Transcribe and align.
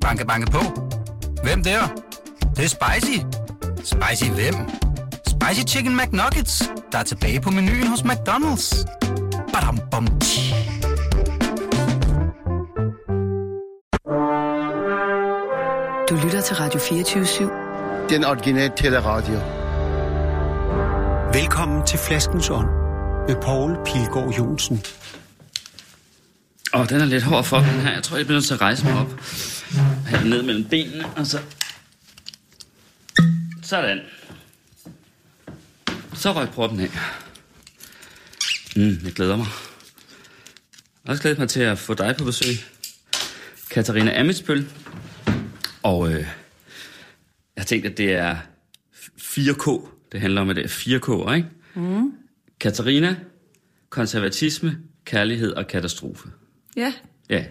Banke, 0.00 0.26
banke 0.26 0.50
på. 0.50 0.58
Hvem 1.42 1.62
der? 1.62 1.80
Det, 2.40 2.56
det 2.56 2.64
er 2.64 2.68
spicy. 2.68 3.18
Spicy 3.76 4.30
hvem? 4.30 4.54
Spicy 5.26 5.74
Chicken 5.74 5.96
McNuggets, 5.96 6.70
der 6.92 6.98
er 6.98 7.02
tilbage 7.02 7.40
på 7.40 7.50
menuen 7.50 7.86
hos 7.86 8.00
McDonald's. 8.00 8.84
Badum, 9.52 9.78
bom, 9.90 10.06
tji. 10.20 10.54
Du 16.10 16.14
lytter 16.24 16.40
til 16.40 16.56
Radio 16.56 16.80
24 16.80 17.50
Den 18.08 18.24
originale 18.24 18.72
teleradio. 18.76 19.40
Velkommen 21.32 21.86
til 21.86 21.98
Flaskens 21.98 22.50
Ånd 22.50 22.66
med 23.28 23.36
Poul 23.42 23.76
Pilgaard 23.84 24.30
Jonsen. 24.38 24.82
Åh, 26.74 26.88
den 26.88 27.00
er 27.00 27.04
lidt 27.04 27.22
hård 27.22 27.44
for 27.44 27.56
den 27.56 27.66
her. 27.80 27.92
Jeg 27.92 28.02
tror, 28.02 28.16
jeg 28.16 28.26
bliver 28.26 28.36
nødt 28.36 28.44
til 28.46 28.54
at 28.54 28.60
rejse 28.60 28.84
mig 28.84 28.94
op. 28.94 29.20
Have 30.06 30.22
den 30.22 30.30
ned 30.30 30.42
mellem 30.42 30.64
benene, 30.64 31.06
og 31.06 31.26
så... 31.26 31.40
Sådan. 33.62 34.00
Så 36.14 36.32
røg 36.32 36.48
proppen 36.48 36.80
af. 36.80 36.90
Mm, 38.76 38.98
jeg 39.04 39.12
glæder 39.12 39.36
mig. 39.36 39.46
Jeg 39.46 41.06
har 41.06 41.12
også 41.12 41.22
glædet 41.22 41.38
mig 41.38 41.48
til 41.48 41.60
at 41.60 41.78
få 41.78 41.94
dig 41.94 42.14
på 42.18 42.24
besøg. 42.24 42.54
Katarina 43.70 44.20
Amitsbøl. 44.20 44.68
Og 45.82 46.08
øh, 46.08 46.18
jeg 46.18 46.26
har 47.58 47.64
tænkt, 47.64 47.86
at 47.86 47.98
det 47.98 48.12
er 48.12 48.36
4K. 49.20 49.88
Det 50.12 50.20
handler 50.20 50.40
om, 50.40 50.50
at 50.50 50.56
det 50.56 50.64
er 50.64 50.68
4K, 50.68 51.32
ikke? 51.34 51.48
Mm. 51.74 52.12
Katarina, 52.60 53.16
konservatisme, 53.90 54.78
kærlighed 55.04 55.52
og 55.52 55.66
katastrofe. 55.66 56.28
Ja, 56.76 56.92
Ja, 57.30 57.44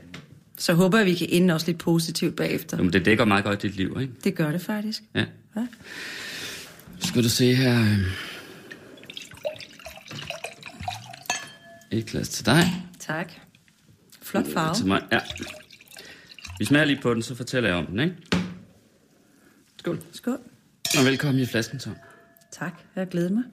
så 0.58 0.74
håber 0.74 0.98
jeg, 0.98 1.08
vi 1.08 1.16
kan 1.16 1.28
ende 1.30 1.54
også 1.54 1.68
lidt 1.68 1.78
positivt 1.78 2.36
bagefter. 2.36 2.78
Jamen, 2.78 2.94
det 2.94 3.06
dækker 3.06 3.26
meget 3.26 3.44
godt 3.44 3.62
dit 3.62 3.76
liv, 3.76 3.98
ikke? 4.02 4.14
Det 4.24 4.36
gør 4.36 4.52
det 4.52 4.62
faktisk. 4.62 5.02
Ja. 5.16 5.26
Ja. 5.56 5.68
Skal 7.00 7.24
du 7.24 7.30
se 7.30 7.56
her... 7.56 7.82
øh. 7.82 7.98
Et 11.92 12.06
glas 12.06 12.30
til 12.30 12.46
dig. 12.46 12.64
Tak. 13.00 13.32
Flot 14.22 14.46
farve. 14.54 14.76
Til 14.76 14.88
mig, 14.88 15.02
ja. 15.12 15.20
Vi 16.60 16.66
smager 16.66 16.86
lige 16.86 17.02
på 17.02 17.14
den, 17.14 17.22
så 17.22 17.36
fortæller 17.36 17.70
jeg 17.70 17.78
om 17.78 17.86
den, 17.86 18.00
ikke? 18.00 18.16
Skål. 19.80 20.00
Skål. 20.12 20.40
Og 21.00 21.06
velkommen 21.06 21.40
i 21.44 21.46
flasken, 21.46 21.80
Tom. 21.80 21.96
Tak, 22.52 22.74
jeg 22.96 23.08
glæder 23.08 23.30
mig. 23.30 23.44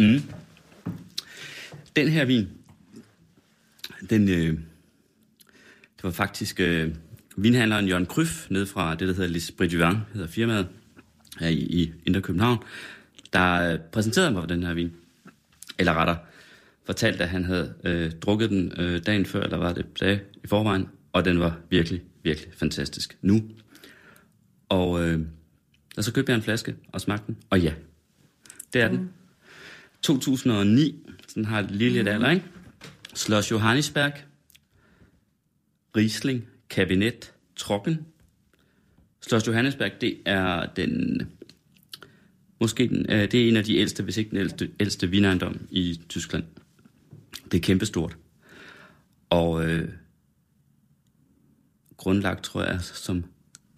Mm. 0.00 0.22
Den 1.96 2.08
her 2.08 2.24
vin, 2.24 2.48
den, 4.10 4.28
øh, 4.28 4.58
det 5.96 6.04
var 6.04 6.10
faktisk 6.10 6.60
øh, 6.60 6.94
vinhandleren 7.36 7.88
Jørgen 7.88 8.06
Kryf, 8.06 8.50
nede 8.50 8.66
fra 8.66 8.94
det, 8.94 9.08
der 9.08 9.14
hedder 9.14 9.28
Les 9.28 9.50
Bridgevin, 9.50 9.96
hedder 10.14 10.28
firmaet, 10.28 10.68
her 11.40 11.48
i, 11.48 11.58
i 11.58 11.92
Indre 12.06 12.20
København, 12.20 12.58
der 13.32 13.72
øh, 13.72 13.78
præsenterede 13.78 14.30
mig 14.30 14.42
for 14.42 14.46
den 14.46 14.62
her 14.62 14.74
vin. 14.74 14.92
Eller 15.78 15.94
retter, 15.94 16.16
fortalte, 16.84 17.24
at 17.24 17.30
han 17.30 17.44
havde 17.44 17.74
øh, 17.84 18.12
drukket 18.12 18.50
den 18.50 18.72
øh, 18.78 19.06
dagen 19.06 19.26
før, 19.26 19.42
eller 19.42 19.56
var 19.56 19.72
det 19.72 20.00
dag 20.00 20.20
i 20.44 20.46
forvejen, 20.46 20.88
og 21.12 21.24
den 21.24 21.40
var 21.40 21.58
virkelig, 21.70 22.02
virkelig 22.22 22.52
fantastisk 22.54 23.18
nu. 23.22 23.42
Og, 24.68 25.08
øh, 25.08 25.20
og 25.96 26.04
så 26.04 26.12
købte 26.12 26.30
jeg 26.30 26.36
en 26.36 26.42
flaske 26.42 26.74
og 26.92 27.00
smagte 27.00 27.26
den, 27.26 27.36
og 27.50 27.60
ja, 27.60 27.72
det 28.72 28.82
er 28.82 28.88
den. 28.88 28.98
Mm. 29.00 29.08
2009, 30.02 31.08
så 31.28 31.34
den 31.34 31.44
har 31.44 31.62
lige 31.62 31.90
lidt 31.90 32.08
alder, 32.08 32.30
ikke? 32.30 32.44
Schloss 33.14 33.50
Johannisberg, 33.50 34.12
Riesling, 35.96 36.44
Kabinet, 36.70 37.32
Trocken. 37.56 38.06
Schloss 39.20 39.46
Johannisberg, 39.46 40.00
det 40.00 40.18
er 40.26 40.66
den, 40.66 41.22
måske 42.60 42.88
den, 42.88 43.06
øh, 43.08 43.32
det 43.32 43.34
er 43.34 43.48
en 43.48 43.56
af 43.56 43.64
de 43.64 43.76
ældste, 43.76 44.02
hvis 44.02 44.16
ikke 44.16 44.30
den 44.30 44.38
ældste, 44.38 44.70
ældste 44.80 45.10
vinejendom 45.10 45.60
i 45.70 46.00
Tyskland. 46.08 46.44
Det 47.52 47.58
er 47.58 47.62
kæmpestort. 47.62 48.16
Og 49.30 49.64
øh, 49.64 49.88
grundlagt, 51.96 52.44
tror 52.44 52.64
jeg, 52.64 52.80
som 52.80 53.24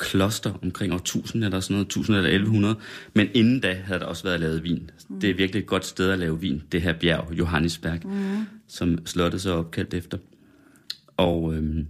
kloster 0.03 0.53
omkring 0.63 0.93
år 0.93 0.97
1000 0.97 1.45
eller 1.45 1.61
sådan 1.61 1.75
noget, 1.75 1.87
1000 1.87 2.17
eller 2.17 2.31
1100. 2.31 2.77
Men 3.15 3.29
inden 3.35 3.61
da 3.61 3.75
havde 3.85 4.01
der 4.01 4.07
også 4.07 4.25
været 4.25 4.41
lavet 4.41 4.63
vin. 4.63 4.91
Mm. 5.09 5.21
Det 5.21 5.31
er 5.31 5.35
virkelig 5.35 5.61
et 5.61 5.67
godt 5.67 5.87
sted 5.87 6.11
at 6.11 6.19
lave 6.19 6.41
vin, 6.41 6.63
det 6.73 6.83
her 6.83 6.93
bjerg, 6.93 7.29
Johannisberg, 7.33 7.99
mm. 8.05 8.47
som 8.69 9.07
slottet 9.07 9.41
så 9.41 9.53
er 9.53 9.57
opkaldt 9.57 9.95
efter. 9.95 10.19
Og, 11.17 11.55
øhm, 11.55 11.87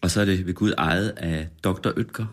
og 0.00 0.10
så 0.10 0.20
er 0.20 0.24
det 0.24 0.46
ved 0.46 0.54
Gud 0.54 0.72
ejet 0.78 1.08
af 1.16 1.48
Dr. 1.64 1.88
Øtker. 1.96 2.26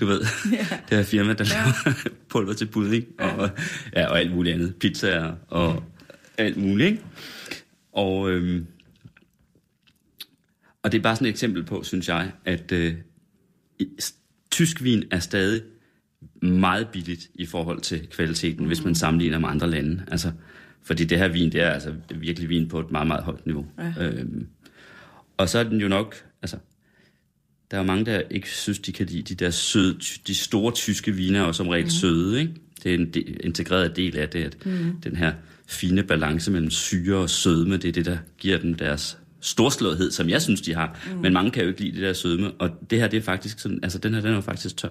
Du 0.00 0.06
ved, 0.06 0.20
yeah. 0.52 0.70
det 0.88 0.98
her 0.98 1.02
firma, 1.02 1.32
der 1.32 1.44
laver 1.44 1.98
pulver 2.30 2.52
til 2.52 2.66
pudding 2.66 3.06
og, 3.18 3.50
ja, 3.96 4.06
og 4.06 4.18
alt 4.18 4.34
muligt 4.34 4.54
andet. 4.54 4.76
Pizzaer 4.76 5.34
og 5.48 5.84
alt 6.38 6.56
muligt, 6.56 6.90
ikke? 6.90 7.02
Og, 7.92 8.30
øhm, 8.30 8.66
og 10.82 10.92
det 10.92 10.98
er 10.98 11.02
bare 11.02 11.16
sådan 11.16 11.26
et 11.26 11.30
eksempel 11.30 11.64
på, 11.64 11.82
synes 11.82 12.08
jeg, 12.08 12.32
at 12.44 12.72
øh, 12.72 12.94
tysk 14.50 14.82
vin 14.82 15.04
er 15.10 15.18
stadig 15.18 15.62
meget 16.42 16.88
billigt 16.88 17.30
i 17.34 17.46
forhold 17.46 17.80
til 17.80 18.06
kvaliteten, 18.06 18.60
mm. 18.60 18.66
hvis 18.66 18.84
man 18.84 18.94
sammenligner 18.94 19.38
med 19.38 19.48
andre 19.48 19.70
lande. 19.70 20.04
Altså, 20.10 20.32
fordi 20.82 21.04
det 21.04 21.18
her 21.18 21.28
vin, 21.28 21.52
det 21.52 21.60
er 21.60 21.70
altså 21.70 21.94
virkelig 22.14 22.48
vin 22.48 22.68
på 22.68 22.80
et 22.80 22.90
meget, 22.90 23.06
meget 23.06 23.24
højt 23.24 23.46
niveau. 23.46 23.66
Ja. 23.78 24.04
Øhm, 24.04 24.46
og 25.36 25.48
så 25.48 25.58
er 25.58 25.62
den 25.62 25.80
jo 25.80 25.88
nok, 25.88 26.16
altså, 26.42 26.56
der 27.70 27.78
er 27.78 27.82
mange, 27.82 28.04
der 28.04 28.22
ikke 28.30 28.50
synes, 28.50 28.78
de 28.78 28.92
kan 28.92 29.06
lide 29.06 29.22
de 29.22 29.34
der 29.34 29.50
søde, 29.50 29.98
de 30.26 30.34
store 30.34 30.72
tyske 30.72 31.12
viner, 31.12 31.40
er 31.40 31.46
jo 31.46 31.52
som 31.52 31.68
regel 31.68 31.84
mm. 31.84 31.90
søde, 31.90 32.40
ikke? 32.40 32.54
Det 32.82 32.90
er 32.90 32.98
en 32.98 33.10
de, 33.10 33.20
integreret 33.20 33.96
del 33.96 34.16
af 34.16 34.28
det, 34.28 34.44
at 34.44 34.66
mm. 34.66 35.00
den 35.04 35.16
her 35.16 35.32
fine 35.66 36.02
balance 36.02 36.50
mellem 36.50 36.70
syre 36.70 37.16
og 37.16 37.30
sødme, 37.30 37.76
det 37.76 37.88
er 37.88 37.92
det, 37.92 38.04
der 38.04 38.18
giver 38.38 38.58
dem 38.58 38.74
deres 38.74 39.18
storslåethed, 39.46 40.10
som 40.10 40.28
jeg 40.28 40.42
synes, 40.42 40.60
de 40.60 40.74
har. 40.74 40.98
Mm. 41.14 41.20
Men 41.20 41.32
mange 41.32 41.50
kan 41.50 41.62
jo 41.62 41.68
ikke 41.68 41.80
lide 41.80 41.92
det 41.92 42.02
der 42.02 42.12
sødme, 42.12 42.50
og 42.58 42.70
det 42.90 42.98
her, 42.98 43.08
det 43.08 43.16
er 43.16 43.22
faktisk 43.22 43.58
sådan, 43.58 43.80
altså 43.82 43.98
den 43.98 44.14
her, 44.14 44.20
den 44.20 44.34
er 44.34 44.40
faktisk 44.40 44.76
tør. 44.76 44.88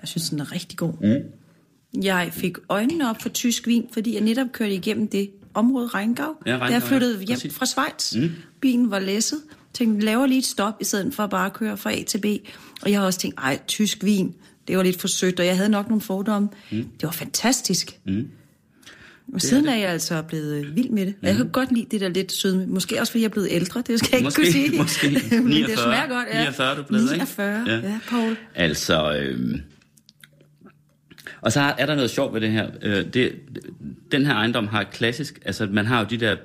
Jeg 0.00 0.08
synes, 0.08 0.30
den 0.30 0.40
er 0.40 0.52
rigtig 0.52 0.78
god. 0.78 0.92
Mm. 1.00 2.02
Jeg 2.02 2.28
fik 2.32 2.56
øjnene 2.68 3.10
op 3.10 3.22
for 3.22 3.28
tysk 3.28 3.66
vin, 3.66 3.86
fordi 3.92 4.14
jeg 4.14 4.22
netop 4.22 4.46
kørte 4.52 4.74
igennem 4.74 5.08
det 5.08 5.30
område 5.54 5.86
Rheingau. 5.86 6.34
Ja, 6.46 6.50
Rheingau, 6.50 6.70
jeg 6.70 6.82
flyttede 6.82 7.18
ja, 7.18 7.24
hjem 7.24 7.36
præcis. 7.36 7.54
fra 7.54 7.66
Schweiz. 7.66 8.16
Mm. 8.16 8.30
Bilen 8.60 8.90
var 8.90 8.98
læsset. 8.98 9.38
Tænkte, 9.74 10.06
laver 10.06 10.26
lige 10.26 10.38
et 10.38 10.44
stop, 10.46 10.74
i 10.80 10.84
stedet 10.84 11.14
for 11.14 11.26
bare 11.26 11.46
at 11.46 11.52
køre 11.52 11.76
fra 11.76 11.92
A 11.92 12.02
til 12.02 12.20
B. 12.20 12.24
Og 12.82 12.90
jeg 12.90 12.98
har 12.98 13.06
også 13.06 13.18
tænkt, 13.18 13.38
ej, 13.38 13.58
tysk 13.66 14.04
vin, 14.04 14.34
det 14.68 14.76
var 14.76 14.82
lidt 14.82 15.00
for 15.00 15.08
sødt, 15.08 15.40
og 15.40 15.46
jeg 15.46 15.56
havde 15.56 15.68
nok 15.68 15.88
nogle 15.88 16.00
fordomme. 16.00 16.48
Mm. 16.70 16.76
Det 16.76 17.02
var 17.02 17.10
fantastisk. 17.10 17.98
Mm. 18.06 18.28
Og 19.34 19.40
siden 19.40 19.66
er, 19.68 19.72
er 19.72 19.76
jeg 19.76 19.88
altså 19.88 20.22
blevet 20.22 20.54
øh, 20.64 20.76
vild 20.76 20.90
med 20.90 21.06
det. 21.06 21.14
Mm. 21.22 21.26
Jeg 21.28 21.36
kan 21.36 21.48
godt 21.48 21.72
lide 21.72 21.86
det 21.90 22.00
der 22.00 22.08
lidt 22.08 22.32
sødme. 22.32 22.66
Måske 22.66 23.00
også, 23.00 23.10
fordi 23.12 23.22
jeg 23.22 23.28
er 23.28 23.32
blevet 23.32 23.48
ældre, 23.50 23.82
det 23.86 23.98
skal 23.98 24.08
jeg 24.12 24.18
ikke 24.18 24.24
Måske- 24.26 24.42
kunne 24.42 24.52
sige. 24.52 24.78
måske. 24.82 25.10
Men 25.42 25.46
49. 25.46 25.70
det 25.70 25.78
smager 25.78 26.08
godt, 26.08 26.26
ja. 26.34 26.40
49 26.40 26.70
er 26.72 26.76
du 26.76 26.82
blevet, 26.82 27.02
ikke? 27.12 27.24
49, 27.24 27.64
Ja. 27.66 27.74
ja, 27.76 27.98
Paul. 28.08 28.36
Altså, 28.54 29.16
øhm, 29.18 29.60
og 31.40 31.52
så 31.52 31.60
er 31.60 31.86
der 31.86 31.94
noget 31.94 32.10
sjovt 32.10 32.34
ved 32.34 32.40
det 32.40 32.50
her. 32.50 32.70
Øh, 32.82 33.04
det, 33.14 33.32
den 34.12 34.26
her 34.26 34.34
ejendom 34.34 34.66
har 34.66 34.84
klassisk, 34.84 35.38
altså 35.44 35.66
man 35.66 35.86
har 35.86 35.98
jo 36.00 36.06
de 36.10 36.16
der 36.16 36.36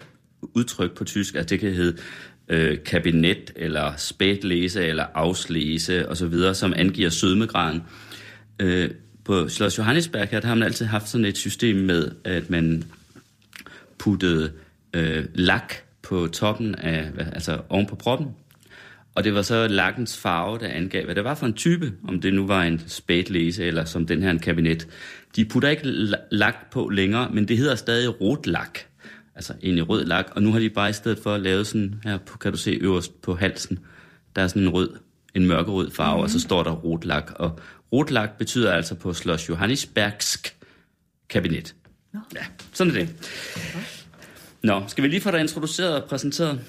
udtryk 0.54 0.92
på 0.98 1.04
tysk, 1.04 1.36
altså 1.36 1.50
det 1.50 1.60
kan 1.60 1.74
hedde 1.74 1.98
øh, 2.50 2.78
kabinet, 2.86 3.52
eller 3.56 3.94
spætlæse, 3.98 4.86
eller 4.86 5.06
afslæse, 5.14 6.10
og 6.10 6.18
så 6.18 6.28
videre, 6.28 6.56
som 6.56 6.74
angiver 6.78 7.10
sødmegraden. 7.10 7.82
Øh, 8.60 8.90
på 9.26 9.50
Schloss 9.50 9.78
Johannesberg 9.78 10.28
her, 10.28 10.40
der 10.40 10.48
har 10.48 10.56
man 10.56 10.64
altid 10.64 10.86
haft 10.86 11.10
sådan 11.10 11.26
et 11.26 11.38
system 11.38 11.76
med, 11.76 12.12
at 12.24 12.50
man 12.50 12.84
puttede 13.98 14.52
øh, 14.94 15.26
lak 15.34 15.74
på 16.02 16.28
toppen 16.28 16.76
af, 16.76 17.12
altså 17.18 17.62
oven 17.70 17.86
på 17.86 17.96
proppen. 17.96 18.28
Og 19.16 19.24
det 19.24 19.34
var 19.34 19.42
så 19.42 19.68
lakkens 19.68 20.18
farve, 20.18 20.60
der 20.60 20.68
angav, 20.68 21.06
hvad 21.06 21.16
det 21.16 21.24
var 21.24 21.36
for 21.36 21.46
en 21.46 21.54
type, 21.54 21.94
om 22.08 22.22
det 22.22 22.34
nu 22.34 22.48
var 22.48 22.64
en 22.64 22.82
spætlæse, 22.88 23.66
eller 23.66 23.86
som 23.86 24.06
den 24.06 24.24
her 24.24 24.32
en 24.32 24.40
kabinet. 24.40 24.88
De 25.36 25.46
putter 25.46 25.70
ikke 25.70 25.88
lak 26.32 26.72
på 26.72 26.90
længere, 26.90 27.30
men 27.34 27.48
det 27.48 27.58
hedder 27.58 27.76
stadig 27.76 28.22
rot 28.22 28.48
lak. 28.48 28.80
Altså 29.36 29.54
en 29.62 29.84
rød 29.84 30.06
lak. 30.06 30.26
Og 30.36 30.44
nu 30.44 30.52
har 30.52 30.60
de 30.60 30.70
bare 30.70 30.90
i 30.90 30.94
stedet 30.94 31.20
for 31.24 31.38
lavet 31.38 31.68
sådan, 31.68 31.96
her 32.04 32.18
på- 32.18 32.38
kan 32.38 32.52
du 32.52 32.58
se 32.58 32.72
øverst 32.72 33.22
på 33.22 33.36
halsen, 33.36 33.80
der 34.36 34.42
er 34.42 34.48
sådan 34.48 34.62
en 34.62 34.70
rød, 34.70 34.90
en 35.36 35.46
mørkerød 35.46 35.92
farve, 35.92 36.18
mm. 36.18 36.24
og 36.24 36.30
så 36.30 36.40
står 36.40 36.64
der 36.64 36.72
rot 36.72 37.06
lak. 37.06 37.32
Og 37.36 37.60
rot 37.94 38.12
lak 38.12 38.38
betyder 38.38 38.72
altså 38.72 38.96
på 38.96 39.14
Schloss 39.14 39.50
Johannisbergsk 39.50 40.58
kabinet. 41.30 41.76
Ja, 42.14 42.46
sådan 42.74 42.96
er 42.96 43.00
det. 43.00 43.16
Nå, 44.64 44.84
skal 44.88 45.04
vi 45.04 45.08
lige 45.08 45.22
få 45.22 45.32
dig 45.32 45.40
introduceret 45.40 46.02
og 46.02 46.10
præsenteret? 46.10 46.62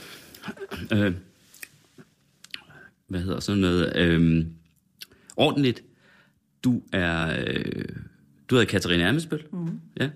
Øh, 0.93 1.15
hvad 3.09 3.21
hedder 3.21 3.41
sådan 3.41 3.61
noget? 3.61 3.97
Øh, 3.97 4.47
ordentligt. 5.37 5.83
Du 6.65 6.83
er, 6.93 7.45
øh, 7.47 7.85
du 8.49 8.55
hedder 8.55 8.71
Katarina 8.71 9.09
Amesbøl. 9.09 9.45
Mm. 9.53 9.81
Ja. 10.01 10.11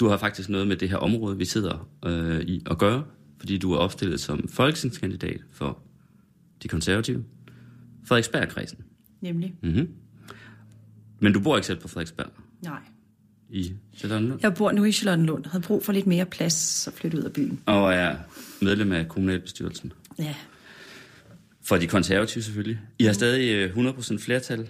du 0.00 0.08
har 0.08 0.16
faktisk 0.16 0.48
noget 0.48 0.68
med 0.68 0.76
det 0.76 0.90
her 0.90 0.96
område, 0.96 1.38
vi 1.38 1.44
sidder 1.44 1.88
øh, 2.04 2.40
i 2.40 2.62
at 2.70 2.78
gøre, 2.78 3.04
fordi 3.38 3.58
du 3.58 3.72
er 3.72 3.78
opstillet 3.78 4.20
som 4.20 4.48
folketingskandidat 4.48 5.40
for 5.52 5.82
de 6.62 6.68
konservative. 6.68 7.24
Frederiksbergkredsen. 8.04 8.78
Nemlig. 9.24 9.54
Mm-hmm. 9.62 9.88
Men 11.20 11.32
du 11.32 11.40
bor 11.40 11.56
ikke 11.56 11.66
selv 11.66 11.78
på 11.78 11.88
Frederiksberg 11.88 12.26
Nej. 12.62 12.78
i 13.50 13.72
Charlottenlund? 13.96 14.40
Jeg 14.42 14.54
bor 14.54 14.72
nu 14.72 14.84
i 14.84 14.92
Charlottenlund 14.92 15.44
og 15.44 15.50
havde 15.50 15.62
brug 15.62 15.84
for 15.84 15.92
lidt 15.92 16.06
mere 16.06 16.24
plads, 16.26 16.52
så 16.52 16.90
flytte 16.90 17.18
ud 17.18 17.22
af 17.22 17.32
byen. 17.32 17.60
Og 17.66 17.94
er 17.94 18.16
medlem 18.62 18.92
af 18.92 19.08
kommunalbestyrelsen. 19.08 19.92
Ja. 20.18 20.34
For 21.62 21.76
de 21.76 21.86
konservative 21.86 22.44
selvfølgelig. 22.44 22.78
I 22.98 23.04
har 23.04 23.12
stadig 23.12 23.54
øh, 23.76 23.76
100% 23.76 24.18
flertal 24.18 24.68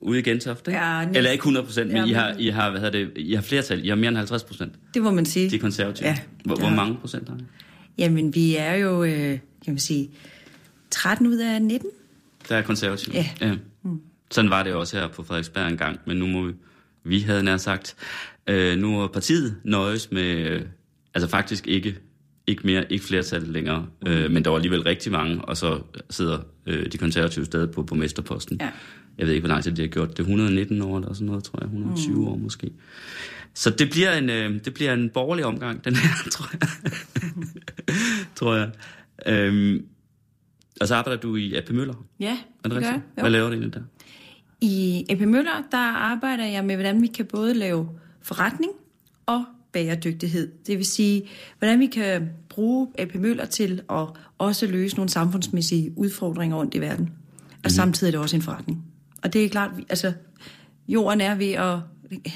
ude 0.00 0.18
i 0.18 0.22
Gentofte, 0.22 0.70
ikke? 0.70 0.84
Ja, 0.84 0.98
næsten. 0.98 1.16
Eller 1.16 1.30
ikke 1.30 1.44
100%, 1.44 1.84
men 1.84 1.96
Ja, 1.96 2.04
I 2.04 2.12
har, 2.12 2.34
I 2.38 2.48
har, 2.48 2.70
hvad 2.70 2.80
hedder 2.80 2.98
det, 2.98 3.12
I 3.16 3.34
har 3.34 3.42
flertal. 3.42 3.84
I 3.84 3.88
har 3.88 3.96
mere 3.96 4.08
end 4.08 4.18
50%. 4.18 4.68
Det 4.94 5.02
må 5.02 5.10
man 5.10 5.26
sige. 5.26 5.50
De 5.50 5.58
konservative. 5.58 6.08
Ja. 6.08 6.18
Hvor, 6.44 6.56
hvor 6.56 6.70
mange 6.70 6.96
procent 6.96 7.28
har 7.28 7.36
I? 7.36 7.40
Jamen, 7.98 8.34
vi 8.34 8.56
er 8.56 8.74
jo, 8.74 9.04
øh, 9.04 9.38
kan 9.64 9.72
man 9.74 9.78
sige, 9.78 10.10
13 10.90 11.26
ud 11.26 11.36
af 11.36 11.62
19. 11.62 11.90
Der 12.48 12.56
er 12.56 12.62
konservative. 12.62 13.14
Ja. 13.14 13.28
ja. 13.40 13.54
Sådan 14.30 14.50
var 14.50 14.62
det 14.62 14.74
også 14.74 14.98
her 14.98 15.08
på 15.08 15.22
Frederiksberg 15.22 15.68
en 15.68 15.76
gang, 15.76 16.00
men 16.06 16.16
nu 16.16 16.26
må 16.26 16.46
vi, 16.46 16.52
vi 17.04 17.20
havde 17.20 17.42
nær 17.42 17.56
sagt, 17.56 17.96
øh, 18.46 18.78
nu 18.78 19.00
er 19.00 19.06
partiet 19.06 19.56
nøjes 19.64 20.12
med, 20.12 20.36
øh, 20.36 20.62
altså 21.14 21.28
faktisk 21.28 21.66
ikke, 21.66 21.98
ikke 22.46 22.66
mere, 22.66 22.92
ikke 22.92 23.04
flertal 23.04 23.42
længere, 23.42 23.86
øh, 24.06 24.30
men 24.30 24.44
der 24.44 24.50
var 24.50 24.56
alligevel 24.56 24.82
rigtig 24.82 25.12
mange, 25.12 25.44
og 25.44 25.56
så 25.56 25.80
sidder 26.10 26.38
øh, 26.66 26.92
de 26.92 26.98
konservative 26.98 27.44
stadig 27.44 27.70
på 27.70 27.82
borgmesterposten. 27.82 28.56
Ja. 28.60 28.70
Jeg 29.18 29.26
ved 29.26 29.34
ikke, 29.34 29.46
hvor 29.46 29.54
lang 29.54 29.64
tid 29.64 29.72
de 29.72 29.82
har 29.82 29.88
gjort 29.88 30.08
det. 30.08 30.18
119 30.18 30.82
år 30.82 30.96
eller 30.96 31.12
sådan 31.12 31.26
noget, 31.26 31.44
tror 31.44 31.58
jeg. 31.60 31.66
120 31.66 32.16
mm. 32.16 32.28
år 32.28 32.36
måske. 32.36 32.70
Så 33.54 33.70
det 33.70 33.90
bliver 33.90 34.12
en, 34.12 34.30
øh, 34.30 34.64
det 34.64 34.74
bliver 34.74 34.92
en 34.92 35.10
borgerlig 35.10 35.44
omgang, 35.44 35.84
den 35.84 35.96
her, 35.96 36.08
tror 36.30 36.50
jeg. 36.52 36.68
tror 38.34 38.54
jeg. 38.54 38.70
Øhm, 39.26 39.86
og 40.80 40.88
så 40.88 40.94
arbejder 40.94 41.20
du 41.20 41.36
i 41.36 41.54
AP 41.54 41.70
Møller. 41.70 42.04
Ja, 42.20 42.38
Er 42.64 42.68
det 42.68 42.70
det 42.70 42.82
gør 42.82 42.90
jeg. 42.90 43.00
Hvad 43.14 43.30
laver 43.30 43.46
du 43.46 43.52
egentlig 43.52 43.74
der? 43.74 43.80
I 44.60 45.06
AP 45.10 45.20
Møller, 45.20 45.62
der 45.70 45.78
arbejder 45.78 46.44
jeg 46.44 46.64
med, 46.64 46.74
hvordan 46.74 47.02
vi 47.02 47.06
kan 47.06 47.24
både 47.24 47.54
lave 47.54 47.88
forretning 48.22 48.72
og 49.26 49.44
bæredygtighed. 49.72 50.52
Det 50.66 50.78
vil 50.78 50.86
sige, 50.86 51.22
hvordan 51.58 51.80
vi 51.80 51.86
kan 51.86 52.30
bruge 52.48 52.88
AP 52.98 53.14
Møller 53.14 53.44
til 53.44 53.82
at 53.90 54.06
også 54.38 54.66
løse 54.66 54.96
nogle 54.96 55.08
samfundsmæssige 55.08 55.92
udfordringer 55.96 56.56
rundt 56.56 56.74
i 56.74 56.80
verden. 56.80 57.10
Og 57.64 57.70
samtidig 57.70 58.08
er 58.08 58.12
det 58.12 58.20
også 58.20 58.36
en 58.36 58.42
forretning. 58.42 58.84
Og 59.22 59.32
det 59.32 59.44
er 59.44 59.48
klart, 59.48 59.70
altså 59.88 60.12
jorden 60.88 61.20
er 61.20 61.34
ved 61.34 61.52
at, 61.52 61.78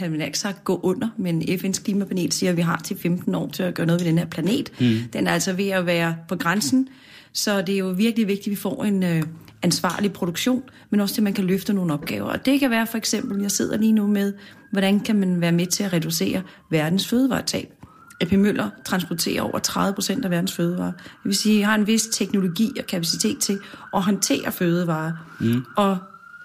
jeg 0.00 0.12
vil 0.12 0.20
ikke 0.20 0.38
sagt 0.38 0.64
gå 0.64 0.80
under, 0.82 1.08
men 1.16 1.42
FN's 1.42 1.82
klimapanel 1.82 2.32
siger, 2.32 2.50
at 2.50 2.56
vi 2.56 2.62
har 2.62 2.80
til 2.84 2.96
15 2.96 3.34
år 3.34 3.48
til 3.48 3.62
at 3.62 3.74
gøre 3.74 3.86
noget 3.86 4.00
ved 4.00 4.08
den 4.08 4.18
her 4.18 4.26
planet. 4.26 4.72
Mm. 4.80 4.96
Den 5.12 5.26
er 5.26 5.30
altså 5.30 5.52
ved 5.52 5.68
at 5.68 5.86
være 5.86 6.16
på 6.28 6.36
grænsen, 6.36 6.88
så 7.32 7.62
det 7.62 7.74
er 7.74 7.78
jo 7.78 7.88
virkelig 7.88 8.28
vigtigt, 8.28 8.46
at 8.46 8.50
vi 8.50 8.56
får 8.56 8.84
en 8.84 9.02
øh, 9.02 9.22
ansvarlig 9.62 10.12
produktion, 10.12 10.62
men 10.90 11.00
også 11.00 11.14
til, 11.14 11.20
at 11.20 11.24
man 11.24 11.32
kan 11.32 11.44
løfte 11.44 11.72
nogle 11.72 11.92
opgaver. 11.92 12.30
Og 12.30 12.46
det 12.46 12.60
kan 12.60 12.70
være 12.70 12.86
for 12.86 12.98
eksempel, 12.98 13.42
jeg 13.42 13.50
sidder 13.50 13.76
lige 13.76 13.92
nu 13.92 14.06
med, 14.06 14.32
hvordan 14.72 15.00
kan 15.00 15.16
man 15.16 15.40
være 15.40 15.52
med 15.52 15.66
til 15.66 15.84
at 15.84 15.92
reducere 15.92 16.42
verdens 16.70 17.08
fødevaretab. 17.08 17.72
AP 18.20 18.32
Møller 18.32 18.70
transporterer 18.84 19.42
over 19.42 19.58
30 19.58 19.94
procent 19.94 20.24
af 20.24 20.30
verdens 20.30 20.52
fødevarer. 20.52 20.92
Det 20.92 21.24
vil 21.24 21.36
sige, 21.36 21.54
at 21.54 21.58
I 21.58 21.62
har 21.62 21.74
en 21.74 21.86
vis 21.86 22.06
teknologi 22.06 22.70
og 22.78 22.86
kapacitet 22.86 23.38
til 23.38 23.58
at 23.94 24.02
håndtere 24.02 24.52
fødevarer. 24.52 25.12
Mm. 25.40 25.64
Og 25.76 25.98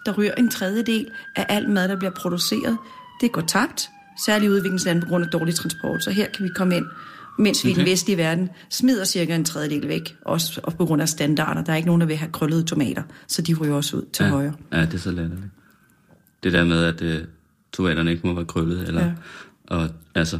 der 0.05 0.11
ryger 0.11 0.33
en 0.33 0.49
tredjedel 0.49 1.07
af 1.35 1.45
al 1.49 1.69
mad, 1.69 1.87
der 1.87 1.95
bliver 1.95 2.11
produceret. 2.11 2.77
Det 3.21 3.31
går 3.31 3.41
tabt, 3.41 3.89
særligt 4.25 4.49
i 4.49 4.51
udviklingslande 4.51 5.01
på 5.01 5.07
grund 5.07 5.25
af 5.25 5.31
dårlig 5.31 5.55
transport. 5.55 6.03
Så 6.03 6.11
her 6.11 6.27
kan 6.29 6.43
vi 6.43 6.49
komme 6.49 6.75
ind, 6.77 6.85
mens 7.37 7.65
vi 7.65 7.71
okay. 7.71 7.77
i 7.77 7.83
den 7.83 7.91
vestlige 7.91 8.17
verden 8.17 8.49
smider 8.69 9.05
cirka 9.05 9.35
en 9.35 9.45
tredjedel 9.45 9.87
væk, 9.87 10.15
også, 10.21 10.61
på 10.77 10.85
grund 10.85 11.01
af 11.01 11.09
standarder. 11.09 11.63
Der 11.63 11.71
er 11.71 11.75
ikke 11.77 11.87
nogen, 11.87 12.01
der 12.01 12.07
vil 12.07 12.15
have 12.15 12.31
krøllede 12.31 12.63
tomater, 12.63 13.03
så 13.27 13.41
de 13.41 13.53
ryger 13.53 13.75
også 13.75 13.97
ud 13.97 14.05
til 14.13 14.23
ja. 14.23 14.29
højre. 14.29 14.53
Ja, 14.71 14.81
det 14.81 14.93
er 14.93 14.97
så 14.97 15.11
latterligt. 15.11 15.51
Det 16.43 16.53
der 16.53 16.63
med, 16.63 16.83
at 16.83 17.01
øh, 17.01 17.21
tomaterne 17.73 18.11
ikke 18.11 18.27
må 18.27 18.33
være 18.33 18.45
krøllet, 18.45 18.87
eller... 18.87 19.05
Ja. 19.05 19.11
Og 19.67 19.89
altså... 20.15 20.39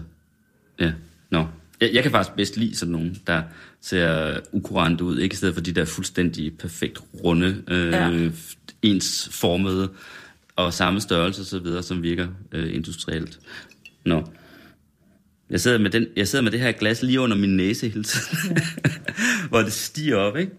Ja, 0.80 0.92
nå. 1.30 1.47
Jeg, 1.81 1.89
jeg 1.94 2.03
kan 2.03 2.12
faktisk 2.12 2.36
bedst 2.36 2.57
lide 2.57 2.75
sådan 2.75 2.92
nogen, 2.92 3.18
der 3.27 3.44
ser 3.81 4.39
ukurante 4.51 5.03
ud, 5.03 5.18
ikke 5.19 5.33
i 5.33 5.36
stedet 5.36 5.53
for 5.53 5.62
de 5.62 5.71
der 5.71 5.86
fuldstændig 5.86 6.57
perfekt 6.57 7.00
runde, 7.24 7.63
øh, 7.68 7.88
Ja. 7.92 8.30
ensformede 8.81 9.89
og 10.56 10.74
samme 10.74 11.01
størrelse 11.01 11.42
og 11.42 11.45
så 11.45 11.59
videre, 11.59 11.83
som 11.83 12.03
virker 12.03 12.27
øh, 12.51 12.75
industrielt. 12.75 13.39
Nå. 14.06 14.24
Jeg 15.50 15.62
sidder, 15.62 15.77
med 15.77 15.89
den, 15.89 16.06
jeg 16.15 16.27
sidder 16.27 16.44
med 16.44 16.51
det 16.51 16.59
her 16.59 16.71
glas 16.71 17.03
lige 17.03 17.19
under 17.19 17.38
min 17.38 17.57
næse 17.57 17.89
hele 17.89 18.03
tiden, 18.03 18.57
ja. 18.57 18.92
hvor 19.50 19.59
det 19.59 19.74
stiger 19.74 20.15
op, 20.15 20.38
ikke? 20.38 20.51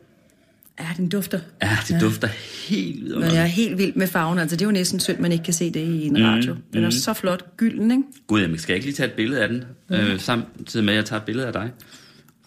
Ja, 0.80 0.86
den 0.96 1.08
dufter. 1.08 1.40
Ja, 1.62 1.78
det 1.88 1.94
ja. 1.94 1.98
dufter 1.98 2.28
helt 2.68 2.96
Men 2.96 3.04
vidunderligt. 3.04 3.34
jeg 3.34 3.42
er 3.42 3.46
helt 3.46 3.78
vild 3.78 3.94
med 3.94 4.06
farven. 4.06 4.38
Altså, 4.38 4.56
det 4.56 4.62
er 4.62 4.66
jo 4.66 4.72
næsten 4.72 5.00
synd, 5.00 5.18
man 5.18 5.32
ikke 5.32 5.44
kan 5.44 5.54
se 5.54 5.70
det 5.70 5.80
i 5.80 6.06
en 6.06 6.24
radio. 6.24 6.56
Den 6.72 6.84
er 6.84 6.90
så 6.90 7.12
flot 7.14 7.56
gylden, 7.56 7.90
ikke? 7.90 8.02
Gud, 8.26 8.40
jamen, 8.40 8.58
skal 8.58 8.72
jeg 8.72 8.76
ikke 8.76 8.86
lige 8.86 8.96
tage 8.96 9.08
et 9.08 9.12
billede 9.12 9.42
af 9.42 9.48
den, 9.48 9.64
øh, 9.90 10.20
samtidig 10.20 10.84
med, 10.84 10.92
at 10.92 10.96
jeg 10.96 11.04
tager 11.04 11.20
et 11.20 11.26
billede 11.26 11.46
af 11.46 11.52
dig? 11.52 11.70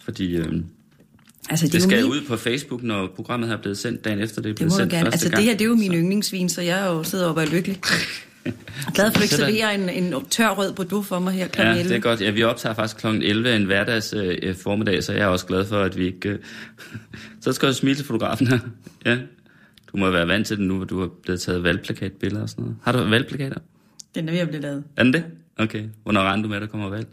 Fordi 0.04 0.36
øh, 0.36 0.44
det, 0.44 0.64
Altså, 1.50 1.66
det, 1.66 1.72
det 1.72 1.82
skal 1.82 2.02
min, 2.02 2.12
ud 2.12 2.20
på 2.28 2.36
Facebook, 2.36 2.82
når 2.82 3.12
programmet 3.16 3.48
her 3.48 3.56
er 3.56 3.60
blevet 3.60 3.78
sendt 3.78 4.04
dagen 4.04 4.20
efter, 4.20 4.42
det 4.42 4.48
er 4.48 4.52
det 4.52 4.56
blevet 4.56 4.72
må 4.72 4.76
du 4.76 4.80
sendt 4.80 4.92
gerne. 4.92 5.06
Altså, 5.06 5.28
gang. 5.28 5.36
det 5.36 5.44
her, 5.44 5.52
det 5.52 5.60
er 5.60 5.68
jo 5.68 5.74
min 5.74 5.94
yndlingsvin, 5.94 6.48
så 6.48 6.62
jeg 6.62 6.80
er 6.80 6.86
jo 6.86 7.02
sidder 7.02 7.26
og 7.26 7.42
er 7.42 7.46
lykkelig. 7.46 7.80
Glad 8.94 9.06
for, 9.06 9.08
at 9.10 9.14
du 9.14 9.22
ikke 9.22 9.34
serverer 9.34 9.70
en, 9.70 9.88
en 9.88 10.24
tør 10.30 10.48
rød 10.48 10.72
bordeaux 10.72 11.06
for 11.06 11.18
mig 11.18 11.32
her 11.32 11.48
kl. 11.48 11.60
Ja, 11.60 11.70
11. 11.70 11.88
det 11.88 11.96
er 11.96 12.00
godt. 12.00 12.20
Ja, 12.20 12.30
vi 12.30 12.42
optager 12.42 12.74
faktisk 12.74 12.96
kl. 12.96 13.06
11 13.06 13.56
en 13.56 13.64
hverdags 13.64 14.14
øh, 14.16 14.56
formiddag, 14.56 15.04
så 15.04 15.12
jeg 15.12 15.22
er 15.22 15.26
også 15.26 15.46
glad 15.46 15.64
for, 15.66 15.82
at 15.82 15.96
vi 15.98 16.06
ikke... 16.06 16.28
Øh... 16.28 16.38
så 17.40 17.52
skal 17.52 17.66
jeg 17.66 17.74
smile 17.74 17.96
til 17.96 18.04
fotografen 18.04 18.46
her. 18.46 18.58
Ja. 19.06 19.18
Du 19.92 19.96
må 19.96 20.10
være 20.10 20.28
vant 20.28 20.46
til 20.46 20.56
det 20.56 20.66
nu, 20.66 20.76
hvor 20.76 20.84
du 20.84 21.00
har 21.00 21.08
blevet 21.22 21.40
taget 21.40 21.62
valgplakatbilleder 21.62 22.42
og 22.42 22.48
sådan 22.48 22.62
noget. 22.62 22.76
Har 22.82 22.92
du 22.92 22.98
valgplakater? 22.98 23.60
Den 24.14 24.28
er 24.28 24.32
ved 24.32 24.40
at 24.40 24.48
blive 24.48 24.62
lavet. 24.62 24.84
Er 24.96 25.02
den 25.02 25.12
det? 25.12 25.24
Okay. 25.58 25.84
Hvornår 26.02 26.20
regner 26.20 26.42
du 26.42 26.48
med, 26.48 26.56
at 26.56 26.62
der 26.62 26.68
kommer 26.68 26.88
valg? 26.88 27.06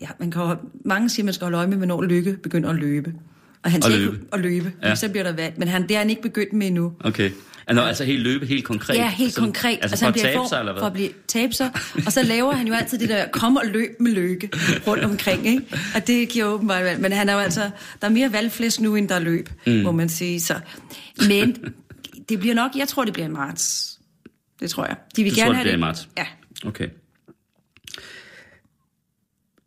Ja, 0.00 0.08
man 0.18 0.30
kan 0.30 0.56
mange 0.84 1.08
siger, 1.08 1.22
at 1.22 1.24
man 1.24 1.34
skal 1.34 1.44
holde 1.44 1.58
øje 1.58 1.66
med, 1.66 1.76
hvornår 1.76 2.02
Lykke 2.02 2.36
begynder 2.42 2.70
at 2.70 2.76
løbe. 2.76 3.14
Og 3.64 3.70
han 3.72 3.82
siger 3.82 3.98
ikke 3.98 4.36
løbe. 4.36 4.72
Ja. 4.82 4.94
så 4.94 5.08
bliver 5.08 5.22
der 5.22 5.32
valg. 5.32 5.54
Men 5.58 5.68
han, 5.68 5.82
det 5.82 5.90
er 5.90 5.98
han 5.98 6.10
ikke 6.10 6.22
begyndt 6.22 6.52
med 6.52 6.66
endnu. 6.66 6.92
Okay. 7.00 7.30
Altså, 7.66 7.82
altså 7.84 8.04
helt 8.04 8.22
løbe, 8.22 8.46
helt 8.46 8.64
konkret? 8.64 8.94
Ja, 8.96 9.10
helt 9.10 9.32
Sådan- 9.32 9.46
konkret. 9.46 9.78
Altså, 9.82 9.98
for 9.98 10.04
han 10.04 10.14
at 10.14 10.20
tabe 10.20 10.36
form 10.36 10.48
sig, 10.48 10.58
eller 10.58 10.72
For 10.72 10.78
hvad? 10.78 10.86
at 10.86 10.92
blive 10.92 11.08
tabe 11.28 11.52
sig. 11.52 11.70
Og 12.06 12.12
så 12.12 12.22
laver 12.22 12.52
han 12.52 12.66
jo 12.66 12.74
altid 12.74 12.98
det 12.98 13.08
der, 13.08 13.28
kom 13.28 13.56
og 13.56 13.62
løb 13.66 13.90
med 14.00 14.12
lykke 14.12 14.50
rundt 14.86 15.04
omkring. 15.04 15.46
Ikke? 15.46 15.62
Og 15.94 16.06
det 16.06 16.28
giver 16.28 16.44
åbenbart 16.46 16.84
valg. 16.84 17.00
Men 17.00 17.12
han 17.12 17.28
er 17.28 17.32
jo 17.32 17.38
altså, 17.38 17.70
der 18.00 18.06
er 18.06 18.10
mere 18.12 18.32
valgflæsk 18.32 18.80
nu, 18.80 18.96
end 18.96 19.08
der 19.08 19.14
er 19.14 19.18
løb, 19.20 19.48
mm. 19.66 19.72
må 19.72 19.92
man 19.92 20.08
sige. 20.08 20.40
Så. 20.40 20.60
Men 21.28 21.74
det 22.28 22.38
bliver 22.40 22.54
nok, 22.54 22.70
jeg 22.76 22.88
tror, 22.88 23.04
det 23.04 23.12
bliver 23.12 23.26
i 23.28 23.32
marts. 23.32 23.98
Det 24.60 24.70
tror 24.70 24.86
jeg. 24.86 24.96
De 25.16 25.22
vil 25.22 25.32
Du 25.32 25.36
gerne 25.40 25.46
tror, 25.46 25.52
det 25.52 25.56
have 25.56 25.64
bliver 25.64 25.76
i 25.76 25.80
marts? 25.80 26.08
Ja. 26.18 26.26
Okay. 26.66 26.88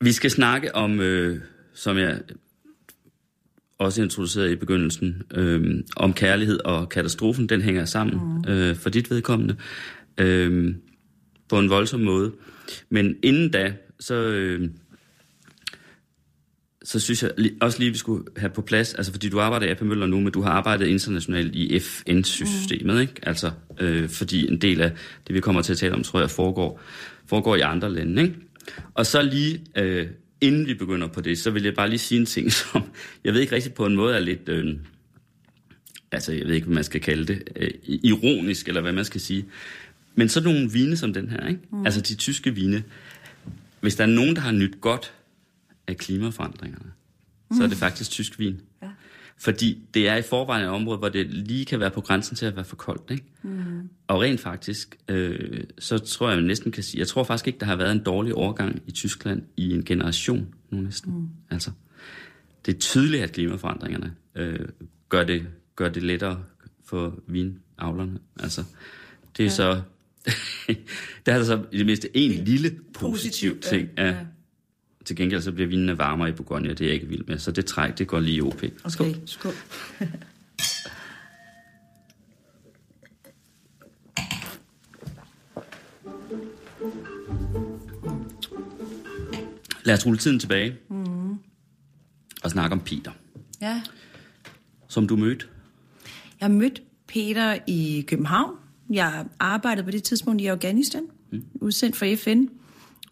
Vi 0.01 0.11
skal 0.11 0.31
snakke 0.31 0.75
om, 0.75 0.99
øh, 0.99 1.41
som 1.75 1.97
jeg 1.97 2.19
også 3.77 4.01
introducerede 4.01 4.51
i 4.51 4.55
begyndelsen, 4.55 5.21
øh, 5.33 5.83
om 5.95 6.13
kærlighed 6.13 6.59
og 6.65 6.89
katastrofen. 6.89 7.49
Den 7.49 7.61
hænger 7.61 7.85
sammen 7.85 8.41
mm. 8.45 8.51
øh, 8.51 8.75
for 8.75 8.89
dit 8.89 9.11
vedkommende 9.11 9.55
øh, 10.17 10.75
på 11.49 11.59
en 11.59 11.69
voldsom 11.69 11.99
måde. 11.99 12.31
Men 12.89 13.15
inden 13.23 13.51
da, 13.51 13.73
så, 13.99 14.15
øh, 14.15 14.69
så 16.83 16.99
synes 16.99 17.23
jeg 17.23 17.31
også 17.61 17.79
lige, 17.79 17.91
vi 17.91 17.97
skulle 17.97 18.25
have 18.37 18.49
på 18.49 18.61
plads, 18.61 18.93
altså 18.93 19.11
fordi 19.11 19.29
du 19.29 19.39
arbejder 19.39 19.65
i 19.65 19.69
AP 19.69 19.81
Møller 19.81 20.07
nu, 20.07 20.19
men 20.19 20.31
du 20.31 20.41
har 20.41 20.51
arbejdet 20.51 20.87
internationalt 20.87 21.55
i 21.55 21.79
FN-systemet, 21.79 22.95
mm. 22.95 23.01
ikke? 23.01 23.13
Altså, 23.23 23.51
øh, 23.79 24.09
fordi 24.09 24.47
en 24.51 24.61
del 24.61 24.81
af 24.81 24.91
det, 25.27 25.35
vi 25.35 25.39
kommer 25.39 25.61
til 25.61 25.71
at 25.71 25.77
tale 25.77 25.93
om, 25.93 26.03
tror 26.03 26.19
jeg, 26.19 26.29
foregår, 26.29 26.81
foregår 27.25 27.55
i 27.55 27.61
andre 27.61 27.93
lande, 27.93 28.21
ikke? 28.21 28.35
Og 28.93 29.05
så 29.05 29.21
lige, 29.21 29.61
øh, 29.77 30.07
inden 30.41 30.67
vi 30.67 30.73
begynder 30.73 31.07
på 31.07 31.21
det, 31.21 31.37
så 31.37 31.51
vil 31.51 31.63
jeg 31.63 31.73
bare 31.73 31.89
lige 31.89 31.99
sige 31.99 32.19
en 32.19 32.25
ting, 32.25 32.51
som 32.61 32.83
jeg 33.23 33.33
ved 33.33 33.41
ikke 33.41 33.55
rigtig 33.55 33.73
på 33.73 33.85
en 33.85 33.95
måde 33.95 34.15
er 34.15 34.19
lidt, 34.19 34.49
øh, 34.49 34.75
altså 36.11 36.31
jeg 36.31 36.47
ved 36.47 36.55
ikke, 36.55 36.67
hvad 36.67 36.75
man 36.75 36.83
skal 36.83 37.01
kalde 37.01 37.25
det, 37.33 37.43
øh, 37.55 37.71
ironisk, 37.87 38.67
eller 38.67 38.81
hvad 38.81 38.93
man 38.93 39.05
skal 39.05 39.21
sige. 39.21 39.45
Men 40.15 40.29
sådan 40.29 40.53
nogle 40.53 40.71
vine 40.71 40.97
som 40.97 41.13
den 41.13 41.29
her, 41.29 41.47
ikke? 41.47 41.61
Mm. 41.71 41.85
altså 41.85 42.01
de 42.01 42.15
tyske 42.15 42.55
vine, 42.55 42.83
hvis 43.79 43.95
der 43.95 44.03
er 44.03 44.07
nogen, 44.07 44.35
der 44.35 44.41
har 44.41 44.51
nyt 44.51 44.81
godt 44.81 45.13
af 45.87 45.97
klimaforandringerne, 45.97 46.91
mm. 47.51 47.57
så 47.57 47.63
er 47.63 47.67
det 47.67 47.77
faktisk 47.77 48.11
tysk 48.11 48.39
vin. 48.39 48.61
Fordi 49.39 49.81
det 49.93 50.07
er 50.07 50.15
i 50.15 50.21
forvejen 50.21 50.63
et 50.63 50.69
område, 50.69 50.97
hvor 50.97 51.09
det 51.09 51.29
lige 51.29 51.65
kan 51.65 51.79
være 51.79 51.91
på 51.91 52.01
grænsen 52.01 52.35
til 52.35 52.45
at 52.45 52.55
være 52.55 52.65
for 52.65 52.75
koldt. 52.75 53.11
Ikke? 53.11 53.25
Mm. 53.41 53.89
Og 54.07 54.21
rent 54.21 54.39
faktisk, 54.39 54.97
øh, 55.07 55.63
så 55.79 55.97
tror 55.97 56.29
jeg 56.29 56.41
næsten 56.41 56.71
kan 56.71 56.83
sige, 56.83 56.99
jeg 56.99 57.07
tror 57.07 57.23
faktisk 57.23 57.47
ikke, 57.47 57.59
der 57.59 57.65
har 57.65 57.75
været 57.75 57.91
en 57.91 58.03
dårlig 58.03 58.33
overgang 58.33 58.81
i 58.87 58.91
Tyskland 58.91 59.43
i 59.57 59.73
en 59.73 59.85
generation 59.85 60.47
nu 60.69 60.81
næsten. 60.81 61.13
Mm. 61.13 61.27
Altså, 61.49 61.71
det 62.65 62.75
er 62.75 62.79
tydeligt, 62.79 63.23
at 63.23 63.31
klimaforandringerne 63.31 64.13
øh, 64.35 64.67
gør, 65.09 65.23
det, 65.23 65.47
gør 65.75 65.89
det 65.89 66.03
lettere 66.03 66.43
for 66.85 67.19
vinavlerne. 67.27 68.19
Altså, 68.39 68.63
det 69.37 69.43
er 69.43 69.47
ja. 69.47 69.49
så 69.49 69.81
der 71.25 71.33
er 71.33 71.37
der 71.37 71.43
så 71.43 71.63
i 71.71 71.77
det 71.77 71.85
mindste 71.85 72.17
en 72.17 72.31
lille 72.31 72.69
positiv 72.93 73.51
Positivt, 73.51 73.65
ja. 73.65 73.69
ting. 73.69 73.89
Ja. 73.97 74.07
Ja. 74.07 74.15
Til 75.07 75.15
gengæld 75.15 75.41
så 75.41 75.51
bliver 75.51 75.67
vinene 75.67 75.97
varmere 75.97 76.29
i 76.29 76.31
Bourgogne, 76.31 76.71
og 76.71 76.77
det 76.79 76.83
er 76.85 76.87
jeg 76.89 76.95
ikke 76.95 77.07
vild 77.07 77.23
med. 77.27 77.37
Så 77.39 77.51
det 77.51 77.65
træk, 77.65 77.97
det 77.97 78.07
går 78.07 78.19
lige 78.19 78.35
i 78.35 78.41
OP. 78.41 78.63
Okay, 78.83 79.13
skål. 79.25 79.53
Lad 89.83 89.93
os 89.93 90.05
rulle 90.05 90.17
tiden 90.19 90.39
tilbage. 90.39 90.75
Mm. 90.89 91.29
Og 92.43 92.51
snakke 92.51 92.73
om 92.73 92.79
Peter, 92.79 93.11
Ja. 93.61 93.81
som 94.87 95.07
du 95.07 95.15
mødte. 95.15 95.45
Jeg 96.41 96.51
mødte 96.51 96.81
Peter 97.07 97.57
i 97.67 98.05
København. 98.07 98.55
Jeg 98.89 99.25
arbejdede 99.39 99.85
på 99.85 99.91
det 99.91 100.03
tidspunkt 100.03 100.41
i 100.41 100.45
Afghanistan, 100.45 101.03
mm. 101.31 101.43
udsendt 101.55 101.95
for 101.95 102.15
FN. 102.17 102.45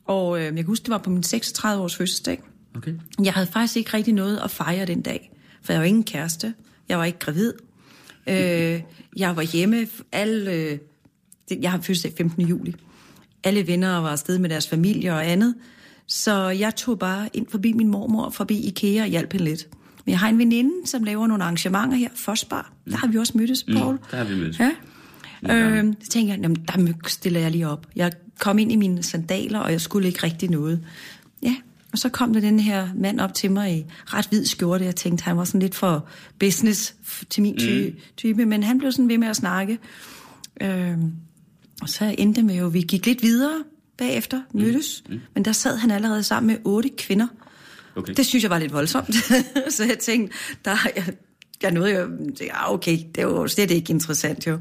Og 0.06 0.38
øh, 0.38 0.44
jeg 0.44 0.56
kan 0.56 0.66
huske, 0.66 0.84
det 0.84 0.92
var 0.92 0.98
på 0.98 1.10
min 1.10 1.24
36 1.24 1.84
års 1.84 1.96
fødselsdag. 1.96 2.42
Okay. 2.76 2.94
Jeg 3.24 3.34
havde 3.34 3.48
faktisk 3.48 3.78
ikke 3.78 3.94
rigtig 3.94 4.14
noget 4.14 4.40
at 4.44 4.52
fejre 4.52 4.86
den 4.86 5.02
dag, 5.02 5.32
for 5.62 5.74
jeg 5.74 5.80
var 5.80 5.86
ingen 5.86 6.04
kæreste. 6.04 6.54
Jeg 6.90 6.98
var 6.98 7.06
ikke 7.06 7.20
gravid. 7.20 7.54
Øh, 8.28 8.36
jeg 9.18 9.36
var 9.36 9.42
hjemme. 9.42 9.88
Alle, 10.12 10.52
øh, 10.52 10.78
jeg 11.62 11.72
har 11.72 11.78
fødselsdag 11.78 12.14
15. 12.18 12.42
juli. 12.48 12.76
Alle 13.44 13.68
venner 13.68 13.98
var 13.98 14.10
afsted 14.10 14.40
med 14.40 14.50
deres 14.50 14.68
familie 14.68 15.14
og 15.14 15.28
andet. 15.32 15.56
Så 16.08 16.50
jeg 16.50 16.76
tog 16.76 17.00
bare 17.00 17.30
ind 17.34 17.48
forbi 17.50 17.74
min 17.74 17.88
mormor, 17.88 18.30
forbi 18.30 18.60
Ikea 18.60 19.02
og 19.02 19.08
hjalp 19.08 19.32
hende 19.32 19.46
lidt. 19.46 19.68
Men 20.06 20.12
jeg 20.12 20.20
har 20.20 20.30
en 20.30 20.38
veninde, 20.38 20.88
som 20.88 21.04
laver 21.04 21.28
nogle 21.28 21.44
arrangementer 21.44 21.98
her, 21.98 22.10
Fosbar. 22.16 22.74
Der 22.90 22.98
har 22.98 23.08
vi 23.08 23.18
også 23.18 23.38
mødtes, 23.38 23.64
Paul. 23.64 24.00
der 24.12 24.18
har 24.18 24.24
vi 24.24 24.36
mødtes. 24.36 24.60
Ja. 24.60 24.72
Øh, 25.50 25.94
så 26.02 26.10
tænkte 26.10 26.34
jeg, 26.34 26.42
jamen, 26.42 26.56
der 26.56 26.94
stiller 27.08 27.40
jeg 27.40 27.52
lige 27.52 27.68
op. 27.68 27.88
Jeg 27.96 28.12
kom 28.39 28.60
ind 28.60 28.72
i 28.72 28.75
mine 28.75 29.04
sandaler, 29.04 29.60
og 29.60 29.72
jeg 29.72 29.82
skulle 29.82 30.08
ikke 30.08 30.24
rigtig 30.24 30.50
noget. 30.50 30.86
Ja, 31.44 31.56
og 31.92 31.98
så 31.98 32.10
kom 32.10 32.34
der 32.34 32.39
den 32.42 32.60
her 32.60 32.88
mand 32.96 33.20
op 33.20 33.34
til 33.34 33.51
mig 33.51 33.77
i 33.77 33.86
ret 34.06 34.25
hvid 34.25 34.46
skjorte. 34.46 34.86
Jeg 34.86 34.96
tænkte, 34.96 35.24
han 35.24 35.38
var 35.38 35.44
sådan 35.44 35.62
lidt 35.62 35.75
for 35.75 36.08
business 36.39 36.96
til 37.30 37.44
min 37.44 37.58
ty- 37.60 37.86
Mm. 37.89 37.96
type, 38.18 38.46
men 38.46 38.63
han 38.63 38.77
blev 38.77 38.92
sådan 38.92 39.10
ved 39.10 39.18
med 39.18 39.27
at 39.27 39.36
snakke. 39.36 39.80
Øh, 40.62 40.98
og 41.82 41.89
så 41.89 42.15
endte 42.18 42.42
det 42.42 42.46
med, 42.46 42.56
at 42.58 42.74
vi 42.74 42.82
gik 42.82 43.06
lidt 43.06 43.22
videre 43.22 43.63
bagefter, 43.98 44.42
mødtes. 44.54 45.04
Mm. 45.10 45.20
Men 45.34 45.46
der 45.46 45.51
sad 45.51 45.77
han 45.77 45.92
allerede 45.92 46.24
sammen 46.24 46.48
med 46.48 46.58
otte 46.63 46.89
kvinder. 46.98 47.27
Okay. 47.96 48.13
Det 48.13 48.25
synes 48.25 48.44
jeg 48.44 48.51
var 48.51 48.60
lidt 48.60 48.74
voldsomt. 48.74 49.15
så 49.75 49.84
jeg 49.84 49.98
tænkte, 50.00 50.36
der, 50.65 50.75
jeg, 50.96 51.06
jeg 51.62 51.72
nåede 51.72 51.92
jo, 52.00 52.10
ja 52.42 52.74
okay, 52.74 52.98
det 53.15 53.25
var 53.27 53.48
slet 53.48 53.72
ikke 53.72 53.92
interessant 53.94 54.48
jo. 54.48 54.60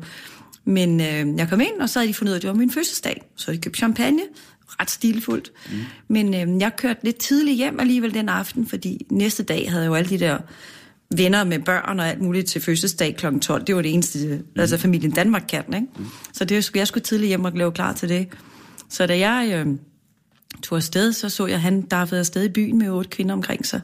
Men 0.64 1.00
øh, 1.00 1.38
jeg 1.38 1.49
kom 1.49 1.61
ind, 1.61 1.80
og 1.80 1.88
så 1.88 1.99
havde 1.99 2.09
de 2.09 2.14
fundet 2.14 2.30
ud 2.30 2.35
af, 2.35 2.38
at 2.38 2.42
det 2.42 2.49
var 2.49 2.56
min 2.56 2.71
fødselsdag. 2.71 3.23
Så 3.37 3.52
de 3.52 3.59
købt 3.59 3.76
champagne, 3.76 4.23
ret 4.80 4.90
stilfuldt. 4.90 5.52
Mm. 5.71 5.78
Men 6.09 6.35
øh, 6.35 6.61
jeg 6.61 6.76
kørte 6.76 7.00
lidt 7.04 7.16
tidligt 7.16 7.56
hjem 7.56 7.80
alligevel 7.80 8.14
den 8.14 8.28
aften, 8.28 8.66
fordi 8.66 9.06
næste 9.11 9.42
dag 9.42 9.71
havde 9.71 9.83
jeg 9.83 9.88
jo 9.88 9.94
alle 9.94 10.11
de 10.11 10.18
der 10.18 10.38
venner 11.16 11.44
med 11.44 11.59
børn 11.59 12.00
og 12.00 12.09
alt 12.09 12.21
muligt 12.21 12.47
til 12.47 12.61
fødselsdag 12.61 13.16
kl. 13.16 13.38
12. 13.38 13.64
Det 13.64 13.76
var 13.76 13.83
det 13.83 13.94
eneste, 13.94 14.18
mm. 14.28 14.61
altså 14.61 14.76
familien 14.76 15.12
Danmark 15.12 15.44
kan, 15.49 15.64
ikke? 15.75 15.87
Mm. 15.99 16.06
Så 16.33 16.44
det, 16.44 16.71
jeg 16.75 16.87
skulle 16.87 17.04
tidligt 17.04 17.28
hjem 17.28 17.44
og 17.44 17.52
lave 17.52 17.73
klar 17.73 17.92
til 17.92 18.09
det. 18.09 18.28
Så 18.88 19.06
da 19.06 19.18
jeg 19.18 19.52
øh, 19.66 19.66
tog 20.62 20.78
afsted, 20.78 21.12
så 21.12 21.28
så 21.28 21.47
jeg, 21.47 21.54
at 21.54 21.61
han 21.61 21.83
daffede 21.83 22.18
afsted 22.18 22.44
i 22.44 22.49
byen 22.49 22.78
med 22.78 22.90
otte 22.90 23.11
kvinder 23.11 23.35
omkring 23.35 23.66
sig. 23.66 23.80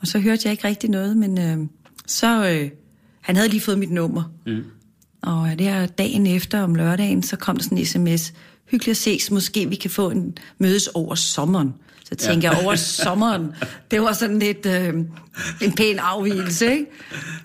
Og 0.00 0.06
så 0.06 0.18
hørte 0.18 0.42
jeg 0.44 0.52
ikke 0.52 0.68
rigtig 0.68 0.90
noget, 0.90 1.16
men 1.16 1.38
øh, 1.38 1.58
så... 2.06 2.50
Øh, 2.50 2.70
han 3.20 3.36
havde 3.36 3.48
lige 3.48 3.60
fået 3.60 3.78
mit 3.78 3.90
nummer. 3.90 4.22
Mm. 4.46 4.64
Og 5.22 5.58
der 5.58 5.86
dagen 5.86 6.26
efter 6.26 6.60
om 6.60 6.74
lørdagen, 6.74 7.22
så 7.22 7.36
kom 7.36 7.56
der 7.56 7.62
sådan 7.62 7.78
en 7.78 7.86
sms. 7.86 8.32
Hyggeligt 8.70 8.90
at 8.90 8.96
ses, 8.96 9.30
måske 9.30 9.68
vi 9.68 9.76
kan 9.76 9.90
få 9.90 10.10
en 10.10 10.36
mødes 10.58 10.86
over 10.86 11.14
sommeren. 11.14 11.74
Så 12.04 12.14
tænker 12.14 12.48
ja. 12.48 12.56
jeg, 12.56 12.64
over 12.64 12.74
sommeren, 12.76 13.52
det 13.90 14.00
var 14.00 14.12
sådan 14.12 14.38
lidt 14.38 14.66
øh, 14.66 14.94
en 15.62 15.72
pæn 15.76 15.98
afvielse, 15.98 16.72
ikke? 16.72 16.86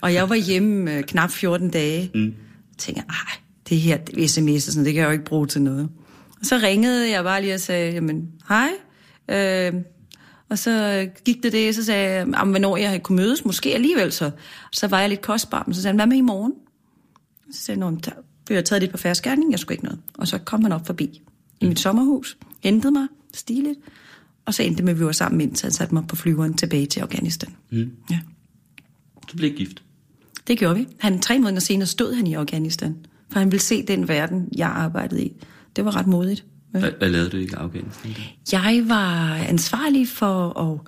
Og 0.00 0.14
jeg 0.14 0.28
var 0.28 0.34
hjemme 0.34 0.94
øh, 0.94 1.04
knap 1.04 1.30
14 1.30 1.70
dage. 1.70 2.10
Mm. 2.14 2.34
tænker 2.78 3.02
jeg, 3.06 3.14
ej, 3.14 3.40
det 3.68 3.80
her 3.80 4.26
sms, 4.26 4.62
sådan, 4.62 4.84
det 4.84 4.94
kan 4.94 5.00
jeg 5.00 5.06
jo 5.06 5.12
ikke 5.12 5.24
bruge 5.24 5.46
til 5.46 5.62
noget. 5.62 5.88
Og 6.40 6.46
så 6.46 6.60
ringede 6.62 7.10
jeg 7.10 7.24
bare 7.24 7.42
lige 7.42 7.54
og 7.54 7.60
sagde, 7.60 7.92
jamen, 7.92 8.28
hej. 8.48 8.70
Øh, 9.30 9.72
og 10.50 10.58
så 10.58 11.06
gik 11.24 11.42
det 11.42 11.52
det, 11.52 11.74
så 11.74 11.84
sagde 11.84 12.10
jeg, 12.10 12.24
hvornår 12.24 12.76
jeg 12.76 13.02
kunne 13.02 13.16
mødes, 13.16 13.44
måske 13.44 13.74
alligevel 13.74 14.12
så. 14.12 14.30
Så 14.72 14.88
var 14.88 15.00
jeg 15.00 15.08
lidt 15.08 15.22
kostbar, 15.22 15.62
men 15.66 15.74
så 15.74 15.82
sagde 15.82 15.92
han, 15.92 15.96
hvad 15.96 16.06
med 16.06 16.16
i 16.16 16.20
morgen? 16.20 16.52
Så 17.52 17.60
sagde 17.60 17.84
jeg, 17.84 18.04
der 18.04 18.10
blev 18.46 18.56
jeg 18.56 18.64
taget 18.64 18.82
lidt 18.82 18.92
på 18.92 18.98
færdsgærning, 18.98 19.50
jeg 19.50 19.58
skulle 19.58 19.74
ikke 19.74 19.84
noget. 19.84 20.00
Og 20.14 20.28
så 20.28 20.38
kom 20.38 20.62
han 20.62 20.72
op 20.72 20.86
forbi 20.86 21.22
i 21.60 21.66
mit 21.66 21.80
sommerhus, 21.80 22.38
hentede 22.62 22.92
mig 22.92 23.06
stiligt, 23.34 23.78
og 24.44 24.54
så 24.54 24.62
endte 24.62 24.82
med, 24.82 24.92
at 24.92 25.00
vi 25.00 25.04
var 25.04 25.12
sammen, 25.12 25.40
indtil 25.40 25.64
han 25.64 25.72
satte 25.72 25.94
mig 25.94 26.06
på 26.08 26.16
flyveren 26.16 26.54
tilbage 26.54 26.86
til 26.86 27.00
Afghanistan. 27.00 27.54
Mm. 27.70 27.90
Ja. 28.10 28.18
Du 29.32 29.36
blev 29.36 29.52
gift. 29.52 29.82
Det 30.46 30.58
gjorde 30.58 30.74
vi. 30.74 30.86
Han, 30.98 31.20
tre 31.20 31.38
måneder 31.38 31.60
senere 31.60 31.86
stod 31.86 32.14
han 32.14 32.26
i 32.26 32.34
Afghanistan, 32.34 32.96
for 33.32 33.38
han 33.38 33.52
ville 33.52 33.62
se 33.62 33.86
den 33.86 34.08
verden, 34.08 34.48
jeg 34.56 34.68
arbejdede 34.68 35.24
i. 35.24 35.32
Det 35.76 35.84
var 35.84 35.96
ret 35.96 36.06
modigt. 36.06 36.44
Hvad, 36.70 36.90
hvad 36.98 37.08
lavede 37.08 37.30
du 37.30 37.36
i 37.36 37.48
Afghanistan? 37.56 38.10
Jeg 38.52 38.84
var 38.86 39.34
ansvarlig 39.34 40.08
for 40.08 40.48
og 40.48 40.86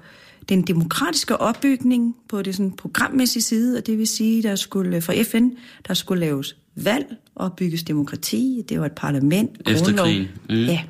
den 0.49 0.63
demokratiske 0.63 1.37
opbygning 1.41 2.17
på 2.29 2.43
det 2.43 2.55
sådan 2.57 2.73
programmæssige 2.73 3.43
side, 3.43 3.79
og 3.79 3.87
det 3.87 3.99
vil 3.99 4.07
sige, 4.07 4.43
der 4.43 4.57
skulle 4.57 5.01
for 5.01 5.15
FN, 5.25 5.49
der 5.89 5.95
skulle 5.95 6.21
laves 6.21 6.57
valg 6.75 7.17
og 7.35 7.53
bygges 7.53 7.83
demokrati. 7.83 8.63
Det 8.69 8.81
var 8.81 8.87
et 8.87 8.93
parlament, 8.93 9.51
Efter 9.67 9.85
grundlov. 9.85 10.07
krigen? 10.07 10.27
Mm. 10.49 10.55
Ja, 10.57 10.83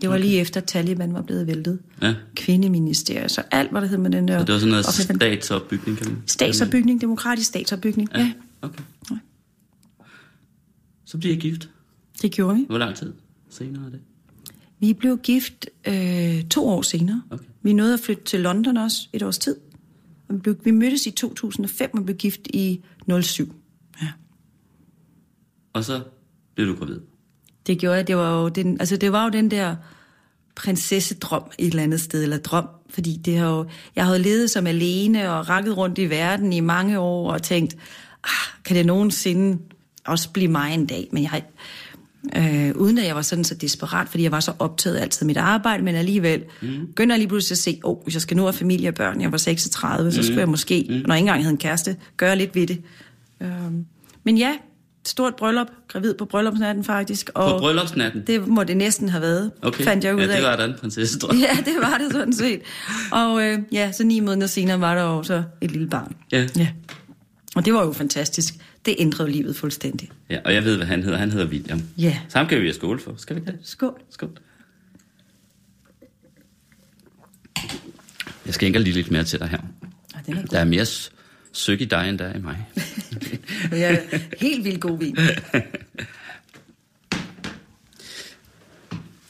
det 0.00 0.08
var 0.10 0.16
lige 0.18 0.40
efter 0.40 0.60
Taliban 0.60 1.12
var 1.14 1.22
blevet 1.22 1.46
væltet. 1.46 1.78
Ja. 2.02 2.14
Kvindeministeriet, 2.36 3.30
så 3.30 3.42
alt, 3.50 3.70
hvad 3.70 3.80
der 3.82 3.86
hed 3.88 3.98
med 3.98 4.10
den 4.10 4.28
der... 4.28 4.38
Så 4.38 4.44
det 4.44 4.52
var 4.52 4.58
sådan 4.58 4.70
noget 4.70 4.86
offentlige- 4.88 5.16
statsopbygning, 5.16 5.98
kan 5.98 6.08
man 6.08 6.22
Statsopbygning, 6.26 7.00
demokratisk 7.00 7.48
statsopbygning, 7.48 8.08
ja. 8.14 8.18
ja. 8.20 8.32
Okay. 8.62 8.82
Så 11.04 11.18
bliver 11.18 11.34
I 11.36 11.38
gift. 11.38 11.68
Det 12.22 12.32
gjorde 12.32 12.56
vi. 12.56 12.64
Hvor 12.68 12.78
lang 12.78 12.96
tid 12.96 13.12
senere 13.50 13.86
er 13.86 13.90
det? 13.90 14.00
Vi 14.80 14.92
blev 14.92 15.18
gift 15.18 15.66
øh, 15.88 16.44
to 16.44 16.66
år 16.68 16.82
senere. 16.82 17.22
Okay. 17.30 17.44
Vi 17.64 17.72
nåede 17.72 17.94
at 17.94 18.00
flytte 18.00 18.24
til 18.24 18.40
London 18.40 18.76
også 18.76 19.08
et 19.12 19.22
års 19.22 19.38
tid. 19.38 19.56
Og 20.28 20.34
vi, 20.34 20.40
blev, 20.40 20.56
vi 20.64 20.70
mødtes 20.70 21.06
i 21.06 21.10
2005 21.10 21.90
og 21.94 22.04
blev 22.04 22.16
gift 22.16 22.40
i 22.46 22.80
07. 23.22 23.54
Ja. 24.02 24.08
Og 25.72 25.84
så 25.84 26.02
blev 26.54 26.68
du 26.68 26.74
gravid. 26.74 27.00
Det 27.66 27.78
gjorde 27.78 27.96
jeg. 27.96 28.06
Det 28.06 28.16
var 28.16 28.42
jo 28.42 28.48
den, 28.48 28.80
altså 28.80 28.96
det 28.96 29.12
var 29.12 29.24
jo 29.24 29.30
den 29.30 29.50
der 29.50 29.76
prinsessedrøm 30.56 31.42
et 31.58 31.66
eller 31.66 31.82
andet 31.82 32.00
sted, 32.00 32.22
eller 32.22 32.38
drøm, 32.38 32.68
fordi 32.88 33.16
det 33.16 33.36
har 33.36 33.48
jo, 33.48 33.66
jeg 33.96 34.06
havde 34.06 34.18
levet 34.18 34.50
som 34.50 34.66
alene 34.66 35.30
og 35.30 35.48
rakket 35.48 35.76
rundt 35.76 35.98
i 35.98 36.10
verden 36.10 36.52
i 36.52 36.60
mange 36.60 36.98
år 36.98 37.32
og 37.32 37.42
tænkt, 37.42 37.76
ah, 38.24 38.62
kan 38.64 38.76
det 38.76 38.86
nogensinde 38.86 39.58
også 40.06 40.30
blive 40.30 40.50
mig 40.50 40.74
en 40.74 40.86
dag? 40.86 41.08
Men 41.12 41.22
jeg, 41.22 41.42
øh, 42.36 42.72
uden 42.76 42.98
at 42.98 43.06
jeg 43.06 43.16
var 43.16 43.22
sådan 43.22 43.44
så 43.44 43.54
desperat, 43.54 44.08
fordi 44.08 44.22
jeg 44.22 44.32
var 44.32 44.40
så 44.40 44.52
optaget 44.58 44.98
altid 44.98 45.22
af 45.22 45.26
mit 45.26 45.36
arbejde, 45.36 45.82
men 45.82 45.94
alligevel 45.94 46.42
mm. 46.62 46.86
begyndte 46.86 47.12
jeg 47.12 47.18
lige 47.18 47.28
pludselig 47.28 47.54
at 47.54 47.58
se, 47.58 47.80
åh, 47.84 47.90
oh, 47.90 48.02
hvis 48.02 48.14
jeg 48.14 48.22
skal 48.22 48.36
nu 48.36 48.42
have 48.42 48.52
familie 48.52 48.88
og 48.88 48.94
børn, 48.94 49.20
jeg 49.20 49.32
var 49.32 49.38
36, 49.38 50.12
så 50.12 50.22
skulle 50.22 50.40
jeg 50.40 50.48
måske, 50.48 50.86
mm. 50.88 50.94
når 50.94 51.14
jeg 51.14 51.18
ikke 51.18 51.18
engang 51.18 51.42
havde 51.42 51.52
en 51.52 51.58
kæreste, 51.58 51.96
gøre 52.16 52.36
lidt 52.36 52.54
ved 52.54 52.66
det. 52.66 52.82
Øh, 53.40 53.48
men 54.24 54.38
ja, 54.38 54.52
stort 55.06 55.36
bryllup, 55.36 55.66
gravid 55.88 56.14
på 56.14 56.24
bryllupsnatten 56.24 56.84
faktisk. 56.84 57.30
Og 57.34 57.50
På 57.50 57.58
bryllupsnatten? 57.58 58.22
Det 58.26 58.48
må 58.48 58.64
det 58.64 58.76
næsten 58.76 59.08
have 59.08 59.22
været, 59.22 59.50
Okay. 59.62 59.84
fandt 59.84 60.04
jeg 60.04 60.14
ud 60.14 60.20
ja, 60.20 60.26
af. 60.26 60.36
det 60.36 60.44
var 60.44 60.56
da 60.56 60.64
en 60.64 60.74
prinsessedrøm. 60.80 61.36
Ja, 61.36 61.56
det 61.64 61.74
var 61.80 61.98
det 61.98 62.12
sådan 62.12 62.32
set. 62.32 62.60
Og 63.12 63.42
øh, 63.42 63.58
ja, 63.72 63.92
så 63.92 64.04
ni 64.04 64.20
måneder 64.20 64.46
senere 64.46 64.80
var 64.80 64.94
der 64.94 65.02
jo 65.02 65.22
så 65.22 65.42
et 65.60 65.70
lille 65.70 65.88
barn. 65.88 66.12
Ja. 66.32 66.46
ja. 66.56 66.68
Og 67.56 67.64
det 67.64 67.74
var 67.74 67.84
jo 67.84 67.92
fantastisk. 67.92 68.54
Det 68.86 68.94
ændrede 68.98 69.30
livet 69.30 69.56
fuldstændig. 69.56 70.10
ja. 70.30 70.40
Og 70.44 70.54
jeg 70.54 70.64
ved, 70.64 70.76
hvad 70.76 70.86
han 70.86 71.02
hedder. 71.02 71.18
Han 71.18 71.30
hedder 71.30 71.46
William. 71.46 71.82
Ja. 71.98 72.18
Så 72.28 72.38
ham 72.38 72.46
kan 72.46 72.58
vi 72.60 72.64
have 72.66 72.74
skål 72.74 73.00
for. 73.00 73.14
Skal 73.16 73.36
vi 73.36 73.40
ikke 73.40 73.52
det? 73.52 73.60
Skål. 73.62 74.00
Skål. 74.10 74.38
Jeg 78.46 78.54
skænker 78.54 78.80
lige 78.80 78.94
lidt 78.94 79.10
mere 79.10 79.24
til 79.24 79.38
dig 79.38 79.48
her. 79.48 79.58
Ah, 80.14 80.26
den 80.26 80.34
er 80.36 80.40
god. 80.40 80.48
Der 80.48 80.58
er 80.58 80.64
mere 80.64 80.86
søg 81.52 81.80
i 81.80 81.84
dig, 81.84 82.08
end 82.08 82.18
der 82.18 82.24
er 82.24 82.36
i 82.36 82.40
mig. 82.40 82.66
Ja, 83.72 83.98
helt 84.40 84.64
vildt 84.64 84.80
god 84.80 84.98
vin. 84.98 85.16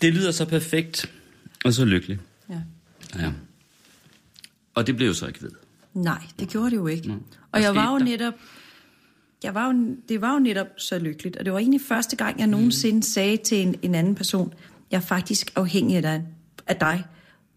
Det 0.02 0.14
lyder 0.14 0.30
så 0.30 0.44
perfekt 0.44 1.10
og 1.64 1.74
så 1.74 1.84
lykkelig. 1.84 2.18
Ja. 2.50 2.60
Ja. 3.18 3.32
Og 4.74 4.86
det 4.86 4.96
blev 4.96 5.08
jo 5.08 5.14
så 5.14 5.26
ikke 5.26 5.42
ved. 5.42 5.50
Nej, 5.94 6.22
det 6.38 6.48
gjorde 6.48 6.70
det 6.70 6.76
jo 6.76 6.86
ikke. 6.86 7.08
Nå. 7.08 7.14
Og 7.14 7.20
Hvad 7.50 7.60
jeg 7.62 7.74
var 7.74 7.92
jo 7.92 7.98
der? 7.98 8.04
netop... 8.04 8.34
Jeg 9.44 9.54
var 9.54 9.72
jo, 9.72 9.96
det 10.08 10.20
var 10.20 10.32
jo 10.32 10.38
netop 10.38 10.66
så 10.76 10.98
lykkeligt, 10.98 11.36
og 11.36 11.44
det 11.44 11.52
var 11.52 11.58
egentlig 11.58 11.80
første 11.80 12.16
gang, 12.16 12.38
jeg 12.38 12.46
nogensinde 12.46 13.02
sagde 13.02 13.36
til 13.36 13.62
en, 13.62 13.74
en 13.82 13.94
anden 13.94 14.14
person, 14.14 14.52
jeg 14.90 14.96
er 14.96 15.00
faktisk 15.00 15.52
afhængig 15.56 15.96
af 15.96 16.02
dig, 16.02 16.22
af 16.66 16.76
dig. 16.76 17.04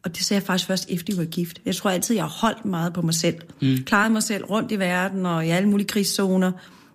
Og 0.04 0.16
det 0.16 0.26
sagde 0.26 0.40
jeg 0.40 0.48
faktisk 0.48 0.68
først 0.68 0.90
efter, 0.90 1.14
vi 1.14 1.18
var 1.18 1.26
gift. 1.26 1.62
Jeg 1.66 1.76
tror 1.76 1.90
altid, 1.90 2.16
jeg 2.16 2.24
har 2.24 2.30
holdt 2.30 2.66
meget 2.66 2.94
på 2.94 3.02
mig 3.02 3.14
selv. 3.14 3.36
Mm. 3.62 3.78
Klaret 3.86 4.12
mig 4.12 4.24
selv 4.24 4.46
rundt 4.46 4.72
i 4.72 4.80
verden 4.80 5.26
og 5.26 5.48
i 5.48 5.50
alle 5.50 5.70
mulige 5.70 5.88
krigszoner. 5.88 6.52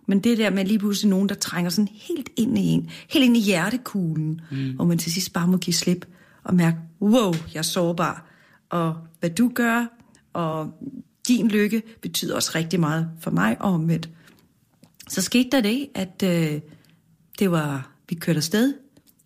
Men 0.07 0.21
det 0.21 0.39
der 0.39 0.51
med 0.51 0.65
lige 0.65 0.79
pludselig 0.79 1.11
nogen, 1.11 1.29
der 1.29 1.35
trænger 1.35 1.71
sådan 1.71 1.89
helt 1.93 2.29
ind 2.37 2.59
i 2.59 2.67
en, 2.67 2.91
helt 3.09 3.25
ind 3.25 3.37
i 3.37 3.41
hjertekuglen, 3.41 4.41
mm. 4.51 4.73
hvor 4.73 4.85
man 4.85 4.99
til 4.99 5.13
sidst 5.13 5.33
bare 5.33 5.49
må 5.49 5.57
give 5.57 5.75
slip 5.75 6.07
og 6.45 6.55
mærke, 6.55 6.77
wow, 7.01 7.35
jeg 7.55 7.59
er 7.59 7.63
sårbar. 7.63 8.27
Og 8.71 8.97
hvad 9.21 9.31
du 9.31 9.51
gør, 9.55 9.87
og 10.33 10.71
din 11.29 11.49
lykke 11.49 11.83
betyder 12.03 12.35
også 12.35 12.53
rigtig 12.55 12.81
meget 12.81 13.09
for 13.21 13.31
mig 13.31 13.57
og 13.61 13.73
omvendt. 13.73 14.09
Så 15.13 15.23
skete 15.23 15.49
der 15.53 15.61
det, 15.61 15.89
at 15.95 16.23
øh, 16.25 16.61
det 17.39 17.51
var, 17.51 17.93
vi 18.09 18.15
kørte 18.15 18.37
afsted 18.37 18.75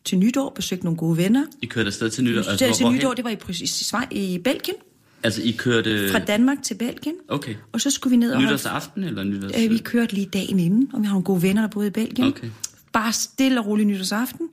til 0.04 0.18
nytår, 0.18 0.50
besøgte 0.50 0.84
nogle 0.84 0.96
gode 0.96 1.16
venner. 1.16 1.44
I 1.62 1.66
kørte 1.66 1.86
afsted 1.86 2.10
til 2.10 2.24
nytår? 2.24 2.50
Altså, 2.50 2.74
til 2.76 2.86
nytår, 2.90 3.14
det 3.14 3.24
var 3.24 3.30
i, 3.30 3.36
i, 4.10 4.34
i 4.34 4.38
Belgien. 4.38 4.76
Altså, 5.22 5.42
I 5.42 5.50
kørte... 5.50 6.08
Fra 6.12 6.18
Danmark 6.18 6.62
til 6.62 6.74
Belgien. 6.74 7.14
Okay. 7.28 7.54
Og 7.72 7.80
så 7.80 7.90
skulle 7.90 8.10
vi 8.10 8.16
ned 8.16 8.32
og 8.32 8.42
Nytårsaften 8.42 9.04
eller 9.04 9.24
nytårs... 9.24 9.52
Øh, 9.64 9.70
vi 9.70 9.78
kørte 9.78 10.14
lige 10.14 10.26
dagen 10.26 10.60
inden, 10.60 10.90
og 10.92 11.00
vi 11.00 11.06
har 11.06 11.12
nogle 11.12 11.24
gode 11.24 11.42
venner, 11.42 11.62
der 11.62 11.68
boede 11.68 11.88
i 11.88 11.90
Belgien. 11.90 12.28
Okay. 12.28 12.50
Bare 12.92 13.12
stille 13.12 13.60
og 13.60 13.66
roligt 13.66 13.88
nytårsaften. 13.88 14.48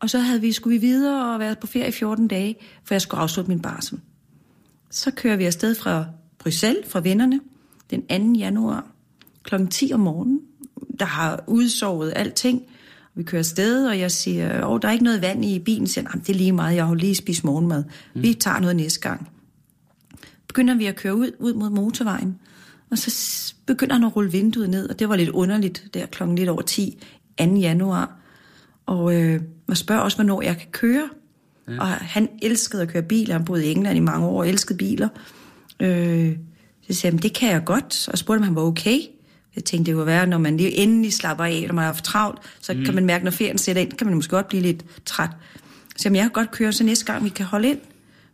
Og 0.00 0.10
så 0.10 0.18
havde 0.18 0.40
vi, 0.40 0.52
skulle 0.52 0.80
vi 0.80 0.86
videre 0.86 1.34
og 1.34 1.40
være 1.40 1.56
på 1.60 1.66
ferie 1.66 1.88
i 1.88 1.92
14 1.92 2.28
dage, 2.28 2.56
for 2.84 2.94
jeg 2.94 3.02
skulle 3.02 3.20
afslutte 3.20 3.48
min 3.48 3.60
barsel. 3.60 4.00
Så 4.90 5.10
kører 5.10 5.36
vi 5.36 5.44
afsted 5.44 5.74
fra 5.74 6.04
Bruxelles, 6.38 6.88
fra 6.88 7.00
vennerne, 7.00 7.40
den 7.90 8.32
2. 8.34 8.38
januar 8.38 8.94
kl. 9.44 9.54
10 9.70 9.90
om 9.94 10.00
morgenen. 10.00 10.40
Der 10.98 11.04
har 11.04 11.44
udsovet 11.46 12.12
alting. 12.16 12.62
Vi 13.14 13.22
kører 13.22 13.40
afsted, 13.40 13.86
og 13.88 13.98
jeg 13.98 14.10
siger, 14.10 14.66
åh, 14.66 14.78
der 14.82 14.88
er 14.88 14.92
ikke 14.92 15.04
noget 15.04 15.22
vand 15.22 15.44
i 15.44 15.58
bilen. 15.58 15.86
Så 15.86 15.92
siger 15.92 16.08
han, 16.08 16.20
det 16.20 16.28
er 16.28 16.34
lige 16.34 16.52
meget, 16.52 16.76
jeg 16.76 16.86
har 16.86 16.94
lige 16.94 17.14
spist 17.14 17.44
morgenmad. 17.44 17.84
Mm. 18.14 18.22
Vi 18.22 18.34
tager 18.34 18.60
noget 18.60 18.76
næste 18.76 19.00
gang 19.00 19.28
begynder 20.54 20.74
vi 20.74 20.86
at 20.86 20.96
køre 20.96 21.16
ud, 21.16 21.30
ud 21.38 21.54
mod 21.54 21.70
motorvejen. 21.70 22.38
Og 22.90 22.98
så 22.98 23.54
begynder 23.66 23.94
han 23.94 24.04
at 24.04 24.16
rulle 24.16 24.32
vinduet 24.32 24.70
ned, 24.70 24.88
og 24.88 24.98
det 24.98 25.08
var 25.08 25.16
lidt 25.16 25.28
underligt, 25.28 25.84
der 25.94 26.06
klokken 26.06 26.36
lidt 26.36 26.48
over 26.48 26.62
10, 26.62 26.98
2. 27.38 27.44
januar. 27.44 28.16
Og 28.86 29.14
øh, 29.14 29.40
man 29.66 29.76
spørger 29.76 30.02
også, 30.02 30.16
hvornår 30.16 30.42
jeg 30.42 30.56
kan 30.56 30.68
køre. 30.70 31.08
Ja. 31.68 31.80
Og 31.80 31.86
han 31.86 32.28
elskede 32.42 32.82
at 32.82 32.88
køre 32.88 33.02
bil, 33.02 33.32
han 33.32 33.44
boede 33.44 33.66
i 33.66 33.70
England 33.70 33.96
i 33.96 34.00
mange 34.00 34.26
år 34.26 34.38
og 34.38 34.48
elskede 34.48 34.78
biler. 34.78 35.08
Øh, 35.80 36.36
så 36.88 36.94
sagde 36.94 37.14
jeg, 37.14 37.22
det 37.22 37.34
kan 37.34 37.50
jeg 37.50 37.64
godt, 37.64 38.08
og 38.08 38.18
spurgte, 38.18 38.38
om 38.38 38.44
han 38.44 38.54
var 38.54 38.62
okay. 38.62 38.98
Jeg 39.56 39.64
tænkte, 39.64 39.90
det 39.90 39.96
kunne 39.96 40.06
være, 40.06 40.26
når 40.26 40.38
man 40.38 40.56
lige 40.56 40.72
endelig 40.72 41.12
slapper 41.12 41.44
af, 41.44 41.64
når 41.66 41.74
man 41.74 41.84
er 41.84 41.92
for 41.92 42.02
travlt, 42.02 42.38
så 42.60 42.74
mm. 42.74 42.84
kan 42.84 42.94
man 42.94 43.06
mærke, 43.06 43.24
når 43.24 43.30
ferien 43.30 43.58
sætter 43.58 43.82
ind, 43.82 43.92
kan 43.92 44.06
man 44.06 44.16
måske 44.16 44.30
godt 44.30 44.48
blive 44.48 44.62
lidt 44.62 44.84
træt. 45.06 45.30
Så 45.96 46.08
jeg, 46.08 46.16
jeg 46.16 46.22
kan 46.22 46.30
godt 46.30 46.50
køre, 46.50 46.72
så 46.72 46.84
næste 46.84 47.04
gang 47.04 47.24
vi 47.24 47.28
kan 47.28 47.46
holde 47.46 47.68
ind. 47.68 47.78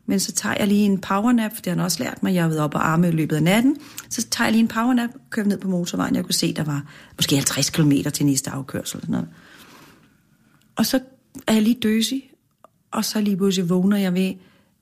Men 0.07 0.21
så 0.21 0.33
tager 0.33 0.55
jeg 0.59 0.69
lige 0.69 0.85
en 0.85 1.01
powernap, 1.01 1.51
for 1.55 1.63
det 1.63 1.67
har 1.67 1.77
han 1.77 1.85
også 1.85 2.03
lært 2.03 2.23
mig. 2.23 2.35
Jeg 2.35 2.43
har 2.43 2.49
været 2.49 2.61
op 2.61 2.75
og 2.75 2.89
arme 2.89 3.09
i 3.09 3.11
løbet 3.11 3.37
af 3.37 3.43
natten. 3.43 3.77
Så 4.11 4.29
tager 4.29 4.47
jeg 4.47 4.53
lige 4.53 4.63
en 4.63 4.69
powernap, 4.69 5.11
kører 5.31 5.47
ned 5.47 5.59
på 5.59 5.69
motorvejen. 5.69 6.15
Jeg 6.15 6.25
kunne 6.25 6.35
se, 6.35 6.55
der 6.55 6.65
var 6.65 6.85
måske 7.17 7.37
50 7.37 7.71
km 7.71 7.93
til 8.13 8.27
næste 8.27 8.51
afkørsel. 8.51 9.01
Sådan 9.01 9.13
noget. 9.13 9.29
Og 10.77 10.87
så 10.87 11.01
er 11.47 11.53
jeg 11.53 11.63
lige 11.63 11.79
døsig, 11.83 12.31
og 12.91 13.05
så 13.05 13.21
lige 13.21 13.37
pludselig 13.37 13.69
vågner 13.69 13.97
jeg 13.97 14.15
ved, 14.15 14.33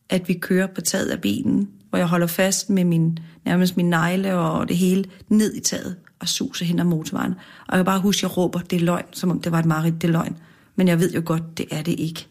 at 0.09 0.29
vi 0.29 0.35
kører 0.35 0.67
på 0.67 0.81
taget 0.81 1.09
af 1.09 1.21
bilen, 1.21 1.69
hvor 1.91 1.99
jeg 1.99 2.07
holder 2.07 2.27
fast 2.27 2.71
med 2.71 2.85
min, 2.85 3.19
nærmest 3.45 3.77
min 3.77 3.91
negle 3.91 4.35
og 4.35 4.69
det 4.69 4.77
hele 4.77 5.05
ned 5.29 5.55
i 5.55 5.61
taget 5.61 5.97
og 6.21 6.29
suser 6.29 6.67
hen 6.67 6.79
ad 6.79 6.85
motorvejen. 6.85 7.33
Og 7.67 7.77
jeg 7.77 7.79
kan 7.79 7.85
bare 7.85 8.01
huske, 8.01 8.19
at 8.19 8.23
jeg 8.23 8.37
råber, 8.37 8.59
det 8.59 8.77
er 8.77 8.85
løgn, 8.85 9.05
som 9.13 9.31
om 9.31 9.41
det 9.41 9.53
var 9.53 9.59
et 9.59 9.65
mareridt, 9.65 10.03
det 10.03 10.09
er 10.09 10.13
løgn. 10.13 10.37
Men 10.77 10.89
jeg 10.89 11.01
ved 11.01 11.13
jo 11.13 11.23
godt, 11.25 11.59
det 11.59 11.67
er 11.71 11.83
det 11.83 12.01
ikke. 12.01 12.27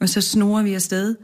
Og 0.00 0.08
så 0.08 0.20
snorer 0.20 0.62
vi 0.62 0.74
afsted, 0.74 1.16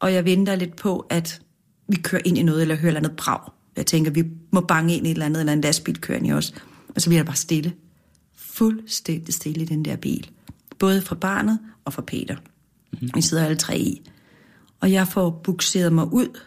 og 0.00 0.14
jeg 0.14 0.24
venter 0.24 0.56
lidt 0.56 0.76
på, 0.76 1.06
at 1.10 1.40
vi 1.88 1.96
kører 1.96 2.22
ind 2.24 2.38
i 2.38 2.42
noget, 2.42 2.62
eller 2.62 2.74
hører 2.74 2.92
et 2.92 2.96
eller 2.96 3.08
andet 3.08 3.16
brag. 3.16 3.40
Jeg 3.76 3.86
tænker, 3.86 4.10
vi 4.10 4.24
må 4.50 4.60
bange 4.60 4.96
ind 4.96 5.06
i 5.06 5.10
et 5.10 5.14
eller 5.14 5.26
andet, 5.26 5.40
eller 5.40 5.52
en 5.52 5.60
lastbil 5.60 6.00
kører 6.00 6.18
ind 6.18 6.26
i 6.26 6.32
os. 6.32 6.54
Og 6.94 7.00
så 7.00 7.10
bliver 7.10 7.22
der 7.22 7.26
bare 7.26 7.36
stille. 7.36 7.72
Fuldstændig 8.36 9.34
stille 9.34 9.62
i 9.62 9.66
den 9.66 9.84
der 9.84 9.96
bil. 9.96 10.30
Både 10.78 11.02
fra 11.02 11.14
barnet 11.14 11.58
og 11.84 11.92
fra 11.92 12.02
Peter. 12.02 12.36
Mm-hmm. 12.36 13.10
Vi 13.14 13.22
sidder 13.22 13.44
alle 13.44 13.56
tre 13.56 13.78
i. 13.78 14.10
Og 14.80 14.92
jeg 14.92 15.08
får 15.08 15.40
bukseret 15.44 15.92
mig 15.92 16.12
ud 16.12 16.38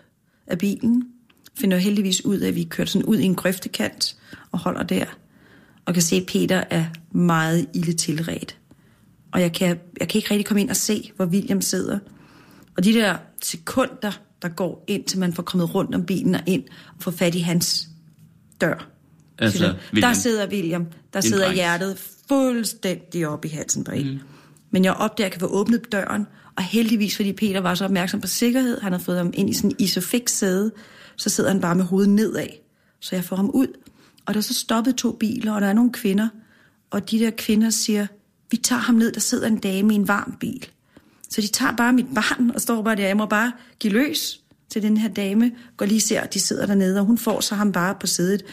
af 0.48 0.58
bilen. 0.58 1.13
Finder 1.58 1.78
heldigvis 1.78 2.26
ud 2.26 2.38
af, 2.38 2.48
at 2.48 2.56
vi 2.56 2.64
kører 2.64 2.88
sådan 2.88 3.06
ud 3.06 3.18
i 3.18 3.24
en 3.24 3.36
grøftekant 3.36 4.16
og 4.52 4.60
holder 4.60 4.84
der. 4.84 5.06
Og 5.86 5.94
kan 5.94 6.04
se, 6.04 6.16
at 6.16 6.26
Peter 6.26 6.64
er 6.70 6.86
meget 7.12 7.66
ille 7.74 7.94
tilret. 7.94 8.58
Og 9.32 9.42
jeg 9.42 9.54
kan, 9.54 9.80
jeg 10.00 10.08
kan 10.08 10.20
ikke 10.20 10.32
rigtig 10.32 10.46
komme 10.46 10.62
ind 10.62 10.70
og 10.70 10.76
se, 10.76 11.12
hvor 11.16 11.26
William 11.26 11.62
sidder. 11.62 12.00
Og 12.78 12.84
de 12.84 12.94
der 12.94 13.18
sekunder, 13.42 14.12
der 14.42 14.50
går 14.50 14.84
ind, 14.88 15.04
til 15.04 15.20
man 15.20 15.34
får 15.34 15.44
kommet 15.44 15.76
rundt 15.76 15.96
om 15.96 16.06
bilen 16.06 16.36
og 16.36 16.42
ind 16.46 16.64
og 16.98 17.04
får 17.04 17.12
fat 17.12 17.36
i 17.36 17.40
hans 17.40 17.88
dør. 18.62 18.90
Altså, 19.40 19.76
der 19.96 20.14
sidder 20.14 20.48
William, 20.48 20.86
der 21.14 21.22
sidder 21.22 21.46
dreng. 21.46 21.56
hjertet 21.56 21.98
fuldstændig 22.28 23.28
op 23.28 23.46
i 23.46 23.48
halsen 23.48 23.84
på 23.84 23.92
en. 23.92 24.12
Mm. 24.12 24.20
Men 24.72 24.86
jeg 24.86 24.94
opdager, 24.94 25.28
at 25.28 25.32
jeg 25.32 25.32
kan 25.32 25.40
få 25.40 25.56
åbnet 25.56 25.92
døren, 25.92 26.28
og 26.56 26.64
heldigvis, 26.64 27.16
fordi 27.16 27.34
Peter 27.34 27.60
var 27.60 27.76
så 27.76 27.86
opmærksom 27.86 28.22
på 28.22 28.28
sikkerhed, 28.28 28.82
han 28.82 28.92
har 28.92 29.00
fået 29.00 29.18
ham 29.18 29.32
ind 29.34 29.50
i 29.50 29.54
sådan 29.54 29.70
en 29.70 29.76
isofix 29.80 30.32
sæde, 30.32 30.72
så 31.18 31.30
sidder 31.30 31.50
han 31.50 31.62
bare 31.62 31.76
med 31.76 31.84
hovedet 31.84 32.10
nedad. 32.10 32.48
Så 33.00 33.16
jeg 33.16 33.24
får 33.24 33.36
ham 33.36 33.50
ud, 33.50 33.68
og 34.26 34.34
der 34.34 34.38
er 34.38 34.42
så 34.42 34.54
stoppet 34.54 34.96
to 34.96 35.12
biler, 35.12 35.54
og 35.54 35.62
der 35.62 35.68
er 35.68 35.74
nogle 35.74 35.92
kvinder, 35.92 36.28
og 36.92 37.12
de 37.12 37.20
der 37.20 37.32
kvinder 37.38 37.70
siger, 37.70 38.08
vi 38.52 38.58
tager 38.58 38.80
ham 38.80 38.96
ned, 38.96 39.12
der 39.12 39.20
sidder 39.20 39.48
en 39.48 39.58
dame 39.58 39.94
i 39.94 39.96
en 39.96 40.08
varm 40.08 40.38
bil. 40.40 40.68
Så 41.30 41.42
de 41.42 41.48
tager 41.48 41.76
bare 41.76 41.94
mit 41.94 42.06
barn 42.16 42.52
og 42.52 42.62
står 42.62 42.82
bare 42.82 42.96
der. 42.96 43.08
Jeg 43.08 43.18
må 43.18 43.26
bare 43.26 43.52
give 43.80 43.94
løs 43.94 44.42
til 44.70 44.82
den 44.82 44.98
her 44.98 45.10
dame. 45.10 45.52
Går 45.78 45.86
lige 45.86 46.02
ser, 46.02 46.22
at 46.22 46.34
de 46.34 46.40
sidder 46.40 46.66
dernede, 46.66 47.00
og 47.00 47.06
hun 47.06 47.18
får 47.18 47.42
så 47.42 47.56
ham 47.56 47.72
bare 47.72 47.96
på 48.00 48.08
sædet. 48.08 48.44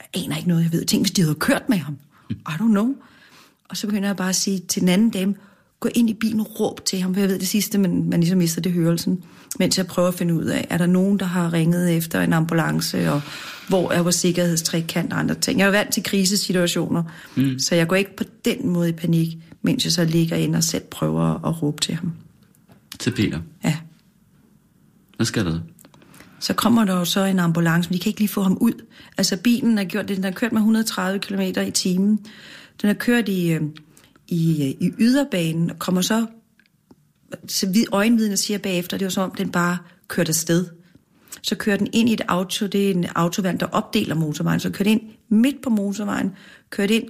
Jeg 0.00 0.22
aner 0.24 0.36
ikke 0.36 0.48
noget, 0.48 0.62
jeg 0.62 0.72
ved. 0.72 0.84
Tænk, 0.84 1.02
hvis 1.02 1.10
de 1.10 1.22
havde 1.22 1.34
kørt 1.34 1.68
med 1.68 1.76
ham. 1.78 1.98
I 2.30 2.34
don't 2.50 2.70
know. 2.70 2.94
Og 3.68 3.76
så 3.76 3.86
begynder 3.86 4.08
jeg 4.08 4.16
bare 4.16 4.28
at 4.28 4.36
sige 4.36 4.58
til 4.58 4.80
den 4.80 4.88
anden 4.88 5.10
dame, 5.10 5.34
gå 5.82 5.88
ind 5.94 6.10
i 6.10 6.14
bilen 6.14 6.40
og 6.40 6.60
råb 6.60 6.84
til 6.84 7.00
ham, 7.00 7.14
for 7.14 7.20
jeg 7.20 7.28
ved 7.28 7.38
det 7.38 7.48
sidste, 7.48 7.78
men 7.78 8.10
man 8.10 8.20
ligesom 8.20 8.38
mister 8.38 8.60
det 8.60 8.72
hørelsen. 8.72 9.24
Mens 9.58 9.78
jeg 9.78 9.86
prøver 9.86 10.08
at 10.08 10.14
finde 10.14 10.34
ud 10.34 10.44
af, 10.44 10.66
er 10.70 10.78
der 10.78 10.86
nogen, 10.86 11.18
der 11.18 11.26
har 11.26 11.52
ringet 11.52 11.96
efter 11.96 12.20
en 12.20 12.32
ambulance, 12.32 13.10
og 13.10 13.22
hvor 13.68 13.92
er 13.92 14.02
vores 14.02 14.14
sikkerhedstrækkant 14.14 15.12
og 15.12 15.18
andre 15.18 15.34
ting. 15.34 15.58
Jeg 15.58 15.66
er 15.66 15.70
vant 15.70 15.92
til 15.92 16.02
krisesituationer, 16.02 17.02
mm. 17.36 17.58
så 17.58 17.74
jeg 17.74 17.88
går 17.88 17.96
ikke 17.96 18.16
på 18.16 18.24
den 18.44 18.68
måde 18.68 18.88
i 18.88 18.92
panik, 18.92 19.36
mens 19.62 19.84
jeg 19.84 19.92
så 19.92 20.04
ligger 20.04 20.36
ind 20.36 20.56
og 20.56 20.64
selv 20.64 20.82
prøver 20.90 21.46
at 21.48 21.62
råbe 21.62 21.80
til 21.80 21.94
ham. 21.94 22.12
Til 22.98 23.10
Peter? 23.10 23.38
Ja. 23.64 23.76
Hvad 25.16 25.26
skal 25.26 25.44
der? 25.44 25.58
Så 26.40 26.54
kommer 26.54 26.84
der 26.84 26.94
jo 26.94 27.04
så 27.04 27.24
en 27.24 27.38
ambulance, 27.38 27.90
men 27.90 27.94
de 27.94 28.02
kan 28.02 28.10
ikke 28.10 28.20
lige 28.20 28.28
få 28.28 28.42
ham 28.42 28.58
ud. 28.60 28.72
Altså 29.18 29.36
bilen 29.36 29.78
er 29.78 29.84
gjort, 29.84 30.08
den 30.08 30.24
har 30.24 30.30
kørt 30.30 30.52
med 30.52 30.60
130 30.60 31.18
km 31.18 31.40
i 31.40 31.70
timen. 31.70 32.18
Den 32.82 32.86
har 32.86 32.94
kørt 32.94 33.28
i, 33.28 33.52
øh, 33.52 33.62
i, 34.32 34.76
i 34.80 34.92
yderbanen 34.98 35.70
og 35.70 35.78
kommer 35.78 36.00
så, 36.00 36.26
så 37.46 37.86
øjenvidner 37.92 38.36
siger 38.36 38.58
bagefter, 38.58 38.96
det 38.96 39.04
var 39.04 39.10
som 39.10 39.30
om 39.30 39.36
den 39.36 39.50
bare 39.50 39.78
kørte 40.08 40.28
afsted. 40.28 40.66
Så 41.42 41.54
kører 41.54 41.76
den 41.76 41.88
ind 41.92 42.08
i 42.08 42.12
et 42.12 42.20
auto, 42.28 42.66
det 42.66 42.86
er 42.86 42.90
en 42.90 43.06
autovand, 43.14 43.58
der 43.58 43.66
opdeler 43.66 44.14
motorvejen, 44.14 44.60
så 44.60 44.70
kører 44.70 44.84
den 44.84 44.92
ind 44.92 45.10
midt 45.28 45.62
på 45.62 45.70
motorvejen, 45.70 46.32
kører 46.70 46.88
ind 46.88 47.08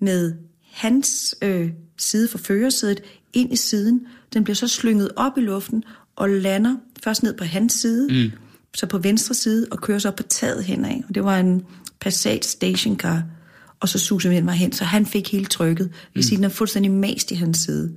med 0.00 0.34
hans 0.70 1.34
øh, 1.42 1.70
side 1.98 2.28
for 2.28 2.38
førersædet 2.38 3.00
ind 3.32 3.52
i 3.52 3.56
siden. 3.56 4.06
Den 4.32 4.44
bliver 4.44 4.54
så 4.54 4.68
slynget 4.68 5.10
op 5.16 5.38
i 5.38 5.40
luften 5.40 5.84
og 6.16 6.28
lander 6.28 6.76
først 7.04 7.22
ned 7.22 7.36
på 7.36 7.44
hans 7.44 7.72
side, 7.72 8.08
mm. 8.08 8.30
så 8.74 8.86
på 8.86 8.98
venstre 8.98 9.34
side, 9.34 9.66
og 9.70 9.78
kører 9.78 9.98
så 9.98 10.08
op 10.08 10.16
på 10.16 10.22
taget 10.22 10.64
henad. 10.64 11.02
Og 11.08 11.14
det 11.14 11.24
var 11.24 11.38
en 11.38 11.62
Passat 12.00 12.44
stationcar, 12.44 13.22
og 13.82 13.88
så 13.88 13.98
suser 13.98 14.30
vi 14.30 14.40
mig 14.40 14.54
hen, 14.54 14.72
så 14.72 14.84
han 14.84 15.06
fik 15.06 15.32
hele 15.32 15.44
trykket. 15.44 15.90
Vi 16.14 16.18
mm. 16.18 16.22
siger, 16.22 16.36
den 16.36 16.44
er 16.44 16.48
fuldstændig 16.48 16.92
mast 16.92 17.30
i 17.30 17.34
hans 17.34 17.58
side. 17.58 17.92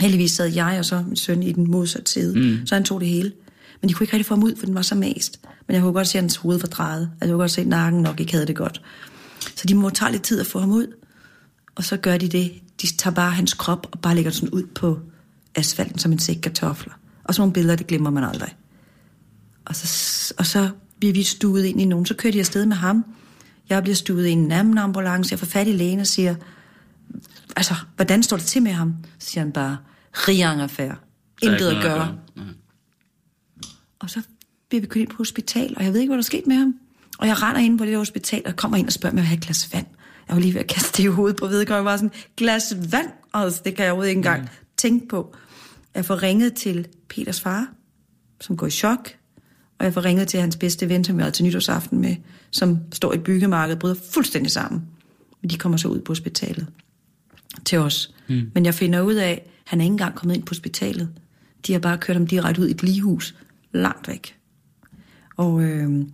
Heldigvis 0.00 0.30
sad 0.30 0.46
jeg 0.46 0.76
og 0.78 0.84
så 0.84 1.04
min 1.06 1.16
søn 1.16 1.42
i 1.42 1.52
den 1.52 1.70
modsatte 1.70 2.12
side, 2.12 2.38
mm. 2.38 2.66
så 2.66 2.74
han 2.74 2.84
tog 2.84 3.00
det 3.00 3.08
hele. 3.08 3.32
Men 3.80 3.88
de 3.88 3.94
kunne 3.94 4.04
ikke 4.04 4.12
rigtig 4.12 4.26
få 4.26 4.34
ham 4.34 4.44
ud, 4.44 4.56
for 4.56 4.66
den 4.66 4.74
var 4.74 4.82
så 4.82 4.94
mast. 4.94 5.40
Men 5.66 5.74
jeg 5.74 5.82
kunne 5.82 5.92
godt 5.92 6.08
se, 6.08 6.18
at 6.18 6.22
hans 6.22 6.36
hoved 6.36 6.58
var 6.58 6.66
drejet. 6.66 7.02
Altså, 7.02 7.16
jeg 7.20 7.28
kunne 7.28 7.38
godt 7.38 7.50
se, 7.50 7.60
at 7.60 7.66
nakken 7.66 8.02
nok 8.02 8.20
ikke 8.20 8.32
havde 8.32 8.46
det 8.46 8.56
godt. 8.56 8.82
Så 9.56 9.66
de 9.68 9.74
må 9.74 9.90
tage 9.90 10.12
lidt 10.12 10.22
tid 10.22 10.40
at 10.40 10.46
få 10.46 10.58
ham 10.58 10.70
ud. 10.70 10.86
Og 11.74 11.84
så 11.84 11.96
gør 11.96 12.16
de 12.16 12.28
det. 12.28 12.52
De 12.82 12.86
tager 12.86 13.14
bare 13.14 13.30
hans 13.30 13.54
krop 13.54 13.86
og 13.92 14.00
bare 14.00 14.14
lægger 14.14 14.30
sådan 14.30 14.50
ud 14.50 14.62
på 14.74 14.98
asfalten 15.54 15.98
som 15.98 16.12
en 16.12 16.18
sæk 16.18 16.36
kartofler. 16.42 16.92
Og 17.24 17.34
sådan 17.34 17.40
nogle 17.40 17.52
billeder, 17.52 17.76
det 17.76 17.86
glemmer 17.86 18.10
man 18.10 18.24
aldrig. 18.24 18.56
Og 19.64 19.76
så, 19.76 20.34
og 20.38 20.46
så 20.46 20.68
bliver 20.98 21.12
vi 21.14 21.22
stuet 21.22 21.64
ind 21.64 21.80
i 21.80 21.84
nogen. 21.84 22.06
Så 22.06 22.14
kører 22.14 22.32
de 22.32 22.40
afsted 22.40 22.66
med 22.66 22.76
ham. 22.76 23.04
Jeg 23.68 23.82
bliver 23.82 23.96
stuet 23.96 24.26
i 24.26 24.30
en 24.30 24.52
anden 24.52 24.78
ambulance. 24.78 25.32
Jeg 25.32 25.38
får 25.38 25.46
fat 25.46 25.68
i 25.68 25.72
lægen 25.72 26.00
og 26.00 26.06
siger, 26.06 26.34
altså, 27.56 27.74
hvordan 27.96 28.22
står 28.22 28.36
det 28.36 28.46
til 28.46 28.62
med 28.62 28.72
ham? 28.72 28.94
Så 29.18 29.30
siger 29.30 29.44
han 29.44 29.52
bare, 29.52 29.76
rien 30.12 30.60
affære. 30.60 30.96
Intet 31.42 31.68
at 31.68 31.82
gøre. 31.82 32.18
Og 33.98 34.10
så 34.10 34.20
bliver 34.68 34.80
vi 34.80 34.86
kørt 34.86 35.00
ind 35.00 35.10
på 35.10 35.16
hospital, 35.16 35.74
og 35.76 35.84
jeg 35.84 35.92
ved 35.92 36.00
ikke, 36.00 36.10
hvad 36.10 36.16
der 36.16 36.22
er 36.22 36.24
sket 36.24 36.46
med 36.46 36.56
ham. 36.56 36.74
Og 37.18 37.26
jeg 37.26 37.42
render 37.42 37.60
ind 37.60 37.78
på 37.78 37.84
det 37.84 37.96
hospital, 37.96 38.42
og 38.46 38.56
kommer 38.56 38.76
ind 38.76 38.86
og 38.86 38.92
spørger 38.92 39.14
mig, 39.14 39.20
om 39.20 39.24
jeg 39.24 39.24
vil 39.24 39.28
have 39.28 39.38
et 39.38 39.44
glas 39.44 39.74
vand. 39.74 39.86
Jeg 40.28 40.36
var 40.36 40.40
lige 40.40 40.54
ved 40.54 40.60
at 40.60 40.66
kaste 40.66 40.96
det 40.96 41.04
i 41.04 41.06
hovedet 41.06 41.36
på 41.36 41.46
vedkommende. 41.46 41.84
var 41.84 41.96
sådan, 41.96 42.12
glas 42.36 42.76
vand, 42.92 43.10
altså, 43.34 43.62
det 43.64 43.76
kan 43.76 43.84
jeg 43.84 43.92
overhovedet 43.92 44.10
ikke 44.10 44.18
engang 44.18 44.42
mm. 44.42 44.48
tænke 44.76 45.08
på. 45.08 45.34
Jeg 45.94 46.04
får 46.04 46.22
ringet 46.22 46.54
til 46.54 46.86
Peters 47.08 47.40
far, 47.40 47.66
som 48.40 48.56
går 48.56 48.66
i 48.66 48.70
chok. 48.70 49.16
Og 49.78 49.84
jeg 49.84 49.94
får 49.94 50.04
ringet 50.04 50.28
til 50.28 50.40
hans 50.40 50.56
bedste 50.56 50.88
ven, 50.88 51.04
som 51.04 51.16
jeg 51.16 51.24
havde 51.24 51.34
til 51.34 51.44
nytårsaften 51.44 52.00
med, 52.00 52.16
som 52.50 52.78
står 52.92 53.12
i 53.12 53.18
byggemarkedet, 53.18 53.78
bryder 53.78 53.96
fuldstændig 54.12 54.52
sammen. 54.52 54.82
Men 55.42 55.50
de 55.50 55.58
kommer 55.58 55.78
så 55.78 55.88
ud 55.88 56.00
på 56.00 56.10
hospitalet 56.10 56.66
til 57.64 57.78
os. 57.78 58.14
Mm. 58.28 58.50
Men 58.54 58.64
jeg 58.64 58.74
finder 58.74 59.00
ud 59.00 59.14
af, 59.14 59.30
at 59.30 59.50
han 59.64 59.80
er 59.80 59.84
ikke 59.84 59.92
engang 59.92 60.14
kommet 60.14 60.34
ind 60.34 60.44
på 60.44 60.50
hospitalet. 60.50 61.08
De 61.66 61.72
har 61.72 61.80
bare 61.80 61.98
kørt 61.98 62.16
ham 62.16 62.26
direkte 62.26 62.62
ud 62.62 62.68
i 62.68 62.70
et 62.70 62.82
ligehus, 62.82 63.34
langt 63.72 64.08
væk. 64.08 64.36
Og, 65.36 65.62
øh, 65.62 66.06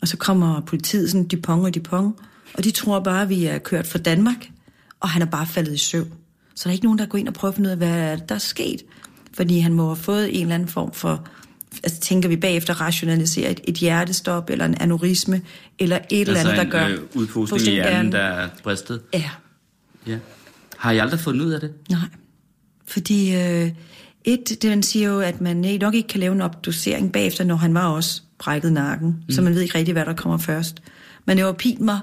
og 0.00 0.08
så 0.08 0.16
kommer 0.16 0.60
politiet, 0.60 1.10
sådan 1.10 1.28
Dupont 1.28 1.64
og 1.64 1.74
Dupont, 1.74 2.16
og 2.54 2.64
de 2.64 2.70
tror 2.70 3.00
bare, 3.00 3.22
at 3.22 3.28
vi 3.28 3.44
er 3.44 3.58
kørt 3.58 3.86
fra 3.86 3.98
Danmark, 3.98 4.50
og 5.00 5.08
han 5.08 5.22
er 5.22 5.26
bare 5.26 5.46
faldet 5.46 5.74
i 5.74 5.78
søvn. 5.78 6.12
Så 6.54 6.64
der 6.64 6.70
er 6.70 6.72
ikke 6.72 6.84
nogen, 6.84 6.98
der 6.98 7.06
går 7.06 7.18
ind 7.18 7.28
og 7.28 7.34
prøver 7.34 7.52
at 7.52 7.56
finde 7.56 7.68
ud 7.68 7.70
af, 7.70 7.76
hvad 7.76 8.18
der 8.28 8.34
er 8.34 8.38
sket. 8.38 8.82
Fordi 9.32 9.58
han 9.58 9.72
må 9.72 9.86
have 9.86 9.96
fået 9.96 10.36
en 10.36 10.42
eller 10.42 10.54
anden 10.54 10.68
form 10.68 10.92
for, 10.92 11.28
altså 11.82 12.00
tænker 12.00 12.28
vi 12.28 12.36
bagefter 12.36 12.80
rationalisere 12.80 13.50
et, 13.50 13.60
et 13.68 13.74
hjertestop, 13.74 14.50
eller 14.50 14.64
en 14.64 14.74
aneurisme, 14.80 15.42
eller 15.78 15.98
et 16.10 16.20
eller 16.20 16.34
Altså 16.34 16.52
andet, 16.52 16.72
der 16.72 16.80
en 16.82 16.90
gør... 16.92 16.98
øh, 17.02 17.04
udpustning 17.14 17.62
i 17.66 17.70
hjernen, 17.70 18.12
der 18.12 18.18
er 18.18 18.48
bristet. 18.62 19.00
Ja, 19.12 19.30
Ja. 20.06 20.18
Har 20.76 20.92
I 20.92 20.98
aldrig 20.98 21.20
fundet 21.20 21.44
ud 21.46 21.50
af 21.52 21.60
det? 21.60 21.72
nej. 21.90 22.00
Fordi 22.86 23.34
øh, 23.34 23.70
et, 24.24 24.62
det 24.62 24.70
man 24.70 24.82
siger 24.82 25.08
jo, 25.08 25.20
at 25.20 25.40
man 25.40 25.64
ikke- 25.64 25.82
nok 25.84 25.94
ikke 25.94 26.08
kan 26.08 26.20
lave 26.20 26.34
en 26.34 26.40
obducering 26.40 27.12
bagefter, 27.12 27.44
når 27.44 27.56
han 27.56 27.74
var 27.74 27.86
også 27.86 28.22
brækket 28.38 28.72
nakken. 28.72 29.08
Mm. 29.28 29.34
Så 29.34 29.42
man 29.42 29.54
ved 29.54 29.60
ikke 29.62 29.78
rigtig, 29.78 29.92
hvad 29.92 30.04
der 30.06 30.12
kommer 30.14 30.38
først. 30.38 30.82
Men 31.26 31.36
det 31.36 31.44
var 31.44 31.52
pint 31.52 31.80
mig 31.80 32.00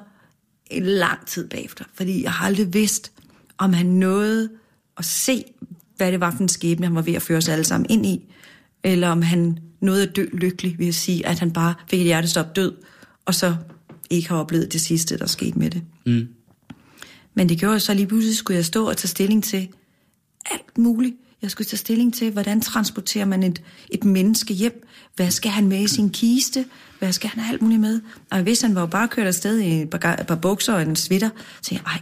en 0.70 0.84
lang 0.86 1.26
tid 1.28 1.48
bagefter, 1.50 1.86
fordi 1.94 2.24
jeg 2.24 2.32
har 2.32 2.46
aldrig 2.46 2.74
vidst, 2.74 3.12
om 3.58 3.74
han 3.74 3.86
nåede 3.86 4.50
at 4.98 5.06
se, 5.06 5.44
hvad 5.98 6.12
det 6.12 6.20
var 6.20 6.32
for 6.32 6.40
en 6.40 6.50
skæbne, 6.50 6.86
han 6.86 6.96
var 6.96 7.02
ved 7.02 7.14
at 7.14 7.22
føre 7.22 7.38
os 7.38 7.50
alle 7.50 7.64
sammen 7.64 7.88
ind 7.90 8.06
i, 8.06 8.31
eller 8.84 9.08
om 9.08 9.22
han 9.22 9.58
nåede 9.82 10.04
at 10.04 10.16
dø 10.16 10.26
lykkelig 10.34 10.80
ved 10.80 10.88
at 10.88 10.96
sige, 10.96 11.28
at 11.28 11.40
han 11.40 11.52
bare 11.52 11.74
fik 11.90 12.00
et 12.00 12.06
hjertestop 12.06 12.56
død, 12.56 12.74
og 13.26 13.36
så 13.36 13.56
ikke 14.10 14.30
har 14.30 14.38
oplevet 14.38 14.74
det 14.74 14.82
sidste, 14.82 15.18
der 15.18 15.26
skete 15.26 15.60
med 15.60 15.70
det. 15.70 15.84
Mm. 16.06 16.28
Men 17.34 17.50
det 17.50 17.60
gjorde 17.60 17.74
jo 17.74 17.80
så 17.80 17.94
lige 17.94 18.08
pludselig, 18.08 18.38
skulle 18.38 18.58
jeg 18.58 18.66
stå 18.66 18.90
og 18.90 18.98
tage 18.98 19.08
stilling 19.08 19.44
til 19.44 19.68
alt 20.52 20.78
muligt. 20.78 21.16
Jeg 21.42 21.52
skulle 21.52 21.68
tage 21.68 21.78
stilling 21.78 22.14
til, 22.14 22.32
hvordan 22.32 22.62
transporterer 22.62 23.26
man 23.26 23.44
et, 23.44 23.62
et 23.90 24.04
menneske 24.04 24.54
hjem? 24.54 24.88
Hvad 25.16 25.32
skal 25.32 25.52
han 25.52 25.68
med 25.68 25.80
i 25.80 25.88
sin 25.88 26.10
kiste? 26.10 26.66
Hvad 27.00 27.12
skal 27.12 27.30
han 27.30 27.40
have 27.40 27.54
alt 27.54 27.62
muligt 27.62 27.82
med? 27.82 28.02
Og 28.32 28.42
hvis 28.42 28.62
han 28.62 28.76
var 28.76 28.82
jo 28.82 28.88
bare 28.88 29.08
kørt 29.08 29.28
afsted 29.28 29.60
i 29.60 29.82
et 29.82 29.90
par, 29.90 30.16
et 30.16 30.28
par 30.28 30.36
bukser 30.36 30.74
og 30.74 30.82
en 30.82 30.96
sweater, 30.96 31.30
så 31.62 31.70
jeg, 31.76 31.82
ej, 31.86 32.02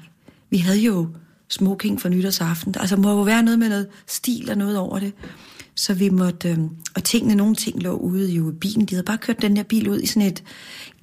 vi 0.50 0.58
havde 0.58 0.80
jo 0.80 1.08
smoking 1.50 2.02
for 2.02 2.10
nytårsaften. 2.10 2.76
Altså, 2.80 2.96
må 2.96 3.10
jo 3.10 3.22
være 3.22 3.44
noget 3.44 3.60
med 3.60 3.70
noget 3.70 3.88
stil 4.08 4.50
og 4.50 4.58
noget 4.58 4.78
over 4.78 5.00
det. 5.00 5.14
Så 5.76 5.94
vi 5.94 6.10
måtte, 6.10 6.50
øhm, 6.50 6.70
og 6.96 7.04
tingene, 7.04 7.36
nogle 7.36 7.56
ting 7.56 7.84
lå 7.84 7.92
ude 7.92 8.32
jo 8.32 8.52
i 8.52 8.54
bilen. 8.54 8.86
De 8.86 8.96
havde 8.96 9.06
bare 9.06 9.18
kørt 9.18 9.42
den 9.42 9.56
der 9.56 9.64
bil 9.64 9.90
ud 9.90 10.00
i 10.00 10.06
sådan 10.06 10.28
et 10.28 10.44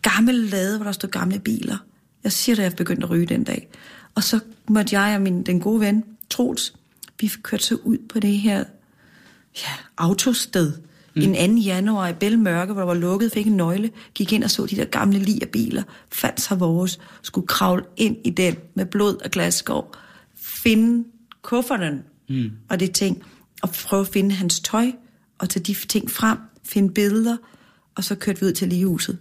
gammelt 0.03 0.51
lade, 0.51 0.77
hvor 0.77 0.85
der 0.85 0.93
stod 0.93 1.11
gamle 1.11 1.39
biler. 1.39 1.77
Jeg 2.25 2.33
siger, 2.33 2.57
da 2.57 2.63
jeg 2.63 2.73
begyndte 2.77 3.05
at 3.05 3.11
ryge 3.11 3.27
den 3.27 3.45
dag. 3.45 3.69
Og 4.15 4.25
så 4.25 4.41
måtte 4.69 4.99
jeg 4.99 5.17
og 5.17 5.23
min, 5.23 5.43
den 5.43 5.61
gode 5.61 5.81
ven, 5.81 6.05
Troels, 6.31 6.75
vi 7.21 7.33
kørte 7.43 7.65
så 7.65 7.75
ud 7.75 7.99
på 8.09 8.21
det 8.21 8.39
her 8.39 8.65
ja, 9.57 9.73
autosted. 9.99 10.73
Mm. 11.17 11.23
En 11.23 11.57
2. 11.57 11.63
januar 11.63 12.09
i 12.09 12.13
Bælmørke, 12.13 12.73
hvor 12.73 12.83
der 12.83 12.87
var 12.87 12.95
lukket, 12.95 13.33
fik 13.33 13.47
en 13.47 13.57
nøgle, 13.57 13.91
gik 14.15 14.33
ind 14.33 14.45
og 14.45 14.51
så 14.51 14.67
de 14.67 14.77
der 14.77 14.85
gamle 14.85 15.39
af 15.43 15.49
biler, 15.49 15.83
fandt 16.13 16.41
sig 16.41 16.61
vores, 16.61 16.99
skulle 17.23 17.47
kravle 17.47 17.85
ind 17.97 18.17
i 18.25 18.31
den 18.31 18.57
med 18.75 18.87
blod 18.87 19.17
og 19.25 19.31
glasskov, 19.31 19.95
finde 20.69 21.05
kufferten 21.43 22.03
mm. 22.29 22.51
og 22.69 22.81
det 22.81 22.93
ting, 22.93 23.23
og 23.63 23.71
prøve 23.71 24.01
at 24.01 24.09
finde 24.09 24.35
hans 24.35 24.61
tøj, 24.61 24.93
og 25.39 25.49
tage 25.49 25.63
de 25.63 25.75
ting 25.75 26.11
frem, 26.11 26.39
finde 26.65 26.95
billeder, 26.95 27.37
og 27.95 28.05
så 28.05 28.15
kørte 28.15 28.41
vi 28.41 28.47
ud 28.47 28.53
til 28.53 28.69
ligehuset, 28.69 29.19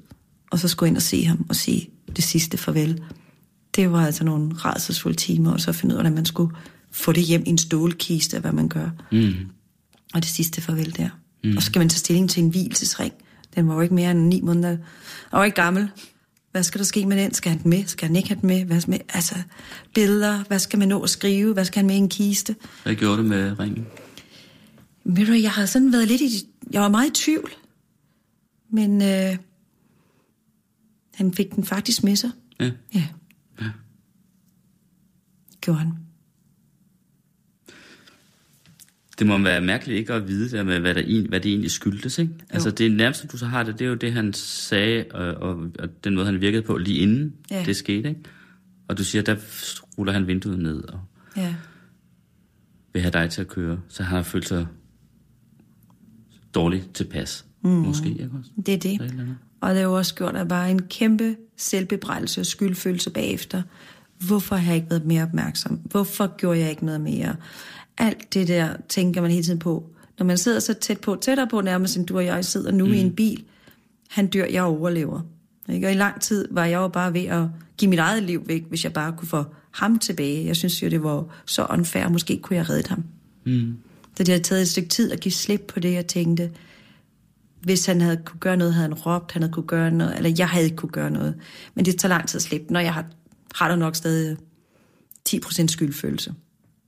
og 0.51 0.59
så 0.59 0.67
skulle 0.67 0.87
ind 0.87 0.97
og 0.97 1.01
se 1.01 1.25
ham 1.25 1.45
og 1.49 1.55
sige 1.55 1.89
det 2.15 2.23
sidste 2.23 2.57
farvel. 2.57 3.03
Det 3.75 3.91
var 3.91 4.05
altså 4.05 4.23
nogle 4.23 4.53
rædselsfulde 4.53 5.17
timer, 5.17 5.51
og 5.51 5.61
så 5.61 5.71
finde 5.71 5.95
ud 5.95 5.97
af, 5.97 6.03
hvordan 6.03 6.15
man 6.15 6.25
skulle 6.25 6.55
få 6.91 7.11
det 7.11 7.23
hjem 7.23 7.43
i 7.45 7.49
en 7.49 7.57
stålkiste, 7.57 8.39
hvad 8.39 8.51
man 8.51 8.69
gør. 8.69 8.89
Mm. 9.11 9.33
Og 10.13 10.21
det 10.21 10.25
sidste 10.25 10.61
farvel 10.61 10.97
der. 10.97 11.09
Mm. 11.43 11.55
Og 11.55 11.61
så 11.61 11.65
skal 11.65 11.79
man 11.79 11.89
tage 11.89 11.99
stilling 11.99 12.29
til 12.29 12.43
en 12.43 12.49
hvilesesring. 12.49 13.13
Den 13.55 13.67
var 13.67 13.75
jo 13.75 13.81
ikke 13.81 13.95
mere 13.95 14.11
end 14.11 14.19
ni 14.19 14.41
måneder. 14.41 14.77
Og 15.31 15.39
var 15.39 15.45
ikke 15.45 15.61
gammel. 15.61 15.89
Hvad 16.55 16.63
skal 16.63 16.79
der 16.79 16.85
ske 16.85 17.05
med 17.05 17.17
den? 17.17 17.33
Skal 17.33 17.51
han 17.51 17.63
den 17.63 17.69
med? 17.69 17.85
Skal 17.85 18.07
han 18.07 18.15
ikke 18.15 18.29
have 18.29 18.41
den 18.41 18.47
med? 18.47 18.65
Hvad 18.65 18.81
med? 18.87 18.99
Altså, 19.09 19.35
billeder. 19.95 20.43
Hvad 20.43 20.59
skal 20.59 20.79
man 20.79 20.87
nå 20.87 21.03
at 21.03 21.09
skrive? 21.09 21.53
Hvad 21.53 21.65
skal 21.65 21.79
han 21.79 21.87
med 21.87 21.95
i 21.95 21.97
en 21.97 22.09
kiste? 22.09 22.55
Hvad 22.83 22.95
gjorde 22.95 23.17
du 23.17 23.23
med 23.23 23.59
ringen? 23.59 23.87
Du, 25.05 25.33
jeg 25.33 25.51
har 25.51 25.65
sådan 25.65 25.91
været 25.91 26.07
lidt 26.07 26.21
i... 26.21 26.29
Jeg 26.71 26.81
var 26.81 26.87
meget 26.87 27.07
i 27.07 27.23
tvivl. 27.23 27.51
Men 28.69 29.01
øh, 29.01 29.37
han 31.13 31.33
fik 31.33 31.55
den 31.55 31.63
faktisk 31.63 32.03
med 32.03 32.15
sig. 32.15 32.31
Ja. 32.59 32.71
Ja. 32.93 33.07
ja. 33.61 33.69
Gjorde 35.61 35.79
han. 35.79 36.04
Det 39.19 39.27
må 39.27 39.37
være 39.37 39.61
mærkeligt 39.61 39.99
ikke 39.99 40.13
at 40.13 40.27
vide, 40.27 40.57
der 40.57 40.63
med, 40.63 40.79
hvad, 40.79 40.93
der, 40.93 41.01
egentlig- 41.01 41.29
hvad 41.29 41.39
det 41.39 41.49
egentlig 41.49 41.71
skyldtes, 41.71 42.19
ikke? 42.19 42.33
Altså 42.49 42.71
det 42.71 42.91
nærmeste, 42.91 43.27
du 43.27 43.37
så 43.37 43.45
har 43.45 43.63
det, 43.63 43.79
det 43.79 43.85
er 43.85 43.89
jo 43.89 43.95
det, 43.95 44.13
han 44.13 44.33
sagde, 44.33 45.05
og, 45.13 45.25
og, 45.49 45.71
og 45.79 45.89
den 46.03 46.15
måde, 46.15 46.25
han 46.25 46.41
virkede 46.41 46.61
på 46.61 46.77
lige 46.77 46.97
inden 46.99 47.33
Ja. 47.51 47.63
det 47.65 47.75
skete, 47.75 48.09
ikke? 48.09 48.21
Og 48.87 48.97
du 48.97 49.03
siger, 49.03 49.21
der 49.21 49.35
ruller 49.97 50.13
han 50.13 50.27
vinduet 50.27 50.59
ned 50.59 50.83
og 50.83 50.99
Ja. 51.37 51.55
vil 52.93 53.01
have 53.01 53.11
dig 53.11 53.29
til 53.29 53.41
at 53.41 53.47
køre, 53.47 53.79
så 53.89 54.03
han 54.03 54.15
har 54.15 54.23
følt 54.23 54.47
sig 54.47 54.67
dårligt 56.55 56.93
tilpas. 56.93 57.45
Mm. 57.63 57.69
Måske, 57.69 58.09
ikke 58.09 58.29
også? 58.39 58.51
Det 58.65 58.73
er 58.73 58.77
det. 58.79 59.01
Og 59.61 59.69
det 59.69 59.77
har 59.77 59.83
jo 59.89 59.93
også 59.93 60.15
gjort, 60.15 60.35
at 60.35 60.47
bare 60.47 60.71
en 60.71 60.81
kæmpe 60.81 61.35
selvbebrejdelse 61.57 62.41
og 62.41 62.45
skyldfølelse 62.45 63.09
bagefter. 63.09 63.61
Hvorfor 64.27 64.55
har 64.55 64.67
jeg 64.67 64.75
ikke 64.75 64.89
været 64.89 65.05
mere 65.05 65.23
opmærksom? 65.23 65.75
Hvorfor 65.75 66.37
gjorde 66.37 66.59
jeg 66.59 66.69
ikke 66.69 66.85
noget 66.85 67.01
mere? 67.01 67.35
Alt 67.97 68.33
det 68.33 68.47
der 68.47 68.75
tænker 68.89 69.21
man 69.21 69.31
hele 69.31 69.43
tiden 69.43 69.59
på. 69.59 69.89
Når 70.19 70.25
man 70.25 70.37
sidder 70.37 70.59
så 70.59 70.73
tæt 70.73 70.99
på, 70.99 71.15
tættere 71.21 71.47
på 71.47 71.61
nærmest, 71.61 71.97
end 71.97 72.07
du 72.07 72.17
og 72.17 72.25
jeg 72.25 72.45
sidder 72.45 72.71
nu 72.71 72.85
mm. 72.85 72.93
i 72.93 72.99
en 72.99 73.15
bil. 73.15 73.43
Han 74.09 74.27
dør, 74.27 74.45
jeg 74.45 74.63
overlever. 74.63 75.21
Ikke? 75.69 75.87
Og 75.87 75.91
i 75.91 75.95
lang 75.95 76.21
tid 76.21 76.47
var 76.51 76.65
jeg 76.65 76.77
jo 76.77 76.87
bare 76.87 77.13
ved 77.13 77.25
at 77.25 77.43
give 77.77 77.89
mit 77.89 77.99
eget 77.99 78.23
liv 78.23 78.43
væk, 78.47 78.63
hvis 78.69 78.83
jeg 78.83 78.93
bare 78.93 79.13
kunne 79.17 79.27
få 79.27 79.43
ham 79.71 79.99
tilbage. 79.99 80.45
Jeg 80.45 80.55
synes 80.55 80.83
jo, 80.83 80.89
det 80.89 81.03
var 81.03 81.25
så 81.45 81.65
unfair. 81.69 82.09
Måske 82.09 82.37
kunne 82.37 82.57
jeg 82.57 82.69
redde 82.69 82.89
ham. 82.89 83.03
Mm. 83.45 83.77
Så 84.15 84.23
det 84.23 84.27
havde 84.27 84.43
taget 84.43 84.61
et 84.61 84.69
stykke 84.69 84.89
tid 84.89 85.11
at 85.11 85.19
give 85.19 85.31
slip 85.31 85.61
på 85.67 85.79
det, 85.79 85.93
jeg 85.93 86.07
tænkte, 86.07 86.51
hvis 87.61 87.85
han 87.85 88.01
havde 88.01 88.21
kunne 88.25 88.39
gøre 88.39 88.57
noget, 88.57 88.73
havde 88.73 88.87
han 88.87 88.93
råbt, 88.93 89.31
han 89.31 89.41
havde 89.41 89.53
kunne 89.53 89.67
gøre 89.67 89.91
noget, 89.91 90.17
eller 90.17 90.31
jeg 90.37 90.49
havde 90.49 90.65
ikke 90.65 90.77
kunne 90.77 90.89
gøre 90.89 91.09
noget. 91.09 91.35
Men 91.75 91.85
det 91.85 91.99
tager 91.99 92.09
lang 92.09 92.27
tid 92.27 92.37
at 92.37 92.41
slippe, 92.41 92.73
når 92.73 92.79
jeg 92.79 92.93
har, 92.93 93.05
har 93.55 93.67
der 93.67 93.75
nok 93.75 93.95
stadig 93.95 94.37
10% 95.29 95.67
skyldfølelse. 95.67 96.33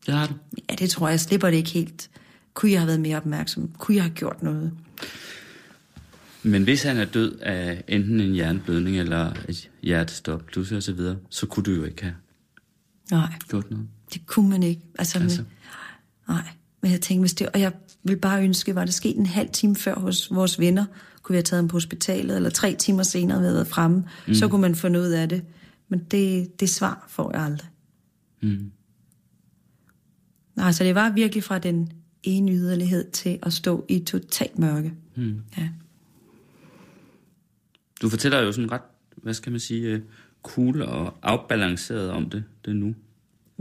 Det 0.08 0.15
har 0.15 0.28
du. 0.28 0.34
Ja, 0.70 0.76
det 0.76 0.89
tror 0.89 1.08
jeg, 1.08 1.12
jeg 1.12 1.20
slipper 1.20 1.50
det 1.50 1.58
ikke 1.58 1.70
helt. 1.70 2.10
Kunne 2.54 2.72
jeg 2.72 2.80
have 2.80 2.88
været 2.88 3.00
mere 3.00 3.17
opmærksom? 3.17 3.72
Kunne 3.78 3.96
jeg 3.96 4.04
have 4.04 4.13
gjort 4.13 4.43
noget? 4.43 4.72
Men 6.43 6.63
hvis 6.63 6.84
han 6.84 6.98
er 6.98 7.06
død 7.06 7.38
af 7.39 7.84
enten 7.88 8.20
en 8.20 8.34
hjerneblødning 8.34 9.00
eller 9.00 9.34
et 9.50 9.70
hjertestop, 9.84 10.46
plus 10.46 10.72
og 10.72 10.84
så 10.84 10.93
videre, 10.93 11.17
så 11.30 11.46
kunne 11.46 11.63
du 11.63 11.72
jo 11.72 11.84
ikke 11.84 12.02
have 12.04 12.15
Nej, 13.12 13.34
gjort 13.50 13.72
noget. 13.72 13.88
det 14.13 14.26
kunne 14.26 14.50
man 14.50 14.63
ikke. 14.63 14.82
Altså, 15.00 15.20
Altså. 15.20 15.41
Med, 15.41 15.48
nej, 16.36 16.48
men 16.82 16.91
jeg 16.91 17.02
tænkte, 17.02 17.22
hvis 17.22 17.34
det, 17.34 17.50
og 17.50 17.60
jeg 17.60 17.72
vil 18.04 18.15
bare 18.17 18.43
ønske, 18.43 18.76
var 18.76 18.86
det 18.86 18.93
sket 18.93 19.17
en 19.17 19.26
halv 19.26 19.50
time 19.50 19.76
før 19.76 19.96
hos 19.96 20.32
vores 20.32 20.60
venner, 20.60 20.86
kunne 21.22 21.34
vi 21.34 21.38
have 21.38 21.43
taget 21.43 21.63
ham 21.63 21.67
på 21.67 21.76
hospitalet, 21.76 22.36
eller 22.36 22.50
tre 22.50 22.76
timer 22.76 23.04
senere 23.04 23.39
havde 23.39 23.54
været 23.54 23.67
fremme, 23.67 24.04
mm. 24.28 24.34
så 24.34 24.48
kunne 24.48 24.62
man 24.62 24.76
få 24.76 24.88
noget 24.88 25.13
af 25.13 25.30
det. 25.30 25.43
Men 25.89 26.00
det, 26.12 26.60
det 26.60 26.70
svar 26.70 27.06
får 27.10 27.32
jeg 27.34 27.41
aldrig. 27.43 27.70
Mm. 28.41 28.72
Nej, 30.58 30.72
så 30.72 30.84
det 30.84 30.96
var 30.96 31.12
virkelig 31.12 31.43
fra 31.43 31.60
den 31.60 31.91
ene 32.24 32.52
yderlighed 32.52 33.12
til 33.12 33.39
at 33.43 33.54
stå 33.54 33.86
i 33.89 34.00
totalt 34.00 34.60
mørke. 34.60 34.93
Mm. 35.15 35.41
Ja. 35.58 35.70
Du 38.02 38.10
fortæller 38.10 38.39
jo 38.39 38.52
sådan 38.52 38.72
ret, 38.72 38.82
hvad 39.15 39.34
skal 39.34 39.52
man 39.52 39.60
sige, 39.60 39.82
øh, 39.82 40.02
cool 40.43 40.82
og 40.82 41.17
afbalanceret 41.22 42.10
om 42.12 42.30
det, 42.30 42.43
det 42.65 42.76
nu. 42.76 42.96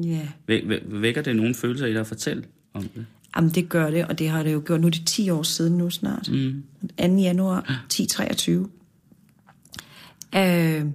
ja. 0.02 0.28
Væ- 0.50 0.96
vækker 1.00 1.22
det 1.22 1.36
nogle 1.36 1.54
følelser 1.54 1.86
i 1.86 1.92
dig 1.92 2.00
at 2.00 2.06
fortælle 2.06 2.44
om 2.72 2.82
det? 2.82 3.06
Jamen, 3.36 3.50
det 3.50 3.68
gør 3.68 3.90
det, 3.90 4.04
og 4.06 4.18
det 4.18 4.28
har 4.28 4.42
det 4.42 4.52
jo 4.52 4.62
gjort. 4.66 4.80
Nu 4.80 4.86
er 4.86 4.90
det 4.90 5.06
10 5.06 5.30
år 5.30 5.42
siden 5.42 5.78
nu 5.78 5.90
snart. 5.90 6.28
Mm. 6.32 6.62
2. 6.98 7.04
januar 7.04 7.58
1023. 7.86 8.68
Øh, 10.36 10.86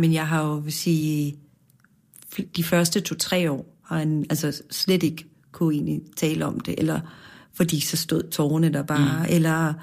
men 0.00 0.12
jeg 0.12 0.28
har 0.28 0.46
jo, 0.46 0.54
vil 0.56 0.72
sige, 0.72 1.36
de 2.56 2.64
første 2.64 3.00
to-tre 3.00 3.50
år 3.50 3.76
har 3.82 3.98
han 3.98 4.26
altså 4.30 4.62
slet 4.70 5.02
ikke 5.02 5.26
kunne 5.56 5.74
egentlig 5.74 6.00
tale 6.16 6.46
om 6.46 6.60
det, 6.60 6.74
eller 6.78 7.00
fordi 7.54 7.80
så 7.80 7.96
stod 7.96 8.22
tårerne 8.30 8.72
der 8.72 8.82
bare, 8.82 9.18
mm. 9.18 9.34
eller 9.34 9.74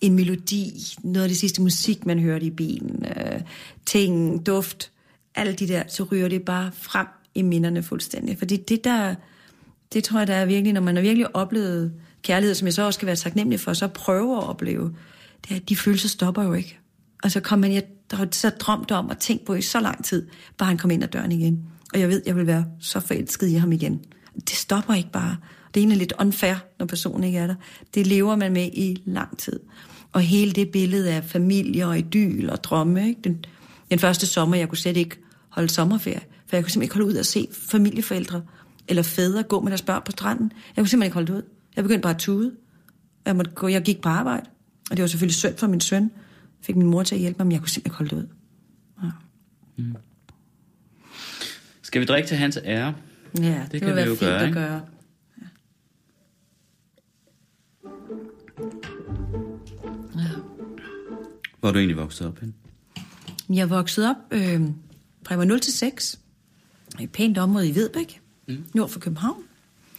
en 0.00 0.14
melodi, 0.14 0.72
noget 1.02 1.22
af 1.22 1.28
det 1.28 1.38
sidste 1.38 1.62
musik, 1.62 2.06
man 2.06 2.18
hørte 2.18 2.46
i 2.46 2.50
bilen, 2.50 3.06
øh, 3.16 3.40
ting, 3.86 4.46
duft, 4.46 4.90
alle 5.34 5.52
de 5.52 5.68
der, 5.68 5.82
så 5.88 6.02
ryger 6.02 6.28
det 6.28 6.42
bare 6.42 6.70
frem 6.72 7.06
i 7.34 7.42
minderne 7.42 7.82
fuldstændig. 7.82 8.38
Fordi 8.38 8.56
det 8.56 8.84
der, 8.84 9.14
det 9.92 10.04
tror 10.04 10.18
jeg, 10.18 10.26
der 10.26 10.34
er 10.34 10.44
virkelig, 10.44 10.72
når 10.72 10.80
man 10.80 10.96
har 10.96 11.02
virkelig 11.02 11.36
oplevet 11.36 11.92
kærlighed, 12.22 12.54
som 12.54 12.66
jeg 12.66 12.74
så 12.74 12.82
også 12.82 12.96
skal 12.96 13.06
være 13.06 13.16
taknemmelig 13.16 13.60
for, 13.60 13.72
så 13.72 13.88
prøver 13.88 14.38
at 14.38 14.48
opleve, 14.48 14.94
det 15.42 15.50
er, 15.50 15.56
at 15.56 15.68
de 15.68 15.76
følelser 15.76 16.08
stopper 16.08 16.42
jo 16.42 16.52
ikke. 16.52 16.78
Og 17.22 17.30
så 17.30 17.40
kom 17.40 17.58
man, 17.58 17.72
jeg 17.72 17.82
har 18.10 18.28
så 18.30 18.50
drømt 18.50 18.90
om 18.90 19.08
og 19.08 19.18
tænkt 19.18 19.44
på 19.44 19.54
i 19.54 19.62
så 19.62 19.80
lang 19.80 20.04
tid, 20.04 20.28
bare 20.58 20.66
han 20.66 20.78
kom 20.78 20.90
ind 20.90 21.02
ad 21.02 21.08
døren 21.08 21.32
igen. 21.32 21.64
Og 21.94 22.00
jeg 22.00 22.08
ved, 22.08 22.22
jeg 22.26 22.36
vil 22.36 22.46
være 22.46 22.64
så 22.80 23.00
forelsket 23.00 23.48
i 23.48 23.54
ham 23.54 23.72
igen. 23.72 24.00
Det 24.34 24.56
stopper 24.56 24.94
ikke 24.94 25.10
bare. 25.10 25.36
Det 25.74 25.80
er 25.80 25.82
egentlig 25.82 25.98
lidt 25.98 26.12
unfair, 26.18 26.54
når 26.78 26.86
personen 26.86 27.24
ikke 27.24 27.38
er 27.38 27.46
der. 27.46 27.54
Det 27.94 28.06
lever 28.06 28.36
man 28.36 28.52
med 28.52 28.66
i 28.72 29.02
lang 29.04 29.38
tid. 29.38 29.60
Og 30.12 30.20
hele 30.20 30.52
det 30.52 30.70
billede 30.70 31.12
af 31.12 31.24
familie 31.24 31.86
og 31.86 31.98
idyl 31.98 32.50
og 32.50 32.64
drømme. 32.64 33.08
Ikke? 33.08 33.20
Den, 33.24 33.44
den 33.90 33.98
første 33.98 34.26
sommer, 34.26 34.56
jeg 34.56 34.68
kunne 34.68 34.78
slet 34.78 34.96
ikke 34.96 35.16
holde 35.48 35.68
sommerferie. 35.68 36.20
For 36.46 36.56
jeg 36.56 36.64
kunne 36.64 36.70
simpelthen 36.70 36.82
ikke 36.82 36.94
holde 36.94 37.06
ud 37.06 37.16
at 37.16 37.26
se 37.26 37.48
familieforældre 37.52 38.42
eller 38.88 39.02
fædre 39.02 39.42
gå 39.42 39.60
med 39.60 39.70
deres 39.70 39.82
børn 39.82 40.02
på 40.04 40.12
stranden. 40.12 40.52
Jeg 40.76 40.82
kunne 40.82 40.88
simpelthen 40.88 41.06
ikke 41.06 41.14
holde 41.14 41.32
det 41.32 41.38
ud. 41.38 41.42
Jeg 41.76 41.84
begyndte 41.84 42.02
bare 42.02 42.14
at 42.14 42.20
tude. 42.20 42.52
Jeg, 43.26 43.36
måtte 43.36 43.50
gå, 43.50 43.68
jeg 43.68 43.82
gik 43.82 44.02
på 44.02 44.08
arbejde. 44.08 44.46
Og 44.90 44.96
det 44.96 45.02
var 45.02 45.06
selvfølgelig 45.06 45.34
synd 45.34 45.56
for 45.56 45.66
min 45.66 45.80
søn. 45.80 46.02
Jeg 46.02 46.66
fik 46.66 46.76
min 46.76 46.86
mor 46.86 47.02
til 47.02 47.14
at 47.14 47.20
hjælpe 47.20 47.38
mig, 47.38 47.46
men 47.46 47.52
jeg 47.52 47.60
kunne 47.60 47.68
simpelthen 47.68 48.06
ikke 48.06 48.10
holde 48.10 48.10
det 48.10 48.22
ud. 48.22 48.28
Ja. 49.02 49.10
Mm. 49.76 49.96
Skal 51.82 52.00
vi 52.00 52.06
drikke 52.06 52.28
til 52.28 52.36
hans 52.36 52.58
ære? 52.64 52.94
Ja, 53.38 53.42
det, 53.42 53.72
det 53.72 53.80
kan 53.80 53.96
vi 53.96 54.00
jo 54.00 54.16
gøre, 54.20 54.46
at 54.46 54.52
gøre. 54.52 54.82
Ja. 55.40 55.46
Ja. 60.16 60.28
Hvor 61.60 61.68
er 61.68 61.72
du 61.72 61.78
egentlig 61.78 61.96
vokset 61.96 62.26
op 62.26 62.38
hen? 62.40 62.54
Jeg 63.48 63.70
voksede 63.70 64.10
op 64.10 64.16
øh, 64.30 64.60
fra 65.22 65.30
jeg 65.30 65.38
var 65.38 65.44
0 65.44 65.60
til 65.60 65.72
6 65.72 66.18
i 67.00 67.02
et 67.02 67.12
pænt 67.12 67.38
område 67.38 67.68
i 67.68 67.74
Vedbæk, 67.74 68.20
mm. 68.48 68.64
nord 68.74 68.88
for 68.88 69.00
København. 69.00 69.42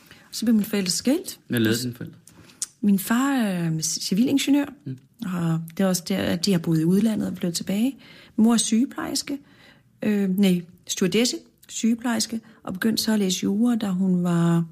Og 0.10 0.36
så 0.36 0.46
blev 0.46 0.56
min 0.56 0.66
forældre 0.66 0.92
skilt. 0.92 1.40
Hvad 1.48 1.60
lavede 1.60 1.82
dine 1.82 1.94
forældre? 1.94 2.18
Min 2.82 3.00
far 3.00 3.34
er 3.34 3.82
civilingeniør, 3.82 4.66
mm. 4.86 4.98
og 5.26 5.62
det 5.78 5.84
er 5.84 5.88
også 5.88 6.04
der, 6.08 6.18
at 6.18 6.46
de 6.46 6.52
har 6.52 6.60
boet 6.60 6.82
i 6.82 6.86
udlandet 6.86 7.28
og 7.28 7.36
blevet 7.36 7.56
tilbage. 7.56 7.98
Min 8.36 8.44
mor 8.44 8.54
er 8.54 8.58
sygeplejerske, 8.58 9.40
øh, 10.02 10.40
nej, 10.40 10.62
stewardesse, 10.88 11.38
sygeplejerske, 11.74 12.42
og 12.64 12.74
begyndte 12.74 13.04
så 13.04 13.14
at 13.14 13.20
læse 13.20 13.44
jura, 13.44 13.76
da 13.76 13.88
hun 13.88 14.24
var 14.24 14.66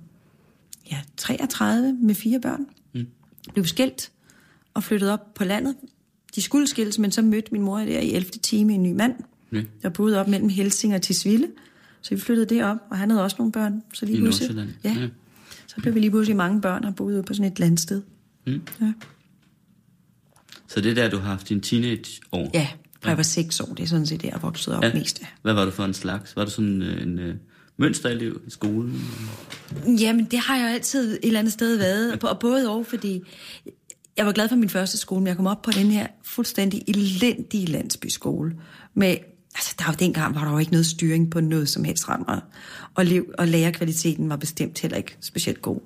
ja, 0.91 0.97
33 1.17 1.93
med 1.93 2.15
fire 2.15 2.39
børn. 2.39 2.65
Mm. 2.93 3.07
Blev 3.53 3.65
skilt 3.65 4.11
og 4.73 4.83
flyttede 4.83 5.13
op 5.13 5.33
på 5.33 5.43
landet. 5.43 5.75
De 6.35 6.41
skulle 6.41 6.67
skilles, 6.67 6.99
men 6.99 7.11
så 7.11 7.21
mødte 7.21 7.49
min 7.51 7.61
mor 7.61 7.77
der 7.77 7.99
i 7.99 8.13
11. 8.13 8.29
time 8.29 8.73
en 8.73 8.83
ny 8.83 8.91
mand, 8.91 9.15
mm. 9.49 9.67
der 9.81 9.89
boede 9.89 10.19
op 10.19 10.27
mellem 10.27 10.49
Helsing 10.49 10.95
og 10.95 11.01
Tisvilde. 11.01 11.47
Så 12.01 12.15
vi 12.15 12.21
flyttede 12.21 12.55
det 12.55 12.63
op, 12.63 12.77
og 12.89 12.97
han 12.97 13.09
havde 13.09 13.23
også 13.23 13.35
nogle 13.39 13.51
børn. 13.51 13.83
Så 13.93 14.05
lige 14.05 14.17
I 14.17 14.21
Nordsjælland? 14.21 14.69
Ja. 14.83 14.95
ja. 14.99 15.07
Så 15.67 15.75
blev 15.77 15.95
vi 15.95 15.99
lige 15.99 16.11
pludselig 16.11 16.37
mange 16.37 16.61
børn 16.61 16.83
og 16.83 16.95
boede 16.95 17.23
på 17.23 17.33
sådan 17.33 17.51
et 17.51 17.59
landsted. 17.59 18.01
Mm. 18.47 18.61
Ja. 18.81 18.93
Så 20.67 20.81
det 20.81 20.91
er 20.91 20.95
der, 20.95 21.09
du 21.09 21.17
har 21.17 21.29
haft 21.29 21.49
din 21.49 21.61
teenageår? 21.61 22.49
Ja, 22.53 22.67
fra 23.01 23.09
jeg 23.09 23.17
var 23.17 23.23
seks 23.23 23.59
år. 23.59 23.65
Det 23.65 23.83
er 23.83 23.87
sådan 23.87 24.05
set 24.05 24.21
det, 24.21 24.27
jeg 24.27 24.41
voksede 24.41 24.77
op 24.77 24.83
ja. 24.83 24.93
mest 24.93 25.21
af. 25.21 25.27
Hvad 25.41 25.53
var 25.53 25.65
du 25.65 25.71
for 25.71 25.85
en 25.85 25.93
slags? 25.93 26.35
Var 26.35 26.45
du 26.45 26.51
sådan 26.51 26.81
øh, 26.81 27.01
en, 27.01 27.19
en 27.19 27.39
mønsterelev 27.77 28.41
i 28.47 28.49
skolen? 28.49 29.01
Jamen, 29.99 30.25
det 30.25 30.39
har 30.39 30.57
jeg 30.57 30.73
altid 30.73 31.13
et 31.13 31.19
eller 31.23 31.39
andet 31.39 31.53
sted 31.53 31.77
været. 31.77 32.23
Og 32.23 32.39
både 32.39 32.69
og, 32.69 32.85
fordi 32.85 33.23
jeg 34.17 34.25
var 34.25 34.31
glad 34.31 34.49
for 34.49 34.55
min 34.55 34.69
første 34.69 34.97
skole, 34.97 35.21
men 35.21 35.27
jeg 35.27 35.35
kom 35.35 35.47
op 35.47 35.61
på 35.61 35.71
den 35.71 35.91
her 35.91 36.07
fuldstændig 36.23 36.83
elendige 36.87 37.65
landsbyskole 37.65 38.55
med 38.93 39.17
Altså, 39.55 39.75
der 39.79 39.85
var 39.85 39.93
dengang 39.93 40.35
var 40.35 40.43
der 40.43 40.51
jo 40.51 40.57
ikke 40.57 40.71
noget 40.71 40.85
styring 40.85 41.31
på 41.31 41.41
noget 41.41 41.69
som 41.69 41.83
helst 41.83 42.09
rammer. 42.09 42.39
Og, 42.95 43.05
liv, 43.05 43.25
og 43.37 43.47
lærerkvaliteten 43.47 44.29
var 44.29 44.35
bestemt 44.35 44.79
heller 44.79 44.97
ikke 44.97 45.17
specielt 45.21 45.61
god. 45.61 45.79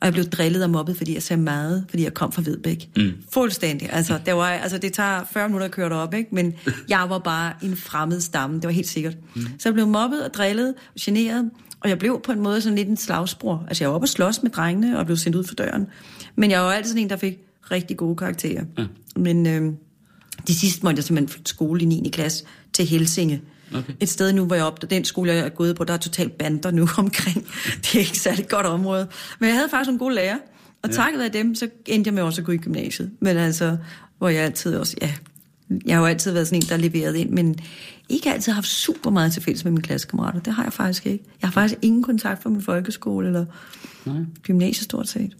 Og 0.00 0.04
jeg 0.06 0.12
blev 0.12 0.24
drillet 0.24 0.64
og 0.64 0.70
mobbet, 0.70 0.96
fordi 0.96 1.14
jeg 1.14 1.22
sagde 1.22 1.42
meget, 1.42 1.84
fordi 1.88 2.02
jeg 2.02 2.14
kom 2.14 2.32
fra 2.32 2.42
Vedbæk. 2.44 2.88
Mm. 2.96 3.12
Fuldstændig. 3.32 3.92
Altså, 3.92 4.20
det, 4.26 4.34
var, 4.34 4.46
altså, 4.46 4.78
det 4.78 4.92
tager 4.92 5.24
40 5.32 5.48
minutter 5.48 5.64
at 5.64 5.70
køre 5.70 5.88
derop, 5.88 6.14
ikke? 6.14 6.34
men 6.34 6.54
jeg 6.88 7.06
var 7.08 7.18
bare 7.18 7.52
en 7.62 7.76
fremmed 7.76 8.20
stamme, 8.20 8.56
det 8.56 8.64
var 8.64 8.70
helt 8.70 8.88
sikkert. 8.88 9.16
Mm. 9.34 9.42
Så 9.58 9.68
jeg 9.68 9.74
blev 9.74 9.86
mobbet 9.86 10.24
og 10.24 10.34
drillet 10.34 10.68
og 10.68 11.00
generet, 11.00 11.50
og 11.80 11.88
jeg 11.88 11.98
blev 11.98 12.20
på 12.24 12.32
en 12.32 12.40
måde 12.40 12.60
sådan 12.60 12.76
lidt 12.76 12.88
en 12.88 12.96
slagsbror. 12.96 13.64
Altså, 13.68 13.84
jeg 13.84 13.88
var 13.88 13.94
oppe 13.94 14.04
og 14.04 14.08
slås 14.08 14.42
med 14.42 14.50
drengene 14.50 14.98
og 14.98 15.06
blev 15.06 15.16
sendt 15.16 15.36
ud 15.36 15.44
for 15.44 15.54
døren. 15.54 15.86
Men 16.36 16.50
jeg 16.50 16.60
var 16.60 16.72
altid 16.72 16.88
sådan 16.88 17.02
en, 17.02 17.10
der 17.10 17.16
fik 17.16 17.38
rigtig 17.70 17.96
gode 17.96 18.16
karakterer. 18.16 18.64
Mm. 18.78 19.22
Men 19.22 19.46
øh, 19.46 19.72
de 20.46 20.54
sidste 20.54 20.82
måtte 20.82 20.98
jeg 20.98 21.04
simpelthen 21.04 21.46
skole 21.46 21.80
i 21.80 21.84
9. 21.84 22.10
klasse 22.12 22.44
til 22.72 22.86
Helsinge. 22.86 23.42
Okay. 23.74 23.92
Et 24.00 24.08
sted 24.08 24.32
nu, 24.32 24.44
hvor 24.44 24.54
jeg 24.54 24.64
op, 24.64 24.90
den 24.90 25.04
skole, 25.04 25.32
jeg 25.32 25.44
er 25.44 25.48
gået 25.48 25.76
på, 25.76 25.84
der 25.84 25.92
er 25.92 25.98
totalt 25.98 26.38
bander 26.38 26.70
nu 26.70 26.88
omkring. 26.98 27.46
Det 27.76 27.94
er 27.94 27.98
ikke 27.98 28.18
særlig 28.18 28.48
godt 28.48 28.66
område. 28.66 29.08
Men 29.38 29.48
jeg 29.48 29.56
havde 29.56 29.68
faktisk 29.70 29.90
en 29.90 29.98
god 29.98 30.12
lærer. 30.12 30.36
Og 30.82 30.88
ja. 30.88 30.94
takket 30.94 31.20
af 31.20 31.32
dem, 31.32 31.54
så 31.54 31.68
endte 31.86 32.08
jeg 32.08 32.14
med 32.14 32.22
også 32.22 32.40
at 32.40 32.46
gå 32.46 32.52
i 32.52 32.56
gymnasiet. 32.56 33.10
Men 33.20 33.36
altså, 33.36 33.76
hvor 34.18 34.28
jeg 34.28 34.44
altid 34.44 34.76
også, 34.76 34.96
ja, 35.02 35.14
jeg 35.86 35.96
har 35.96 36.00
jo 36.00 36.06
altid 36.06 36.32
været 36.32 36.46
sådan 36.46 36.62
en, 36.62 36.68
der 36.68 36.76
leveret 36.76 37.16
ind, 37.16 37.30
men 37.30 37.56
ikke 38.08 38.32
altid 38.32 38.52
haft 38.52 38.66
super 38.66 39.10
meget 39.10 39.32
til 39.32 39.42
fælles 39.42 39.64
med 39.64 39.72
mine 39.72 39.82
klassekammerater. 39.82 40.40
Det 40.40 40.52
har 40.52 40.62
jeg 40.62 40.72
faktisk 40.72 41.06
ikke. 41.06 41.24
Jeg 41.42 41.48
har 41.48 41.52
faktisk 41.52 41.78
ingen 41.82 42.02
kontakt 42.02 42.42
fra 42.42 42.50
min 42.50 42.62
folkeskole 42.62 43.26
eller 43.26 43.44
Nej. 44.04 44.16
gymnasiet 44.42 44.84
stort 44.84 45.08
set. 45.08 45.36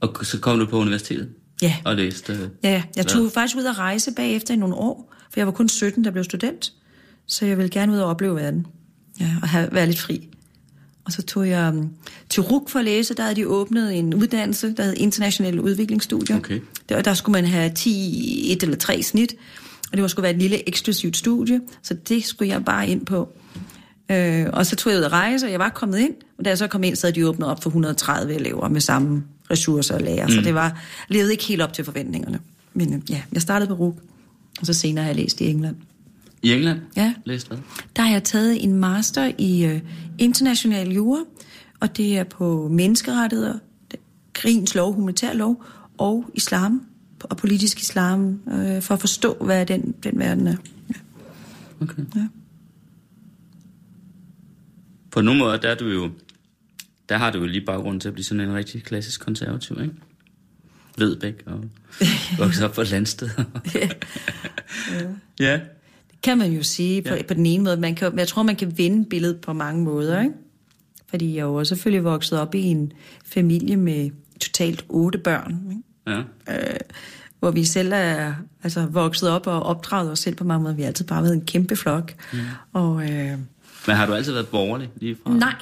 Og 0.00 0.26
så 0.26 0.40
kom 0.40 0.58
du 0.58 0.66
på 0.66 0.78
universitetet? 0.78 1.28
Ja. 1.62 1.76
Og 1.84 1.96
læste? 1.96 2.50
Ja, 2.62 2.82
jeg 2.96 3.06
tog 3.06 3.20
hvad? 3.20 3.30
faktisk 3.30 3.56
ud 3.56 3.64
at 3.64 3.78
rejse 3.78 4.12
bagefter 4.16 4.54
i 4.54 4.56
nogle 4.56 4.74
år, 4.74 5.14
for 5.32 5.40
jeg 5.40 5.46
var 5.46 5.52
kun 5.52 5.68
17, 5.68 6.04
der 6.04 6.10
blev 6.10 6.24
student. 6.24 6.72
Så 7.26 7.46
jeg 7.46 7.56
ville 7.56 7.70
gerne 7.70 7.92
ud 7.92 7.98
og 7.98 8.08
opleve 8.08 8.36
verden. 8.36 8.66
Ja, 9.20 9.30
og 9.42 9.48
have, 9.48 9.68
være 9.72 9.86
lidt 9.86 10.00
fri. 10.00 10.28
Og 11.04 11.12
så 11.12 11.22
tog 11.22 11.48
jeg 11.48 11.68
um, 11.68 11.90
til 12.28 12.42
RUK 12.42 12.68
for 12.68 12.78
at 12.78 12.84
læse. 12.84 13.14
Der 13.14 13.22
havde 13.22 13.36
de 13.36 13.48
åbnet 13.48 13.98
en 13.98 14.14
uddannelse, 14.14 14.74
der 14.76 14.84
hed 14.84 14.94
Internationale 14.96 15.62
Udviklingsstudier. 15.62 16.36
Okay. 16.36 16.60
Der, 16.88 17.02
der 17.02 17.14
skulle 17.14 17.32
man 17.32 17.50
have 17.50 17.70
10, 17.74 18.52
et 18.52 18.62
eller 18.62 18.76
tre 18.76 19.02
snit. 19.02 19.34
Og 19.90 19.92
det 19.92 20.02
var 20.02 20.08
skulle 20.08 20.22
være 20.22 20.32
et 20.32 20.38
lille 20.38 20.68
eksklusivt 20.68 21.16
studie. 21.16 21.60
Så 21.82 21.94
det 21.94 22.24
skulle 22.24 22.52
jeg 22.52 22.64
bare 22.64 22.88
ind 22.88 23.06
på. 23.06 23.28
Øh, 24.10 24.46
og 24.52 24.66
så 24.66 24.76
tog 24.76 24.92
jeg 24.92 24.98
ud 24.98 25.04
at 25.04 25.12
rejse, 25.12 25.46
og 25.46 25.52
jeg 25.52 25.58
var 25.58 25.68
kommet 25.68 25.98
ind. 25.98 26.14
Og 26.38 26.44
da 26.44 26.50
jeg 26.50 26.58
så 26.58 26.66
kom 26.66 26.84
ind, 26.84 26.96
så 26.96 27.06
havde 27.06 27.20
de 27.20 27.28
åbnet 27.28 27.48
op 27.48 27.62
for 27.62 27.70
130 27.70 28.34
elever 28.34 28.68
med 28.68 28.80
samme 28.80 29.24
ressourcer 29.50 29.94
og 29.94 30.00
lærer. 30.00 30.26
Mm. 30.26 30.32
Så 30.32 30.40
det 30.40 30.54
var 30.54 30.82
levede 31.08 31.32
ikke 31.32 31.44
helt 31.44 31.62
op 31.62 31.72
til 31.72 31.84
forventningerne. 31.84 32.38
Men 32.74 32.94
øh, 32.94 33.10
ja, 33.10 33.22
jeg 33.32 33.42
startede 33.42 33.68
på 33.68 33.74
RUK. 33.74 33.96
Og 34.60 34.66
så 34.66 34.72
senere 34.72 35.04
har 35.04 35.08
jeg 35.08 35.16
læst 35.16 35.40
i 35.40 35.44
England. 35.44 35.76
I 36.42 36.52
England? 36.52 36.80
Ja. 36.96 37.14
Læst 37.24 37.48
hvad? 37.48 37.58
Der 37.96 38.02
har 38.02 38.12
jeg 38.12 38.24
taget 38.24 38.64
en 38.64 38.74
master 38.74 39.32
i 39.38 39.66
uh, 39.74 39.80
international 40.18 40.92
jura, 40.92 41.24
og 41.80 41.96
det 41.96 42.18
er 42.18 42.24
på 42.24 42.68
menneskerettigheder, 42.68 43.58
krigens 44.32 44.74
lov, 44.74 44.92
humanitær 44.92 45.32
lov 45.32 45.64
og 45.98 46.30
islam, 46.34 46.86
og 47.20 47.36
politisk 47.36 47.80
islam, 47.80 48.40
uh, 48.46 48.82
for 48.82 48.94
at 48.94 49.00
forstå, 49.00 49.34
hvad 49.34 49.66
den, 49.66 49.94
den 50.02 50.18
verden 50.18 50.46
er. 50.46 50.56
Ja. 50.88 50.94
Okay. 51.80 52.02
Ja. 52.16 52.28
På 55.10 55.20
nogle 55.20 55.40
måder, 55.40 55.56
der 55.56 55.68
er 55.68 55.74
du 55.74 55.88
jo, 55.88 56.10
der 57.08 57.16
har 57.16 57.30
du 57.30 57.38
jo 57.38 57.46
lige 57.46 57.64
baggrund 57.66 58.00
til 58.00 58.08
at 58.08 58.14
blive 58.14 58.24
sådan 58.24 58.48
en 58.48 58.54
rigtig 58.54 58.82
klassisk 58.82 59.20
konservativ, 59.20 59.80
ikke? 59.82 59.94
Vedbæk 61.02 61.42
og 61.46 61.64
vokset 62.38 62.64
op 62.64 62.72
på 62.72 62.82
landsted. 62.82 63.30
ja. 63.74 63.88
ja. 65.40 65.52
Det 66.10 66.22
kan 66.22 66.38
man 66.38 66.52
jo 66.52 66.62
sige 66.62 67.02
på, 67.02 67.14
ja. 67.14 67.22
på 67.22 67.34
den 67.34 67.46
ene 67.46 67.64
måde. 67.64 67.76
Man 67.76 67.94
kan, 67.94 68.18
jeg 68.18 68.28
tror, 68.28 68.42
man 68.42 68.56
kan 68.56 68.78
vinde 68.78 69.08
billedet 69.08 69.40
på 69.40 69.52
mange 69.52 69.84
måder, 69.84 70.20
ikke? 70.20 70.34
Fordi 71.10 71.36
jeg 71.36 71.42
jo 71.42 71.64
selvfølgelig 71.64 72.04
vokset 72.04 72.40
op 72.40 72.54
i 72.54 72.62
en 72.62 72.92
familie 73.26 73.76
med 73.76 74.10
totalt 74.40 74.84
otte 74.88 75.18
børn, 75.18 75.58
ikke? 75.70 76.26
Ja. 76.46 76.58
Øh, 76.58 76.80
hvor 77.40 77.50
vi 77.50 77.64
selv 77.64 77.92
er 77.94 78.34
altså, 78.62 78.86
vokset 78.86 79.30
op 79.30 79.46
og 79.46 79.62
opdraget 79.62 80.10
os 80.10 80.18
selv 80.18 80.34
på 80.34 80.44
mange 80.44 80.62
måder. 80.62 80.74
Vi 80.74 80.82
har 80.82 80.86
altid 80.86 81.04
bare 81.04 81.22
været 81.22 81.34
en 81.34 81.46
kæmpe 81.46 81.76
flok. 81.76 82.14
Mm. 82.32 82.38
Og, 82.72 83.02
øh, 83.02 83.38
Men 83.86 83.96
har 83.96 84.06
du 84.06 84.14
altid 84.14 84.32
været 84.32 84.48
borgerlig 84.48 84.90
lige 84.96 85.16
fra? 85.22 85.32
Nej, 85.34 85.54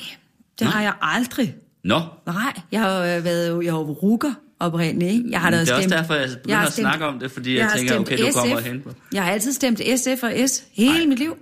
det 0.59 0.64
Nej. 0.64 0.70
har 0.70 0.83
jeg 0.83 0.94
aldrig. 1.03 1.55
Nå? 1.85 2.00
Nej, 2.26 2.61
jeg 2.72 2.81
har 2.81 3.20
været 3.20 3.64
jeg 3.64 3.72
har 3.72 3.79
rukker 3.79 4.33
oprindeligt. 4.61 5.12
Ikke? 5.12 5.25
Jeg 5.31 5.40
har 5.40 5.51
da 5.51 5.57
det 5.57 5.62
er 5.62 5.64
stemt, 5.66 5.77
også 5.77 5.88
derfor, 5.88 6.14
jeg 6.14 6.29
begynder 6.29 6.57
jeg 6.59 6.66
at 6.66 6.73
stemt, 6.73 6.85
snakke 6.85 7.07
om 7.07 7.18
det, 7.18 7.31
fordi 7.31 7.55
jeg, 7.55 7.61
jeg 7.61 7.70
tænker, 7.77 7.99
okay, 7.99 8.18
du 8.18 8.33
kommer 8.35 8.61
hen 8.61 8.81
på. 8.81 8.90
Jeg 9.12 9.25
har 9.25 9.33
altid 9.33 9.53
stemt 9.53 9.81
SF 9.96 10.23
og 10.23 10.33
S 10.46 10.64
hele 10.73 11.01
Ej. 11.01 11.07
mit 11.07 11.18
liv. 11.18 11.37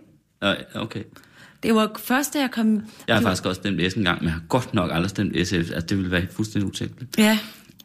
Okay. 0.74 1.02
Det 1.62 1.74
var 1.74 1.90
først, 1.98 2.34
da 2.34 2.40
jeg 2.40 2.50
kom... 2.50 2.82
Jeg 3.08 3.16
har 3.16 3.22
faktisk 3.22 3.46
også 3.46 3.58
stemt 3.58 3.92
S 3.92 3.94
en 3.94 4.04
gang, 4.04 4.18
men 4.18 4.24
jeg 4.24 4.32
har 4.32 4.42
godt 4.48 4.74
nok 4.74 4.90
aldrig 4.92 5.10
stemt 5.10 5.48
SF. 5.48 5.54
Altså, 5.54 5.80
det 5.80 5.96
ville 5.96 6.10
være 6.10 6.26
fuldstændig 6.32 6.68
utænkeligt. 6.68 7.18
Ja, 7.18 7.38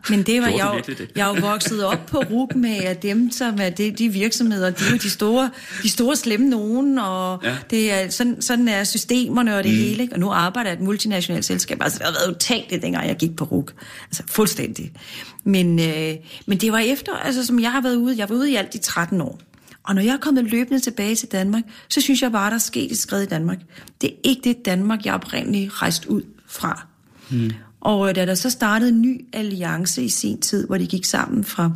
men 0.09 0.23
det 0.23 0.41
var 0.41 0.47
jeg, 0.47 0.81
det? 0.87 1.11
jeg 1.15 1.27
jo 1.35 1.47
vokset 1.47 1.85
op 1.85 2.05
på 2.05 2.17
RUP 2.17 2.55
med 2.55 2.75
at 2.75 3.03
dem, 3.03 3.31
som 3.31 3.57
er 3.61 3.69
de, 3.69 3.91
de 3.91 4.09
virksomheder, 4.09 4.69
de 4.69 4.83
er 4.87 4.91
jo 4.91 4.97
de 4.97 5.09
store, 5.09 5.49
de 5.83 5.89
store 5.89 6.15
slemme 6.15 6.49
nogen, 6.49 6.99
og 6.99 7.39
ja. 7.43 7.57
det 7.69 7.91
er, 7.91 8.09
sådan, 8.09 8.41
sådan 8.41 8.67
er 8.67 8.83
systemerne 8.83 9.57
og 9.57 9.63
det 9.63 9.71
mm. 9.71 9.77
hele. 9.77 10.03
Ikke? 10.03 10.13
Og 10.13 10.19
nu 10.19 10.31
arbejder 10.31 10.69
jeg 10.69 10.77
et 10.77 10.83
multinationalt 10.83 11.45
selskab. 11.45 11.77
Altså, 11.81 11.99
det 11.99 12.05
har 12.05 12.13
været 12.13 12.35
utageligt, 12.35 12.81
dengang 12.81 13.07
jeg 13.07 13.17
gik 13.17 13.35
på 13.35 13.43
RUK. 13.45 13.73
Altså, 14.07 14.23
fuldstændig. 14.27 14.91
Men, 15.43 15.79
øh, 15.79 16.15
men 16.45 16.57
det 16.57 16.71
var 16.71 16.79
efter, 16.79 17.13
altså, 17.13 17.45
som 17.45 17.59
jeg 17.59 17.71
har 17.71 17.81
været 17.81 17.95
ude, 17.95 18.17
jeg 18.17 18.29
var 18.29 18.35
ude 18.35 18.51
i 18.51 18.55
alt 18.55 18.73
de 18.73 18.77
13 18.77 19.21
år. 19.21 19.39
Og 19.83 19.95
når 19.95 20.01
jeg 20.01 20.13
er 20.13 20.17
kommet 20.17 20.43
løbende 20.43 20.79
tilbage 20.79 21.15
til 21.15 21.27
Danmark, 21.31 21.63
så 21.89 22.01
synes 22.01 22.21
jeg 22.21 22.31
bare, 22.31 22.49
der 22.49 22.55
er 22.55 22.59
sket 22.59 22.91
et 22.91 22.97
skridt 22.97 23.23
i 23.23 23.25
Danmark. 23.25 23.57
Det 24.01 24.09
er 24.09 24.15
ikke 24.23 24.41
det 24.43 24.65
Danmark, 24.65 25.05
jeg 25.05 25.13
oprindeligt 25.13 25.81
rejst 25.81 26.05
ud 26.05 26.21
fra. 26.47 26.87
Mm. 27.29 27.51
Og 27.83 28.15
da 28.15 28.25
der 28.25 28.35
så 28.35 28.49
startede 28.49 28.89
en 28.89 29.01
ny 29.01 29.25
alliance 29.33 30.03
i 30.03 30.09
sin 30.09 30.41
tid, 30.41 30.67
hvor 30.67 30.77
de 30.77 30.87
gik 30.87 31.05
sammen 31.05 31.43
fra 31.43 31.71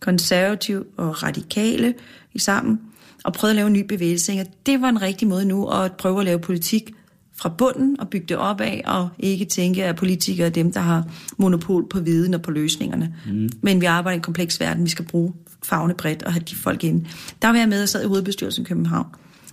konservativ 0.00 0.86
og 0.96 1.22
radikale 1.22 1.94
sammen, 2.38 2.80
og 3.24 3.32
prøvede 3.32 3.52
at 3.52 3.56
lave 3.56 3.66
en 3.66 3.72
ny 3.72 3.86
bevægelse, 3.86 4.46
det 4.66 4.80
var 4.80 4.88
en 4.88 5.02
rigtig 5.02 5.28
måde 5.28 5.44
nu 5.44 5.68
at 5.68 5.92
prøve 5.92 6.18
at 6.18 6.24
lave 6.24 6.38
politik 6.38 6.92
fra 7.36 7.48
bunden 7.48 8.00
og 8.00 8.08
bygge 8.08 8.26
det 8.26 8.36
op 8.36 8.60
af, 8.60 8.82
og 8.86 9.08
ikke 9.18 9.44
tænke, 9.44 9.84
at 9.84 9.96
politikere 9.96 10.46
er 10.46 10.50
dem, 10.50 10.72
der 10.72 10.80
har 10.80 11.04
monopol 11.36 11.88
på 11.88 12.00
viden 12.00 12.34
og 12.34 12.42
på 12.42 12.50
løsningerne. 12.50 13.14
Mm. 13.26 13.48
Men 13.62 13.80
vi 13.80 13.86
arbejder 13.86 14.14
i 14.14 14.16
en 14.16 14.22
kompleks 14.22 14.60
verden, 14.60 14.84
vi 14.84 14.90
skal 14.90 15.04
bruge 15.04 15.32
fagne 15.64 15.94
bredt 15.94 16.22
og 16.22 16.32
have 16.32 16.44
de 16.50 16.56
folk 16.56 16.84
ind. 16.84 17.06
Der 17.42 17.48
var 17.48 17.56
jeg 17.56 17.68
med 17.68 17.82
og 17.82 17.88
sad 17.88 18.04
i 18.04 18.06
hovedbestyrelsen 18.06 18.64
i 18.64 18.66
København. 18.66 19.06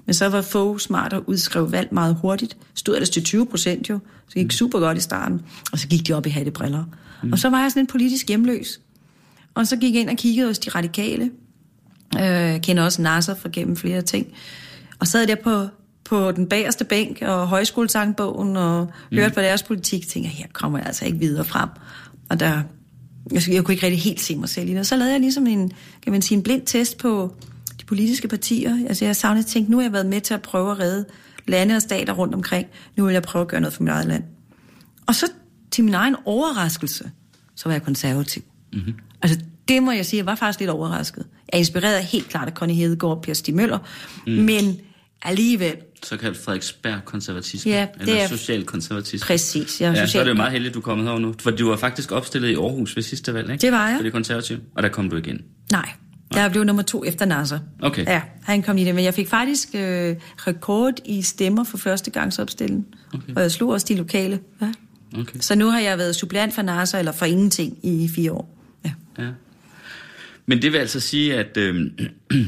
Men 0.08 0.14
så 0.14 0.30
var 0.30 0.42
få 0.42 0.78
smart 0.78 1.14
og 1.14 1.30
udskrev 1.30 1.72
valg 1.72 1.88
meget 1.92 2.18
hurtigt. 2.22 2.58
Stod 2.74 2.96
ellers 2.96 3.10
til 3.10 3.24
20 3.24 3.46
procent 3.46 3.90
jo. 3.90 4.00
Så 4.28 4.34
gik 4.34 4.52
super 4.52 4.80
godt 4.80 4.98
i 4.98 5.02
starten. 5.02 5.42
Og 5.72 5.80
så 5.80 5.88
gik 5.88 6.08
de 6.08 6.14
op 6.14 6.26
i 6.26 6.30
hattebriller. 6.30 6.84
Mm. 7.24 7.32
Og 7.32 7.40
så 7.40 7.50
var 7.50 7.62
jeg 7.62 7.72
sådan 7.72 7.84
en 7.84 7.88
politisk 7.88 8.28
hjemløs. 8.28 8.80
Og 9.56 9.68
så 9.68 9.78
gik 9.78 9.94
jeg 9.94 10.02
ind 10.02 10.10
og 10.10 10.18
kiggede 10.18 10.48
hos 10.48 10.60
de 10.60 10.70
radikale. 10.70 11.32
Øh, 12.22 12.62
kender 12.62 12.84
også 12.84 13.02
Nasser 13.02 13.36
fra 13.36 13.50
gennem 13.54 13.76
flere 13.76 14.02
ting. 14.02 14.28
Og 15.00 15.08
sad 15.08 15.28
der 15.28 15.36
på, 15.36 15.68
på 16.04 16.32
den 16.32 16.48
bagerste 16.48 16.86
bænk 16.86 17.22
og 17.22 17.48
højskolesangbogen 17.48 18.58
og 18.58 18.92
mm. 19.12 19.18
hørte 19.18 19.36
på 19.36 19.42
deres 19.42 19.64
politik. 19.64 20.04
Og 20.04 20.08
tænkte, 20.08 20.30
her 20.30 20.48
kommer 20.54 20.78
jeg 20.78 20.88
altså 20.88 21.06
ikke 21.06 21.20
videre 21.20 21.46
frem. 21.46 21.70
Og 22.30 22.40
der, 22.40 22.62
jeg, 23.32 23.42
jeg 23.50 23.64
kunne 23.64 23.74
ikke 23.74 23.86
rigtig 23.86 24.02
helt 24.02 24.22
se 24.22 24.36
mig 24.36 24.50
selv 24.50 24.70
i 24.70 24.72
det. 24.72 24.80
Og 24.80 24.86
så 24.86 24.96
lavede 24.96 25.12
jeg 25.12 25.22
ligesom 25.22 25.48
en, 25.48 25.72
kan 26.04 26.12
man 26.12 26.22
sige, 26.22 26.38
en 26.38 26.44
blind 26.44 26.62
test 26.66 26.98
på 26.98 27.36
politiske 27.88 28.28
partier. 28.28 28.78
Altså 28.88 29.06
jeg 29.06 29.16
savnede 29.16 29.46
tænkt, 29.48 29.70
nu 29.70 29.78
har 29.78 29.84
jeg 29.84 29.94
været 29.94 30.06
med 30.06 30.22
til 30.22 30.34
at 30.34 30.42
prøve 30.42 30.72
at 30.72 30.80
redde 30.80 31.06
lande 31.48 31.76
og 31.76 31.82
stater 31.82 32.14
rundt 32.14 32.36
omkring. 32.36 32.68
Nu 32.98 33.06
vil 33.06 33.14
jeg 33.14 33.24
prøve 33.24 33.42
at 33.42 33.48
gøre 33.48 33.62
noget 33.62 33.74
for 33.74 33.84
mit 33.84 33.92
eget 33.92 34.08
land. 34.08 34.24
Og 35.08 35.16
så 35.16 35.26
til 35.72 35.84
min 35.84 35.94
egen 35.94 36.16
overraskelse, 36.26 37.12
så 37.56 37.64
var 37.70 37.72
jeg 37.74 37.84
konservativ. 37.84 38.44
Mm-hmm. 38.74 38.94
Altså 39.22 39.40
det 39.68 39.84
må 39.84 39.92
jeg 39.92 40.06
sige, 40.06 40.18
jeg 40.18 40.26
var 40.26 40.36
faktisk 40.36 40.60
lidt 40.60 40.70
overrasket. 40.72 41.26
Jeg 41.52 41.58
er 41.58 41.58
inspireret 41.58 42.04
helt 42.04 42.28
klart 42.30 42.48
af 42.48 42.54
Connie 42.54 42.76
Hedegaard 42.76 43.16
og 43.18 43.22
Per 43.22 43.34
Stig 43.34 43.56
Møller, 43.56 43.80
mm. 44.28 44.34
men 44.34 44.78
alligevel... 45.22 45.76
Såkaldt 46.04 46.38
Frederiksberg 46.38 47.06
konservatisme, 47.06 47.72
Ja, 47.72 47.88
det 47.94 48.02
eller 48.10 48.16
er- 48.24 48.28
social 48.28 48.64
konservatisme. 48.66 49.26
Præcis, 49.26 49.82
jeg 49.82 49.88
er 49.88 49.92
Ja, 49.92 49.96
så 49.96 50.02
er 50.02 50.06
social- 50.06 50.26
det 50.26 50.30
jo 50.32 50.36
meget 50.36 50.52
heldigt, 50.52 50.74
du 50.74 50.80
er 50.80 50.84
kommet 50.84 51.04
herover 51.06 51.20
nu. 51.22 51.34
For 51.40 51.52
du 51.52 51.70
var 51.70 51.76
faktisk 51.78 52.12
opstillet 52.12 52.50
i 52.50 52.54
Aarhus 52.56 52.96
ved 52.96 53.04
sidste 53.04 53.34
valg, 53.34 53.52
ikke? 53.52 53.62
Det 53.62 53.72
var 53.72 53.88
jeg. 53.88 53.98
For 53.98 54.04
det 54.04 54.12
konservative. 54.14 54.60
Og 54.76 54.84
der 54.84 54.90
kom 54.90 55.10
du 55.10 55.16
igen. 55.18 55.42
Nej, 55.72 55.90
jeg 56.36 56.52
blev 56.52 56.64
nummer 56.64 56.84
to 56.84 57.06
efter 57.06 57.26
Nasser. 57.26 57.60
Okay. 57.82 58.06
Ja, 58.06 58.22
han 58.44 58.62
kom 58.64 58.78
i 58.78 58.84
det, 58.86 58.96
men 58.96 59.04
jeg 59.04 59.14
fik 59.14 59.28
faktisk 59.28 59.70
øh, 59.76 60.16
rekord 60.38 60.94
i 61.06 61.22
stemmer 61.22 61.64
for 61.64 61.78
første 61.78 62.12
gangs 62.12 62.40
opstilling. 62.40 62.88
Okay. 63.14 63.34
Og 63.36 63.42
jeg 63.42 63.52
slog 63.52 63.70
også 63.70 63.86
de 63.90 63.96
lokale. 63.96 64.40
Ja. 64.62 64.72
Okay. 65.20 65.40
Så 65.40 65.56
nu 65.56 65.66
har 65.70 65.80
jeg 65.80 65.98
været 65.98 66.16
suppleant 66.16 66.54
for 66.54 66.62
Nasser, 66.62 67.00
eller 67.00 67.12
for 67.12 67.26
ingenting, 67.26 67.78
i 67.84 68.10
fire 68.16 68.32
år. 68.32 68.58
Ja. 68.86 68.94
Ja. 69.20 69.30
Men 70.46 70.62
det 70.62 70.72
vil 70.74 70.78
altså 70.78 71.00
sige, 71.00 71.36
at... 71.36 71.58
Øh, 71.58 71.92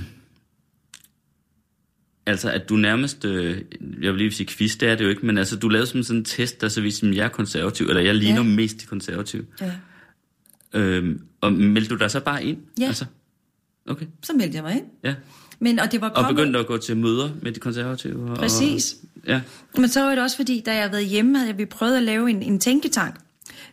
altså, 2.25 2.51
at 2.51 2.69
du 2.69 2.75
nærmest... 2.75 3.25
Øh, 3.25 3.61
jeg 4.01 4.11
vil 4.11 4.17
lige 4.17 4.31
sige 4.31 4.47
quiz, 4.47 4.75
det 4.77 4.89
er 4.89 4.95
det 4.95 5.03
jo 5.03 5.09
ikke, 5.09 5.25
men 5.25 5.37
altså, 5.37 5.55
du 5.55 5.67
lavede 5.69 5.87
som 5.87 6.03
sådan 6.03 6.19
en 6.19 6.25
test, 6.25 6.61
der 6.61 6.69
så 6.69 6.81
viste, 6.81 7.07
at 7.07 7.15
jeg 7.15 7.25
er 7.25 7.29
konservativ, 7.29 7.85
eller 7.87 8.01
jeg 8.01 8.15
ligner 8.15 8.37
Ja. 8.43 8.43
mest 8.55 8.81
de 8.81 8.85
konservative. 8.85 9.45
ja. 9.61 9.71
Øh, 10.73 11.19
og 11.41 11.53
meldte 11.53 11.89
du 11.89 11.99
dig 11.99 12.11
så 12.11 12.19
bare 12.19 12.43
ind? 12.43 12.57
Ja. 12.79 12.85
Altså, 12.85 13.05
okay, 13.89 14.05
Så 14.23 14.33
meldte 14.33 14.55
jeg 14.55 14.63
mig 14.63 14.73
ind. 14.73 14.85
ja. 15.03 15.15
Men, 15.61 15.79
og 15.79 15.91
det 15.91 16.01
var 16.01 16.09
Og 16.09 16.15
kommet, 16.15 16.35
begyndte 16.35 16.59
at 16.59 16.67
gå 16.67 16.77
til 16.77 16.97
møder 16.97 17.29
med 17.41 17.51
de 17.51 17.59
konservative? 17.59 18.31
Og, 18.31 18.37
Præcis. 18.37 18.95
Ja. 19.27 19.41
Men 19.77 19.89
så 19.89 20.01
var 20.01 20.09
det 20.09 20.23
også 20.23 20.35
fordi, 20.35 20.63
da 20.65 20.71
jeg 20.71 20.81
havde 20.81 20.91
været 20.91 21.05
hjemme, 21.05 21.39
havde 21.39 21.57
vi 21.57 21.65
prøvet 21.65 21.97
at 21.97 22.03
lave 22.03 22.29
en, 22.29 22.43
en 22.43 22.59
tænketank, 22.59 23.15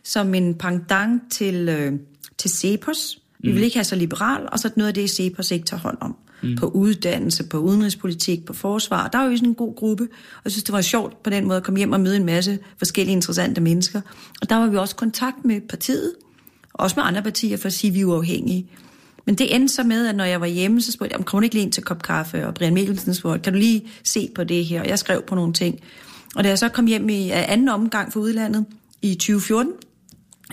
som 0.03 0.33
en 0.33 0.55
pendant 0.55 1.21
til, 1.31 1.69
øh, 1.69 1.93
til 2.37 2.49
Cepos. 2.49 3.19
Vi 3.39 3.51
vil 3.51 3.63
ikke 3.63 3.75
have 3.77 3.83
så 3.83 3.95
liberal, 3.95 4.47
og 4.51 4.59
så 4.59 4.69
noget 4.75 4.87
af 4.87 4.93
det, 4.93 5.09
Cepos 5.09 5.51
ikke 5.51 5.65
tager 5.65 5.81
hånd 5.81 5.97
om. 6.01 6.15
Mm. 6.43 6.55
På 6.55 6.67
uddannelse, 6.67 7.43
på 7.43 7.57
udenrigspolitik, 7.57 8.45
på 8.45 8.53
forsvar. 8.53 9.07
Der 9.07 9.17
var 9.17 9.25
jo 9.25 9.35
sådan 9.35 9.49
en 9.49 9.55
god 9.55 9.75
gruppe, 9.75 10.03
og 10.03 10.41
jeg 10.45 10.51
synes, 10.51 10.63
det 10.63 10.73
var 10.73 10.81
sjovt 10.81 11.23
på 11.23 11.29
den 11.29 11.45
måde 11.45 11.57
at 11.57 11.63
komme 11.63 11.77
hjem 11.77 11.91
og 11.91 11.99
møde 12.01 12.15
en 12.17 12.25
masse 12.25 12.59
forskellige 12.77 13.13
interessante 13.15 13.61
mennesker. 13.61 14.01
Og 14.41 14.49
der 14.49 14.55
var 14.55 14.67
vi 14.67 14.77
også 14.77 14.93
i 14.95 14.99
kontakt 14.99 15.45
med 15.45 15.61
partiet, 15.69 16.13
og 16.73 16.79
også 16.83 16.93
med 16.99 17.03
andre 17.07 17.21
partier, 17.21 17.57
for 17.57 17.65
at 17.67 17.73
sige, 17.73 17.89
at 17.91 17.95
vi 17.95 18.01
er 18.01 18.05
uafhængige. 18.05 18.69
Men 19.27 19.35
det 19.35 19.55
endte 19.55 19.73
så 19.73 19.83
med, 19.83 20.07
at 20.07 20.15
når 20.15 20.23
jeg 20.23 20.41
var 20.41 20.47
hjemme, 20.47 20.81
så 20.81 20.91
spurgte 20.91 21.13
jeg, 21.13 21.19
om 21.19 21.23
du 21.23 21.39
ikke 21.39 21.55
lige 21.55 21.63
ind 21.63 21.71
til 21.71 21.83
kop 21.83 22.01
kaffe? 22.01 22.47
Og 22.47 22.53
Brian 22.53 22.73
Mikkelsen 22.73 23.13
spurgte, 23.13 23.39
kan 23.39 23.53
du 23.53 23.59
lige 23.59 23.87
se 24.03 24.29
på 24.35 24.43
det 24.43 24.65
her? 24.65 24.81
Og 24.81 24.87
jeg 24.87 24.99
skrev 24.99 25.21
på 25.27 25.35
nogle 25.35 25.53
ting. 25.53 25.79
Og 26.35 26.43
da 26.43 26.49
jeg 26.49 26.59
så 26.59 26.69
kom 26.69 26.85
hjem 26.85 27.09
i 27.09 27.29
anden 27.29 27.69
omgang 27.69 28.13
fra 28.13 28.19
udlandet 28.19 28.65
i 29.01 29.13
2014, 29.15 29.73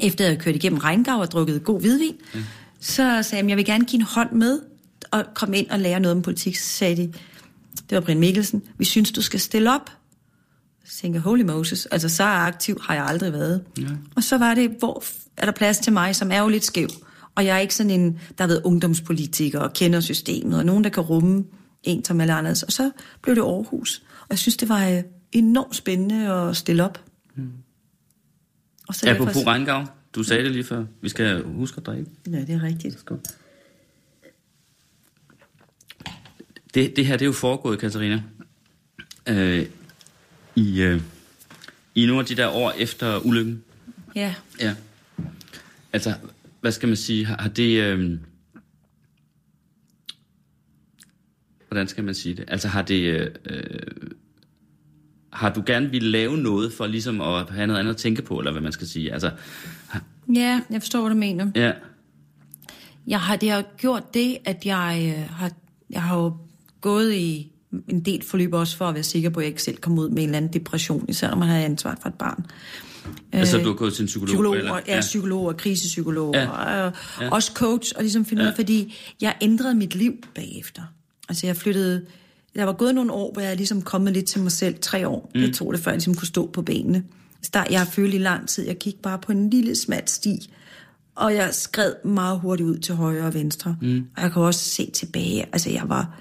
efter 0.02 0.24
jeg 0.24 0.30
havde 0.30 0.40
kørt 0.40 0.54
igennem 0.54 0.78
Rheingau 0.78 1.20
og 1.20 1.30
drukket 1.30 1.64
god 1.64 1.80
hvidvin, 1.80 2.14
mm. 2.34 2.40
så 2.80 3.22
sagde 3.22 3.42
jeg, 3.42 3.48
jeg 3.48 3.56
vil 3.56 3.64
gerne 3.64 3.84
give 3.84 4.00
en 4.00 4.06
hånd 4.06 4.32
med 4.32 4.60
og 5.10 5.24
komme 5.34 5.58
ind 5.58 5.70
og 5.70 5.78
lære 5.78 6.00
noget 6.00 6.16
om 6.16 6.22
politik. 6.22 6.56
Så 6.56 6.68
sagde 6.68 6.96
de, 6.96 7.12
det 7.90 7.96
var 7.96 8.00
Brian 8.00 8.18
Mikkelsen, 8.18 8.62
vi 8.78 8.84
synes, 8.84 9.12
du 9.12 9.22
skal 9.22 9.40
stille 9.40 9.74
op. 9.74 9.90
Så 10.84 10.96
tænkte 10.96 11.16
jeg, 11.16 11.22
holy 11.22 11.42
Moses, 11.42 11.86
altså 11.86 12.08
så 12.08 12.22
aktiv 12.24 12.80
har 12.82 12.94
jeg 12.94 13.04
aldrig 13.06 13.32
været. 13.32 13.62
Ja. 13.78 13.86
Og 14.16 14.22
så 14.22 14.38
var 14.38 14.54
det, 14.54 14.70
hvor 14.78 15.04
er 15.36 15.44
der 15.44 15.52
plads 15.52 15.78
til 15.78 15.92
mig, 15.92 16.16
som 16.16 16.32
er 16.32 16.38
jo 16.38 16.48
lidt 16.48 16.64
skæv. 16.64 16.88
Og 17.34 17.44
jeg 17.44 17.56
er 17.56 17.60
ikke 17.60 17.74
sådan 17.74 17.90
en, 17.90 18.12
der 18.38 18.44
har 18.44 18.48
været 18.48 18.62
ungdomspolitiker 18.64 19.60
og 19.60 19.72
kender 19.72 20.00
systemet, 20.00 20.58
og 20.58 20.64
nogen, 20.66 20.84
der 20.84 20.90
kan 20.90 21.02
rumme 21.02 21.44
en 21.82 22.04
som 22.04 22.20
alle 22.20 22.32
andre. 22.32 22.50
Og 22.50 22.56
så 22.72 22.90
blev 23.22 23.34
det 23.34 23.42
Aarhus. 23.42 24.02
Og 24.20 24.26
jeg 24.30 24.38
synes, 24.38 24.56
det 24.56 24.68
var 24.68 24.88
øh, 24.88 25.02
enormt 25.32 25.76
spændende 25.76 26.32
at 26.32 26.56
stille 26.56 26.84
op. 26.84 27.04
Mm. 27.34 27.52
Og 28.88 28.94
så 28.94 29.10
Apropos 29.10 29.46
Rheingau, 29.46 29.84
du 30.14 30.22
sagde 30.22 30.44
det 30.44 30.52
lige 30.52 30.64
før. 30.64 30.84
Vi 31.00 31.08
skal 31.08 31.44
huske 31.44 31.78
at 31.78 31.86
drikke. 31.86 32.10
Ja, 32.30 32.40
det 32.40 32.50
er 32.50 32.62
rigtigt. 32.62 33.00
Skål. 33.00 33.20
Det, 36.74 36.96
det 36.96 37.06
her, 37.06 37.16
det 37.16 37.22
er 37.22 37.26
jo 37.26 37.32
foregået, 37.32 37.78
Katarina, 37.78 38.22
øh, 39.28 39.66
i, 40.54 40.82
øh, 40.82 41.02
i 41.94 42.06
nogle 42.06 42.20
af 42.20 42.26
de 42.26 42.34
der 42.34 42.48
år 42.48 42.70
efter 42.70 43.18
ulykken. 43.18 43.64
Ja. 44.14 44.34
Ja. 44.60 44.74
Altså, 45.92 46.14
hvad 46.64 46.72
skal 46.72 46.86
man 46.88 46.96
sige, 46.96 47.26
har, 47.26 47.36
har 47.42 47.48
det... 47.48 47.82
Øh, 47.82 48.18
hvordan 51.68 51.88
skal 51.88 52.04
man 52.04 52.14
sige 52.14 52.34
det? 52.34 52.44
Altså, 52.48 52.68
har 52.68 52.82
det... 52.82 53.00
Øh, 53.00 53.30
øh, 53.46 54.10
har 55.32 55.52
du 55.52 55.62
gerne 55.66 55.90
ville 55.90 56.10
lave 56.10 56.36
noget 56.38 56.72
for 56.72 56.86
ligesom 56.86 57.20
at 57.20 57.50
have 57.50 57.66
noget 57.66 57.80
andet 57.80 57.90
at 57.90 57.96
tænke 57.96 58.22
på, 58.22 58.38
eller 58.38 58.52
hvad 58.52 58.62
man 58.62 58.72
skal 58.72 58.86
sige? 58.86 59.12
Altså, 59.12 59.30
har, 59.88 60.04
Ja, 60.34 60.60
jeg 60.70 60.82
forstår, 60.82 61.00
hvad 61.00 61.10
du 61.10 61.16
mener. 61.16 61.50
ja, 61.54 61.72
Jeg 63.06 63.20
har, 63.20 63.36
det 63.36 63.50
har 63.50 63.64
gjort 63.78 64.14
det, 64.14 64.38
at 64.44 64.66
jeg 64.66 65.14
øh, 65.18 65.36
har, 65.36 65.52
jeg 65.90 66.02
har 66.02 66.16
jo 66.16 66.36
gået 66.80 67.14
i 67.14 67.52
en 67.88 68.00
del 68.00 68.22
forløb 68.22 68.52
også 68.52 68.76
for 68.76 68.84
at 68.88 68.94
være 68.94 69.02
sikker 69.02 69.30
på, 69.30 69.40
at 69.40 69.44
jeg 69.44 69.48
ikke 69.48 69.62
selv 69.62 69.76
kommer 69.76 70.02
ud 70.02 70.08
med 70.08 70.22
en 70.22 70.28
eller 70.28 70.36
anden 70.36 70.52
depression, 70.52 71.04
især 71.08 71.30
når 71.30 71.36
man 71.36 71.48
har 71.48 71.58
ansvar 71.58 71.98
for 72.02 72.08
et 72.08 72.14
barn. 72.14 72.46
Altså 73.32 73.58
Øh, 73.58 73.64
du 73.64 73.68
har 73.68 73.76
gået 73.76 73.94
til 73.94 74.02
en 74.02 74.06
psykolog? 74.06 74.26
psykolog, 74.26 74.56
eller? 74.56 74.72
og, 74.72 74.82
ja, 74.86 75.00
psykolog 75.00 75.46
og 75.46 75.56
krisepsykolog, 75.56 76.34
Ja. 76.34 76.40
ja. 76.42 76.48
og, 76.48 76.92
Ja. 77.20 77.24
ja. 77.24 77.30
også 77.30 77.52
coach, 77.54 77.92
og 77.96 78.02
ligesom 78.02 78.24
finde 78.24 78.42
ja. 78.42 78.46
ud 78.48 78.52
af, 78.52 78.56
fordi 78.56 78.94
jeg 79.20 79.34
ændrede 79.40 79.74
mit 79.74 79.94
liv 79.94 80.12
bagefter. 80.34 80.82
Altså 81.28 81.46
jeg 81.46 81.56
flyttede, 81.56 82.04
der 82.56 82.64
var 82.64 82.72
gået 82.72 82.94
nogle 82.94 83.12
år, 83.12 83.32
hvor 83.32 83.42
jeg 83.42 83.56
ligesom 83.56 83.82
kommet 83.82 84.12
lidt 84.12 84.26
til 84.26 84.40
mig 84.40 84.52
selv, 84.52 84.74
tre 84.80 85.08
år, 85.08 85.30
mm. 85.34 85.40
det 85.40 85.54
tog 85.54 85.72
det, 85.72 85.80
før 85.82 85.90
jeg 85.90 85.96
ligesom 85.96 86.14
kunne 86.14 86.26
stå 86.28 86.46
på 86.52 86.62
benene. 86.62 87.04
Så 87.42 87.50
der, 87.54 87.64
jeg 87.70 87.80
har 87.80 87.86
følt 87.86 88.14
i 88.14 88.18
lang 88.18 88.48
tid, 88.48 88.66
jeg 88.66 88.76
gik 88.78 89.02
bare 89.02 89.18
på 89.18 89.32
en 89.32 89.50
lille 89.50 89.74
smat 89.76 90.10
sti, 90.10 90.50
og 91.14 91.34
jeg 91.34 91.48
skred 91.54 91.92
meget 92.04 92.40
hurtigt 92.40 92.68
ud 92.68 92.78
til 92.78 92.94
højre 92.94 93.26
og 93.26 93.34
venstre. 93.34 93.76
Mm. 93.82 94.06
Og 94.16 94.22
jeg 94.22 94.32
kan 94.32 94.42
også 94.42 94.60
se 94.70 94.90
tilbage, 94.90 95.46
altså 95.52 95.70
jeg 95.70 95.82
var, 95.88 96.20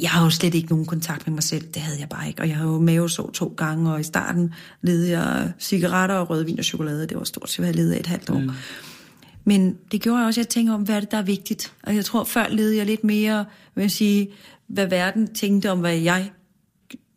jeg 0.00 0.10
har 0.10 0.24
jo 0.24 0.30
slet 0.30 0.54
ikke 0.54 0.68
nogen 0.68 0.86
kontakt 0.86 1.26
med 1.26 1.34
mig 1.34 1.42
selv, 1.42 1.66
det 1.66 1.82
havde 1.82 2.00
jeg 2.00 2.08
bare 2.08 2.28
ikke. 2.28 2.42
Og 2.42 2.48
jeg 2.48 2.56
har 2.56 2.64
jo 2.66 2.80
mavesår 2.80 3.30
to 3.30 3.54
gange, 3.56 3.92
og 3.92 4.00
i 4.00 4.02
starten 4.02 4.54
levede 4.82 5.10
jeg 5.10 5.52
cigaretter 5.58 6.14
og 6.14 6.30
rødvin 6.30 6.58
og 6.58 6.64
chokolade. 6.64 7.06
Det 7.06 7.16
var 7.16 7.24
stort 7.24 7.50
set, 7.50 7.58
hvad 7.58 7.68
jeg 7.68 7.76
levede 7.76 7.94
af 7.94 8.00
et 8.00 8.06
halvt 8.06 8.30
år. 8.30 8.38
Mm. 8.38 8.50
Men 9.44 9.76
det 9.92 10.00
gjorde 10.00 10.26
også, 10.26 10.40
at 10.40 10.44
jeg 10.44 10.48
tænker 10.48 10.74
om, 10.74 10.82
hvad 10.82 10.96
er 10.96 11.00
det, 11.00 11.10
der 11.10 11.18
er 11.18 11.22
vigtigt. 11.22 11.72
Og 11.82 11.94
jeg 11.94 12.04
tror, 12.04 12.24
før 12.24 12.48
levede 12.48 12.76
jeg 12.76 12.86
lidt 12.86 13.04
mere, 13.04 13.44
vil 13.74 13.82
jeg 13.82 13.90
sige, 13.90 14.28
hvad 14.66 14.86
verden 14.86 15.34
tænkte 15.34 15.70
om, 15.70 15.80
hvad 15.80 15.96
jeg 15.96 16.30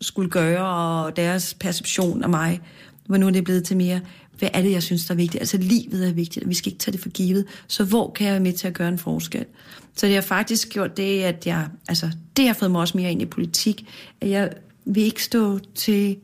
skulle 0.02 0.30
gøre, 0.30 0.68
og 0.68 1.16
deres 1.16 1.54
perception 1.54 2.24
af 2.24 2.30
mig. 2.30 2.62
Hvor 3.06 3.18
nu 3.18 3.28
er 3.28 3.32
det 3.32 3.44
blevet 3.44 3.64
til 3.64 3.78
mere, 3.78 4.00
hvad 4.42 4.50
er 4.54 4.62
det, 4.62 4.72
jeg 4.72 4.84
synes, 4.84 5.06
der 5.06 5.14
er 5.14 5.18
vigtigt? 5.18 5.42
Altså, 5.42 5.58
livet 5.58 6.08
er 6.08 6.14
vigtigt, 6.14 6.44
og 6.44 6.50
vi 6.50 6.56
skal 6.56 6.72
ikke 6.72 6.80
tage 6.80 6.92
det 6.92 7.02
for 7.02 7.10
givet. 7.10 7.46
Så 7.68 7.84
hvor 7.84 8.12
kan 8.12 8.26
jeg 8.26 8.34
være 8.34 8.44
med 8.44 8.54
til 8.54 8.68
at 8.68 8.74
gøre 8.74 8.88
en 8.88 8.98
forskel? 8.98 9.46
Så 9.96 10.06
det 10.06 10.16
har 10.16 10.22
faktisk 10.22 10.70
gjort 10.70 10.98
det, 10.98 11.22
at 11.22 11.48
jeg, 11.48 11.68
altså, 11.88 12.12
det 12.38 12.48
har 12.48 12.54
fået 12.54 12.72
mig 12.72 12.82
også 12.82 12.98
mere 12.98 13.12
ind 13.12 13.22
i 13.22 13.26
politik, 13.26 13.86
at 14.22 14.30
jeg 14.30 14.54
vil 14.86 15.04
ikke 15.04 15.24
stå 15.24 15.60
til, 15.76 16.18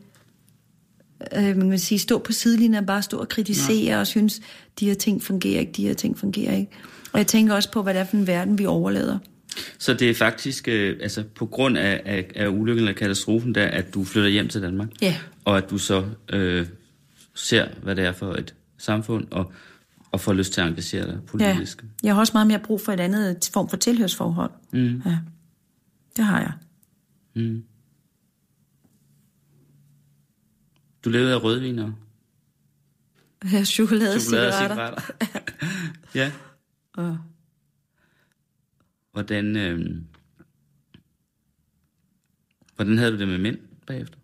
øh, 1.36 1.58
man 1.58 1.70
kan 1.70 1.80
sige, 1.80 2.00
stå 2.00 2.18
på 2.18 2.32
sidelinjen 2.32 2.76
og 2.76 2.86
bare 2.86 3.02
stå 3.02 3.18
og 3.18 3.30
kritisere 3.30 3.84
ja. 3.84 4.00
og 4.00 4.08
synes, 4.08 4.42
de 4.80 4.86
her 4.86 4.94
ting 4.94 5.24
fungerer 5.24 5.60
ikke, 5.60 5.72
de 5.72 5.88
her 5.88 5.94
ting 5.94 6.20
fungerer 6.20 6.56
ikke. 6.56 6.72
Og 7.14 7.20
jeg 7.20 7.28
tænker 7.28 7.54
også 7.54 7.72
på, 7.72 7.82
hvad 7.82 7.94
det 7.94 8.00
er 8.00 8.06
for 8.06 8.18
en 8.18 8.28
verden, 8.28 8.58
vi 8.58 8.66
overlader. 8.66 9.18
Så 9.78 9.94
det 9.94 10.10
er 10.10 10.14
faktisk 10.14 10.68
øh, 10.68 10.98
altså 11.02 11.24
på 11.36 11.46
grund 11.46 11.78
af, 11.78 12.02
af, 12.06 12.26
af 12.36 12.48
ulykken 12.48 12.84
eller 12.84 13.00
katastrofen, 13.00 13.56
der, 13.56 13.66
at 13.66 13.94
du 13.94 14.04
flytter 14.04 14.30
hjem 14.30 14.48
til 14.48 14.62
Danmark? 14.62 14.88
Ja. 15.02 15.16
Og 15.46 15.58
at 15.58 15.70
du 15.70 15.78
så 15.78 16.06
øh, 16.34 16.66
ser, 17.38 17.76
hvad 17.84 17.96
det 17.96 18.06
er 18.06 18.12
for 18.12 18.34
et 18.34 18.56
samfund, 18.78 19.28
og, 19.32 19.52
og 20.12 20.22
får 20.22 20.34
lyst 20.34 20.54
til 20.54 20.62
at 20.62 20.68
engagere 20.68 21.06
dig 21.08 21.14
Ja. 21.14 21.20
politisk. 21.54 21.86
Jeg 22.04 22.14
har 22.14 22.20
også 22.20 22.34
meget 22.34 22.48
mere 22.48 22.60
brug 22.60 22.82
for 22.82 22.92
et 22.92 23.00
andet 23.00 23.50
form 23.54 23.70
for 23.70 23.78
tilhørsforhold. 23.78 24.52
Mm. 24.74 25.02
Ja. 25.06 25.18
Det 26.16 26.26
har 26.26 26.40
jeg. 26.40 26.54
Mm. 27.36 27.64
Du 31.06 31.10
levede 31.10 31.34
af 31.34 31.44
rødvin 31.44 31.80
og 31.80 31.94
Ja, 33.52 33.64
chokolade, 33.64 34.16
og 34.16 34.22
cigaretter. 34.22 35.02
ja. 36.16 36.32
Og 36.94 37.18
Hvordan, 39.12 39.56
øh, 39.56 39.96
hvordan 42.76 42.98
havde 42.98 43.12
du 43.12 43.18
det 43.20 43.28
med 43.28 43.38
mænd 43.38 43.58
bagefter? 43.88 44.18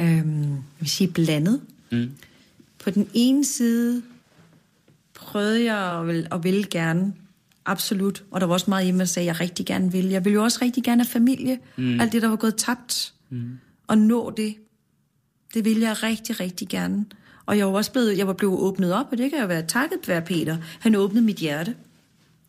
øhm, 0.00 0.52
jeg 0.52 0.62
vil 0.80 0.88
sige 0.90 1.12
blandet. 1.12 1.62
Mm. 1.92 2.10
På 2.84 2.90
den 2.90 3.08
ene 3.14 3.44
side 3.44 4.02
prøvede 5.14 5.64
jeg 5.64 6.00
at 6.00 6.06
vil, 6.06 6.26
at 6.32 6.44
ville 6.44 6.64
gerne, 6.70 7.12
absolut. 7.66 8.24
Og 8.30 8.40
der 8.40 8.46
var 8.46 8.54
også 8.54 8.66
meget 8.70 8.84
hjemme, 8.84 8.98
der 9.00 9.04
sagde, 9.04 9.30
at 9.30 9.34
jeg 9.34 9.40
rigtig 9.40 9.66
gerne 9.66 9.92
vil. 9.92 10.06
Jeg 10.08 10.24
ville 10.24 10.34
jo 10.34 10.42
også 10.42 10.58
rigtig 10.62 10.84
gerne 10.84 11.02
have 11.02 11.08
familie. 11.10 11.58
Mm. 11.76 12.00
Alt 12.00 12.12
det, 12.12 12.22
der 12.22 12.28
var 12.28 12.36
gået 12.36 12.56
tabt. 12.56 13.12
Mm. 13.30 13.58
Og 13.86 13.98
nå 13.98 14.30
det. 14.36 14.54
Det 15.54 15.64
ville 15.64 15.82
jeg 15.82 16.02
rigtig, 16.02 16.40
rigtig 16.40 16.68
gerne. 16.68 17.04
Og 17.46 17.58
jeg 17.58 17.66
var 17.66 17.72
også 17.72 17.92
blevet, 17.92 18.18
jeg 18.18 18.26
var 18.26 18.32
blevet 18.32 18.58
åbnet 18.60 18.92
op, 18.92 19.06
og 19.12 19.18
det 19.18 19.30
kan 19.30 19.40
jo 19.40 19.46
være 19.46 19.62
takket 19.66 19.98
være 20.08 20.22
Peter. 20.22 20.56
Han 20.80 20.94
åbnede 20.94 21.24
mit 21.24 21.36
hjerte. 21.36 21.74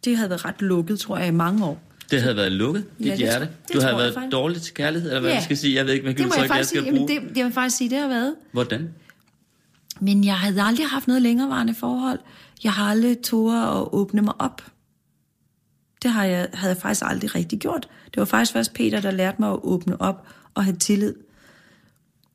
Det 0.06 0.18
havde 0.18 0.30
været 0.30 0.46
ret 0.46 0.62
lukket, 0.62 1.00
tror 1.00 1.18
jeg, 1.18 1.28
i 1.28 1.32
mange 1.32 1.66
år. 1.66 1.82
Det 2.12 2.22
havde 2.22 2.36
været 2.36 2.52
lukket, 2.52 2.86
dit 3.00 3.06
Ja, 3.06 3.12
det- 3.12 3.20
hjerte. 3.20 3.46
det 3.68 3.74
Du 3.74 3.80
havde 3.80 3.90
jeg 3.94 3.98
været 4.02 4.14
faktisk. 4.14 4.32
dårlig 4.32 4.62
til 4.62 4.74
kærlighed, 4.74 5.10
eller 5.10 5.20
hvad 5.22 5.30
Ja. 5.30 5.36
man 5.36 5.44
skal 5.44 5.58
sige. 5.58 5.76
Jeg 5.76 5.86
ved 5.86 5.94
ikke, 5.94 6.04
hvad 6.04 6.14
Det 6.14 6.26
må 6.26 6.34
jeg 6.36 6.42
jeg 6.42 6.50
faktisk 6.50 6.70
skal 6.70 6.82
sige. 6.82 6.94
Jamen, 6.94 7.08
bruge. 7.08 7.30
det, 7.30 7.38
jeg 7.38 7.46
vil 7.46 7.54
faktisk 7.54 7.78
sige, 7.78 7.90
det 7.90 7.98
har 7.98 8.08
været. 8.08 8.36
Hvordan? 8.52 8.90
Men 10.04 10.24
jeg 10.24 10.36
havde 10.36 10.62
aldrig 10.62 10.88
haft 10.88 11.08
noget 11.08 11.22
længerevarende 11.22 11.74
forhold. 11.74 12.20
Jeg 12.64 12.74
har 12.74 12.86
aldrig 12.86 13.18
turde 13.24 13.58
at 13.58 13.94
åbne 13.94 14.22
mig 14.22 14.34
op. 14.42 14.62
Det 16.04 16.12
har 16.12 16.26
jeg, 16.26 16.48
havde 16.54 16.74
jeg 16.74 16.82
faktisk 16.82 17.06
aldrig 17.06 17.36
rigtig 17.36 17.60
gjort. 17.60 17.88
Det 18.06 18.18
var 18.18 18.26
faktisk 18.26 18.54
først 18.54 18.74
Peter, 18.74 19.02
der 19.02 19.12
lærte 19.12 19.38
mig 19.40 19.50
at 19.50 19.60
åbne 19.64 20.02
op 20.02 20.28
og 20.54 20.64
have 20.64 20.76
tillid. 20.76 21.14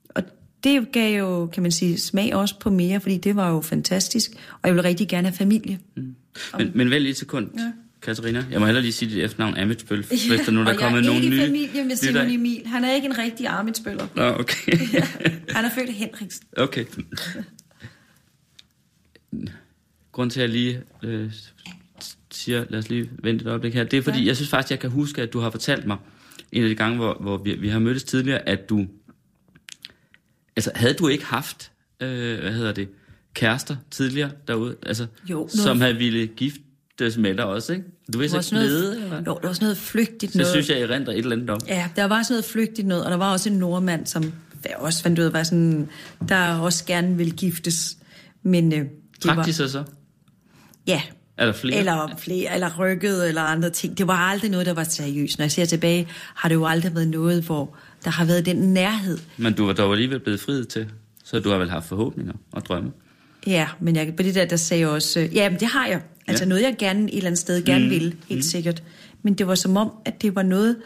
Og 0.08 0.22
det 0.64 0.92
gav 0.92 1.18
jo, 1.18 1.46
kan 1.46 1.62
man 1.62 1.72
sige, 1.72 1.98
smag 1.98 2.34
også 2.34 2.58
på 2.58 2.70
mere, 2.70 3.00
fordi 3.00 3.16
det 3.16 3.36
var 3.36 3.50
jo 3.50 3.60
fantastisk. 3.60 4.30
Og 4.52 4.60
jeg 4.64 4.74
ville 4.74 4.88
rigtig 4.88 5.08
gerne 5.08 5.28
have 5.28 5.36
familie. 5.36 5.78
Men, 5.94 6.72
men 6.74 6.90
vælg 6.90 7.02
lige 7.02 7.10
et 7.10 7.16
sekund, 7.16 7.50
ja. 7.56 7.72
Katarina. 8.02 8.44
Jeg 8.50 8.60
må 8.60 8.66
hellere 8.66 8.82
lige 8.82 8.92
sige 8.92 9.14
dit 9.14 9.24
efternavn, 9.24 9.56
Amitsbøl, 9.56 10.04
hvis 10.08 10.40
der 10.46 10.50
nu 10.50 10.64
der 10.64 10.72
er 10.72 10.76
kommet 10.76 11.04
jeg 11.04 11.10
er 11.10 11.14
ikke 11.14 11.28
nye... 11.28 11.40
familie 11.40 11.84
med. 11.84 11.96
Simon 11.96 12.30
Emil. 12.30 12.62
Han 12.66 12.84
er 12.84 12.94
ikke 12.94 13.06
en 13.06 13.18
rigtig 13.18 13.46
armitsbøller. 13.46 14.06
Nå, 14.14 14.22
okay. 14.22 14.72
Han 15.56 15.64
er 15.64 15.70
født 15.74 15.92
Henriksen. 15.92 16.46
okay. 16.56 16.84
Grunden 20.12 20.30
til, 20.30 20.40
at 20.40 20.42
jeg 20.42 20.48
lige 20.48 20.82
øh, 21.02 21.32
siger, 22.30 22.64
lad 22.68 22.78
os 22.78 22.88
lige 22.88 23.10
vente 23.22 23.42
et 23.42 23.48
øjeblik 23.48 23.74
her, 23.74 23.84
det 23.84 23.96
er 23.96 24.02
fordi, 24.02 24.20
ja. 24.20 24.26
jeg 24.26 24.36
synes 24.36 24.50
faktisk, 24.50 24.70
jeg 24.70 24.78
kan 24.78 24.90
huske, 24.90 25.22
at 25.22 25.32
du 25.32 25.40
har 25.40 25.50
fortalt 25.50 25.86
mig, 25.86 25.96
en 26.52 26.62
af 26.62 26.68
de 26.68 26.74
gange, 26.74 26.96
hvor, 26.96 27.16
hvor 27.20 27.36
vi, 27.36 27.54
vi 27.54 27.68
har 27.68 27.78
mødtes 27.78 28.04
tidligere, 28.04 28.48
at 28.48 28.68
du... 28.68 28.86
Altså, 30.56 30.70
havde 30.74 30.94
du 30.94 31.08
ikke 31.08 31.24
haft, 31.24 31.72
øh, 32.00 32.40
hvad 32.40 32.52
hedder 32.52 32.72
det, 32.72 32.88
kærester 33.34 33.76
tidligere 33.90 34.30
derude? 34.48 34.76
Altså, 34.86 35.06
Jo, 35.30 35.48
som 35.48 35.80
havde 35.80 35.96
ville 35.96 36.26
giftes 36.26 37.16
med 37.18 37.34
dig 37.34 37.44
også, 37.44 37.72
ikke? 37.72 37.84
Du 38.12 38.28
så 38.28 38.42
sådan 38.42 38.64
glede, 38.64 38.80
noget, 38.80 38.96
eller 38.96 39.08
hvad? 39.08 39.18
jo, 39.18 39.38
der 39.42 39.46
var 39.48 39.52
sådan 39.52 39.64
noget 39.64 39.78
flygtigt 39.78 40.32
Så 40.32 40.38
noget. 40.38 40.50
synes 40.52 40.70
jeg, 40.70 40.80
jeg 40.80 40.90
renter 40.90 41.12
et 41.12 41.18
eller 41.18 41.36
andet 41.36 41.50
om. 41.50 41.60
Ja, 41.68 41.88
der 41.96 42.04
var 42.04 42.22
sådan 42.22 42.34
noget 42.34 42.44
flygtigt 42.44 42.88
noget, 42.88 43.04
og 43.04 43.10
der 43.10 43.16
var 43.16 43.32
også 43.32 43.50
en 43.50 43.58
nordmand, 43.58 44.06
som 44.06 44.32
også 44.76 45.02
fandt 45.02 45.18
ud 45.18 45.24
af, 45.24 45.32
var 45.32 45.42
sådan, 45.42 45.88
der 46.28 46.58
også 46.58 46.84
gerne 46.84 47.16
ville 47.16 47.32
giftes. 47.32 47.96
Men 48.42 48.72
øh, 48.72 48.78
det 48.78 48.88
Trak 49.20 49.36
var, 49.36 49.42
de 49.44 49.52
sig 49.52 49.70
så? 49.70 49.84
ja, 50.86 51.02
Er 51.36 51.46
der 51.46 51.52
flere? 51.52 51.76
eller 51.78 52.08
flere, 52.18 52.54
eller 52.54 52.78
rykket, 52.78 53.28
eller 53.28 53.42
andre 53.42 53.70
ting. 53.70 53.98
Det 53.98 54.06
var 54.06 54.14
aldrig 54.16 54.50
noget, 54.50 54.66
der 54.66 54.72
var 54.74 54.84
seriøst. 54.84 55.38
Når 55.38 55.44
jeg 55.44 55.52
ser 55.52 55.64
tilbage, 55.64 56.08
har 56.34 56.48
det 56.48 56.54
jo 56.56 56.66
aldrig 56.66 56.94
været 56.94 57.08
noget, 57.08 57.42
hvor 57.42 57.76
der 58.04 58.10
har 58.10 58.24
været 58.24 58.46
den 58.46 58.56
nærhed. 58.56 59.18
Men 59.36 59.52
du 59.52 59.66
var 59.66 59.72
dog 59.72 59.92
alligevel 59.92 60.20
blevet 60.20 60.40
friet 60.40 60.68
til, 60.68 60.88
så 61.24 61.40
du 61.40 61.50
har 61.50 61.58
vel 61.58 61.70
haft 61.70 61.86
forhåbninger 61.88 62.32
og 62.52 62.64
drømme. 62.66 62.90
Ja, 63.46 63.68
men 63.80 63.96
jeg, 63.96 64.16
på 64.16 64.22
det 64.22 64.34
der, 64.34 64.44
der 64.44 64.56
sagde 64.56 64.80
jeg 64.80 64.88
også, 64.88 65.20
øh, 65.20 65.34
ja, 65.34 65.50
men 65.50 65.60
det 65.60 65.68
har 65.68 65.86
jeg. 65.86 66.02
Altså 66.26 66.44
Ja. 66.44 66.48
noget, 66.48 66.62
jeg 66.62 66.74
gerne 66.78 67.02
et 67.04 67.16
eller 67.16 67.26
andet 67.26 67.38
sted 67.38 67.64
gerne 67.64 67.84
mm. 67.84 67.90
ville, 67.90 68.12
helt 68.28 68.38
mm. 68.38 68.42
sikkert. 68.42 68.82
Men 69.22 69.34
det 69.34 69.46
var 69.46 69.54
som 69.54 69.76
om, 69.76 69.90
at 70.04 70.22
det 70.22 70.34
var 70.34 70.42
noget, 70.42 70.76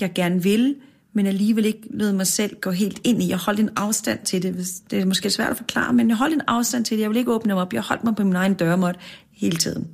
jeg 0.00 0.12
gerne 0.14 0.42
ville, 0.42 0.74
men 1.14 1.26
alligevel 1.26 1.64
ikke 1.64 1.80
lød 1.90 2.12
mig 2.12 2.26
selv 2.26 2.56
gå 2.60 2.70
helt 2.70 3.00
ind 3.04 3.22
i. 3.22 3.28
Jeg 3.28 3.38
holdt 3.38 3.60
en 3.60 3.70
afstand 3.76 4.18
til 4.24 4.42
det. 4.42 4.66
Det 4.90 4.98
er 4.98 5.04
måske 5.04 5.30
svært 5.30 5.50
at 5.50 5.56
forklare, 5.56 5.92
men 5.92 6.08
jeg 6.08 6.16
holdt 6.16 6.34
en 6.34 6.40
afstand 6.46 6.84
til 6.84 6.96
det. 6.96 7.02
Jeg 7.02 7.10
ville 7.10 7.18
ikke 7.18 7.32
åbne 7.32 7.54
mig 7.54 7.62
op. 7.62 7.72
Jeg 7.72 7.82
holdt 7.82 8.04
mig 8.04 8.16
på 8.16 8.24
min 8.24 8.36
egen 8.36 8.54
dørmåt 8.54 8.96
hele 9.32 9.56
tiden. 9.56 9.86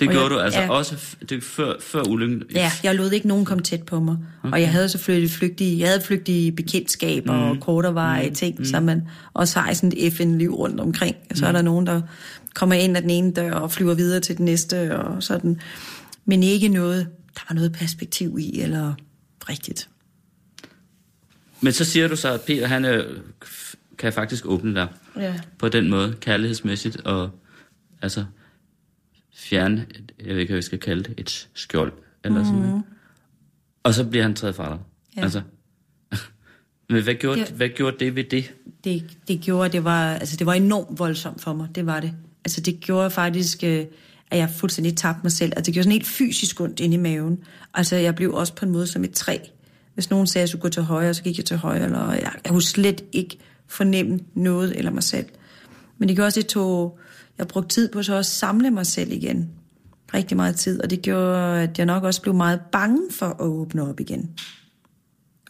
Det 0.00 0.08
Og 0.08 0.12
gjorde 0.14 0.24
jeg- 0.24 0.30
du 0.30 0.38
altså 0.38 0.60
ja. 0.60 0.70
også 0.70 0.96
det, 1.28 1.42
før, 1.44 1.72
før 1.80 2.02
ulykken. 2.08 2.42
Ja, 2.54 2.70
jeg 2.82 2.94
lod 2.94 3.10
ikke 3.12 3.28
nogen 3.28 3.44
komme 3.44 3.62
tæt 3.62 3.82
på 3.82 4.00
mig. 4.00 4.16
Okay. 4.42 4.52
Og 4.52 4.60
jeg 4.60 4.70
havde 4.70 4.88
selvfølgelig 4.88 5.30
flygtige, 5.30 5.78
jeg 5.78 5.88
havde 5.88 6.00
flygtige 6.00 6.52
bekendtskaber 6.52 7.32
mm. 7.36 7.42
og 7.42 7.56
korterveje 7.60 8.28
mm. 8.28 8.34
ting, 8.34 8.58
mm. 8.58 8.64
som 8.64 8.82
man 8.82 9.02
også 9.34 9.60
har 9.60 9.72
sådan 9.72 9.92
et 9.96 10.12
FN-liv 10.12 10.54
rundt 10.54 10.80
omkring. 10.80 11.16
Og 11.30 11.36
så 11.36 11.44
mm. 11.44 11.48
er 11.48 11.52
der 11.52 11.62
nogen, 11.62 11.86
der 11.86 12.00
kommer 12.54 12.74
ind 12.74 12.96
ad 12.96 13.02
den 13.02 13.10
ene 13.10 13.32
dør 13.32 13.52
og 13.52 13.72
flyver 13.72 13.94
videre 13.94 14.20
til 14.20 14.36
den 14.36 14.44
næste 14.44 14.96
og 14.98 15.22
sådan. 15.22 15.60
Men 16.24 16.42
ikke 16.42 16.68
noget, 16.68 17.08
der 17.34 17.40
var 17.48 17.54
noget 17.54 17.72
perspektiv 17.72 18.38
i, 18.40 18.60
eller 18.60 18.94
rigtigt. 19.48 19.88
Men 21.62 21.72
så 21.72 21.84
siger 21.84 22.08
du 22.08 22.16
så, 22.16 22.32
at 22.32 22.40
Peter 22.40 22.66
han 22.66 22.84
øh, 22.84 23.20
kan 23.98 24.12
faktisk 24.12 24.46
åbne 24.46 24.74
dig 24.74 24.88
Ja. 25.16 25.34
på 25.58 25.68
den 25.68 25.90
måde, 25.90 26.14
kærlighedsmæssigt, 26.20 26.96
og 27.00 27.30
altså 28.02 28.24
fjerne, 29.34 29.86
et, 29.90 30.12
jeg 30.18 30.28
ved 30.34 30.36
ikke, 30.40 30.50
hvad 30.50 30.56
jeg 30.56 30.64
skal 30.64 30.78
kalde 30.78 31.02
det, 31.02 31.14
et 31.18 31.48
skjold, 31.54 31.92
eller 32.24 32.38
mm. 32.38 32.44
sådan 32.44 32.60
noget. 32.60 32.82
Og 33.82 33.94
så 33.94 34.04
bliver 34.04 34.22
han 34.22 34.34
taget 34.34 34.54
fra 34.54 34.68
dig. 34.70 34.78
Ja. 35.16 35.22
Altså, 35.22 35.42
men 36.90 37.02
hvad 37.02 37.14
gjorde, 37.14 37.40
Ja. 37.40 37.46
hvad 37.52 37.68
gjorde 37.68 37.96
det 38.04 38.16
ved 38.16 38.24
det? 38.24 38.52
det, 38.84 39.18
det 39.28 39.40
gjorde, 39.40 39.72
det 39.72 39.84
var, 39.84 40.14
altså 40.14 40.36
det 40.36 40.46
var 40.46 40.54
enormt 40.54 40.98
voldsomt 40.98 41.40
for 41.42 41.52
mig, 41.52 41.68
det 41.74 41.86
var 41.86 42.00
det. 42.00 42.12
Altså 42.44 42.60
det 42.60 42.80
gjorde 42.80 43.10
faktisk, 43.10 43.64
øh, 43.64 43.86
at 44.30 44.38
jeg 44.38 44.50
fuldstændig 44.50 44.96
tabte 44.96 45.20
mig 45.22 45.32
selv. 45.32 45.52
Altså 45.56 45.66
det 45.66 45.74
gjorde 45.74 45.84
sådan 45.84 45.92
helt 45.92 46.06
fysisk 46.06 46.60
ondt 46.60 46.80
inde 46.80 46.94
i 46.94 46.98
maven. 46.98 47.44
Altså 47.74 47.96
jeg 47.96 48.14
blev 48.14 48.34
også 48.34 48.54
på 48.54 48.64
en 48.64 48.70
måde 48.72 48.86
som 48.86 49.04
et 49.04 49.10
træ. 49.12 49.38
Hvis 50.00 50.10
nogen 50.10 50.26
sagde, 50.26 50.42
at 50.42 50.42
jeg 50.42 50.48
skulle 50.48 50.62
gå 50.62 50.68
til 50.68 50.82
højre, 50.82 51.14
så 51.14 51.22
gik 51.22 51.38
jeg 51.38 51.44
til 51.44 51.56
højre. 51.56 51.84
Eller 51.84 52.12
jeg, 52.12 52.32
jeg 52.44 52.50
kunne 52.52 52.62
slet 52.62 53.04
ikke 53.12 53.38
fornemme 53.66 54.20
noget 54.34 54.78
eller 54.78 54.90
mig 54.90 55.02
selv. 55.02 55.26
Men 55.98 56.08
det 56.08 56.16
gjorde 56.16 56.26
også, 56.26 56.40
at 56.40 56.44
det 56.44 56.50
tog, 56.50 56.98
jeg 57.38 57.48
brugte 57.48 57.74
tid 57.74 57.88
på 57.92 58.02
så 58.02 58.14
at 58.14 58.26
samle 58.26 58.70
mig 58.70 58.86
selv 58.86 59.12
igen. 59.12 59.50
Rigtig 60.14 60.36
meget 60.36 60.56
tid. 60.56 60.82
Og 60.82 60.90
det 60.90 61.02
gjorde, 61.02 61.60
at 61.62 61.78
jeg 61.78 61.86
nok 61.86 62.04
også 62.04 62.22
blev 62.22 62.34
meget 62.34 62.60
bange 62.72 63.00
for 63.10 63.26
at 63.26 63.40
åbne 63.40 63.88
op 63.88 64.00
igen. 64.00 64.30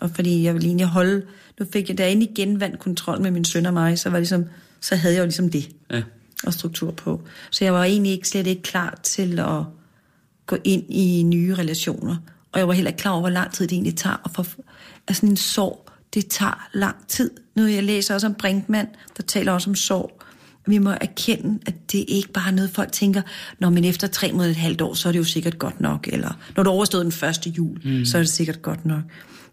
Og 0.00 0.10
fordi 0.10 0.42
jeg 0.42 0.54
ville 0.54 0.66
egentlig 0.66 0.86
holde... 0.86 1.26
Nu 1.60 1.66
fik 1.72 1.88
jeg, 1.88 1.98
da 1.98 2.02
jeg 2.02 2.10
egentlig 2.10 2.30
genvandt 2.34 2.78
kontrol 2.78 3.22
med 3.22 3.30
min 3.30 3.44
søn 3.44 3.66
og 3.66 3.72
mig, 3.72 3.98
så, 3.98 4.10
var 4.10 4.18
ligesom, 4.18 4.44
så 4.80 4.96
havde 4.96 5.14
jeg 5.14 5.20
jo 5.20 5.24
ligesom 5.26 5.50
det 5.50 5.70
Ja. 5.90 6.02
og 6.44 6.52
struktur 6.52 6.90
på. 6.90 7.22
Så 7.50 7.64
jeg 7.64 7.72
var 7.74 7.84
egentlig 7.84 8.12
ikke, 8.12 8.28
slet 8.28 8.46
ikke 8.46 8.62
klar 8.62 9.00
til 9.02 9.38
at 9.38 9.62
gå 10.46 10.56
ind 10.64 10.84
i 10.88 11.22
nye 11.22 11.54
relationer. 11.54 12.16
Og 12.52 12.58
jeg 12.58 12.68
var 12.68 12.74
heller 12.74 12.90
ikke 12.90 13.00
klar 13.00 13.12
over, 13.12 13.20
hvor 13.20 13.30
lang 13.30 13.52
tid 13.52 13.66
det 13.66 13.72
egentlig 13.72 13.96
tager 13.96 14.16
at 14.24 14.30
få... 14.30 14.44
Altså 15.08 15.26
en 15.26 15.36
sorg, 15.36 15.90
det 16.14 16.26
tager 16.26 16.68
lang 16.72 16.96
tid. 17.08 17.30
Nu 17.56 17.66
jeg 17.66 17.82
læser 17.82 18.14
også 18.14 18.26
om 18.26 18.34
Brinkmann, 18.34 18.88
der 19.16 19.22
taler 19.22 19.52
også 19.52 19.70
om 19.70 19.74
sorg. 19.74 20.22
Vi 20.66 20.78
må 20.78 20.90
erkende, 20.90 21.58
at 21.66 21.92
det 21.92 22.04
ikke 22.08 22.28
bare 22.32 22.48
er 22.48 22.54
noget, 22.54 22.70
folk 22.70 22.92
tænker, 22.92 23.22
når 23.58 23.70
men 23.70 23.84
efter 23.84 24.06
tre 24.06 24.32
måneder 24.32 24.50
et 24.50 24.56
halvt 24.56 24.80
år, 24.80 24.94
så 24.94 25.08
er 25.08 25.12
det 25.12 25.18
jo 25.18 25.24
sikkert 25.24 25.58
godt 25.58 25.80
nok. 25.80 26.08
Eller 26.12 26.38
når 26.56 26.62
du 26.62 26.70
overstået 26.70 27.04
den 27.04 27.12
første 27.12 27.50
jul, 27.50 27.80
mm. 27.84 28.04
så 28.04 28.18
er 28.18 28.22
det 28.22 28.28
sikkert 28.28 28.62
godt 28.62 28.86
nok. 28.86 29.02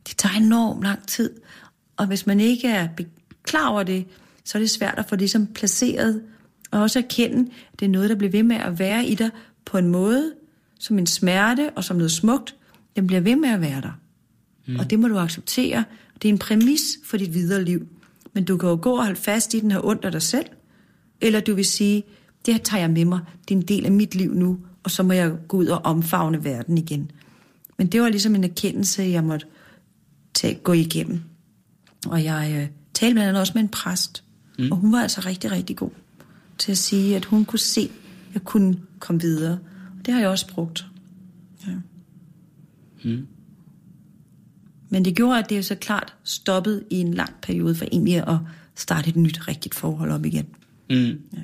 Det 0.07 0.17
tager 0.17 0.35
enormt 0.35 0.83
lang 0.83 1.07
tid. 1.07 1.29
Og 1.97 2.05
hvis 2.05 2.25
man 2.27 2.39
ikke 2.39 2.67
er 2.67 2.87
klar 3.43 3.67
over 3.67 3.83
det, 3.83 4.05
så 4.45 4.57
er 4.57 4.59
det 4.59 4.69
svært 4.69 4.95
at 4.97 5.05
få 5.05 5.15
det 5.15 5.19
ligesom 5.19 5.47
placeret. 5.47 6.21
Og 6.71 6.81
også 6.81 6.99
erkende, 6.99 7.51
at 7.73 7.79
det 7.79 7.85
er 7.85 7.89
noget, 7.89 8.09
der 8.09 8.15
bliver 8.15 8.31
ved 8.31 8.43
med 8.43 8.55
at 8.55 8.79
være 8.79 9.05
i 9.05 9.15
dig 9.15 9.29
på 9.65 9.77
en 9.77 9.87
måde, 9.87 10.33
som 10.79 10.99
en 10.99 11.07
smerte 11.07 11.69
og 11.75 11.83
som 11.83 11.97
noget 11.97 12.11
smukt. 12.11 12.55
Den 12.97 13.07
bliver 13.07 13.21
ved 13.21 13.35
med 13.35 13.49
at 13.49 13.61
være 13.61 13.81
der. 13.81 13.99
Mm. 14.67 14.79
Og 14.79 14.89
det 14.89 14.99
må 14.99 15.07
du 15.07 15.17
acceptere. 15.17 15.83
Det 16.21 16.27
er 16.27 16.33
en 16.33 16.39
præmis 16.39 16.81
for 17.05 17.17
dit 17.17 17.33
videre 17.33 17.63
liv. 17.63 17.87
Men 18.33 18.45
du 18.45 18.57
kan 18.57 18.69
jo 18.69 18.79
gå 18.81 18.91
og 18.91 19.03
holde 19.03 19.19
fast 19.19 19.53
i 19.53 19.59
den 19.59 19.71
her 19.71 19.85
ondt 19.85 20.05
af 20.05 20.11
dig 20.11 20.21
selv. 20.21 20.45
Eller 21.21 21.39
du 21.39 21.55
vil 21.55 21.65
sige, 21.65 22.03
det 22.45 22.53
her 22.53 22.61
tager 22.61 22.81
jeg 22.81 22.91
med 22.91 23.05
mig. 23.05 23.19
Det 23.47 23.55
er 23.55 23.59
en 23.59 23.67
del 23.67 23.85
af 23.85 23.91
mit 23.91 24.15
liv 24.15 24.33
nu. 24.33 24.59
Og 24.83 24.91
så 24.91 25.03
må 25.03 25.13
jeg 25.13 25.33
gå 25.47 25.57
ud 25.57 25.67
og 25.67 25.85
omfavne 25.85 26.43
verden 26.43 26.77
igen. 26.77 27.11
Men 27.77 27.87
det 27.87 28.01
var 28.01 28.09
ligesom 28.09 28.35
en 28.35 28.43
erkendelse, 28.43 29.03
jeg 29.03 29.23
måtte 29.23 29.45
tage, 30.33 30.55
gå 30.55 30.73
igennem. 30.73 31.21
Og 32.07 32.23
jeg 32.23 32.51
øh, 32.51 32.67
talte 32.93 33.13
blandt 33.13 33.29
andet 33.29 33.41
også 33.41 33.53
med 33.55 33.61
en 33.63 33.69
præst. 33.69 34.23
Mm. 34.59 34.71
Og 34.71 34.77
hun 34.77 34.91
var 34.91 35.01
altså 35.01 35.21
rigtig, 35.25 35.51
rigtig 35.51 35.75
god 35.75 35.91
til 36.57 36.71
at 36.71 36.77
sige, 36.77 37.15
at 37.15 37.25
hun 37.25 37.45
kunne 37.45 37.59
se, 37.59 37.91
at 38.29 38.33
jeg 38.33 38.43
kunne 38.43 38.79
komme 38.99 39.21
videre. 39.21 39.59
Og 39.99 40.05
det 40.05 40.13
har 40.13 40.21
jeg 40.21 40.29
også 40.29 40.47
brugt. 40.47 40.85
Ja. 43.09 43.15
Mm. 43.15 43.27
Men 44.89 45.05
det 45.05 45.15
gjorde, 45.15 45.39
at 45.39 45.49
det 45.49 45.57
er 45.57 45.61
så 45.61 45.75
klart 45.75 46.13
stoppet 46.23 46.83
i 46.89 46.95
en 46.95 47.13
lang 47.13 47.33
periode 47.41 47.75
for 47.75 47.85
egentlig 47.91 48.27
at 48.27 48.37
starte 48.75 49.09
et 49.09 49.15
nyt, 49.15 49.47
rigtigt 49.47 49.75
forhold 49.75 50.11
op 50.11 50.25
igen. 50.25 50.45
Mm. 50.89 50.95
Ja. 50.95 51.39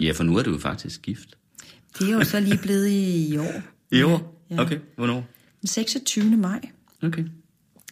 ja, 0.00 0.12
for 0.12 0.24
nu 0.24 0.36
er 0.36 0.42
du 0.42 0.50
jo 0.50 0.58
faktisk 0.58 1.02
gift. 1.02 1.36
Det 1.98 2.08
er 2.08 2.12
jo 2.12 2.24
så 2.24 2.40
lige 2.40 2.58
blevet 2.58 2.88
i 2.90 3.36
år. 3.38 3.62
I 3.96 4.02
år? 4.02 4.44
Ja. 4.50 4.62
Okay, 4.62 4.78
hvornår? 4.96 5.24
Den 5.60 5.68
26. 5.68 6.36
maj. 6.36 6.60
Okay. 7.02 7.24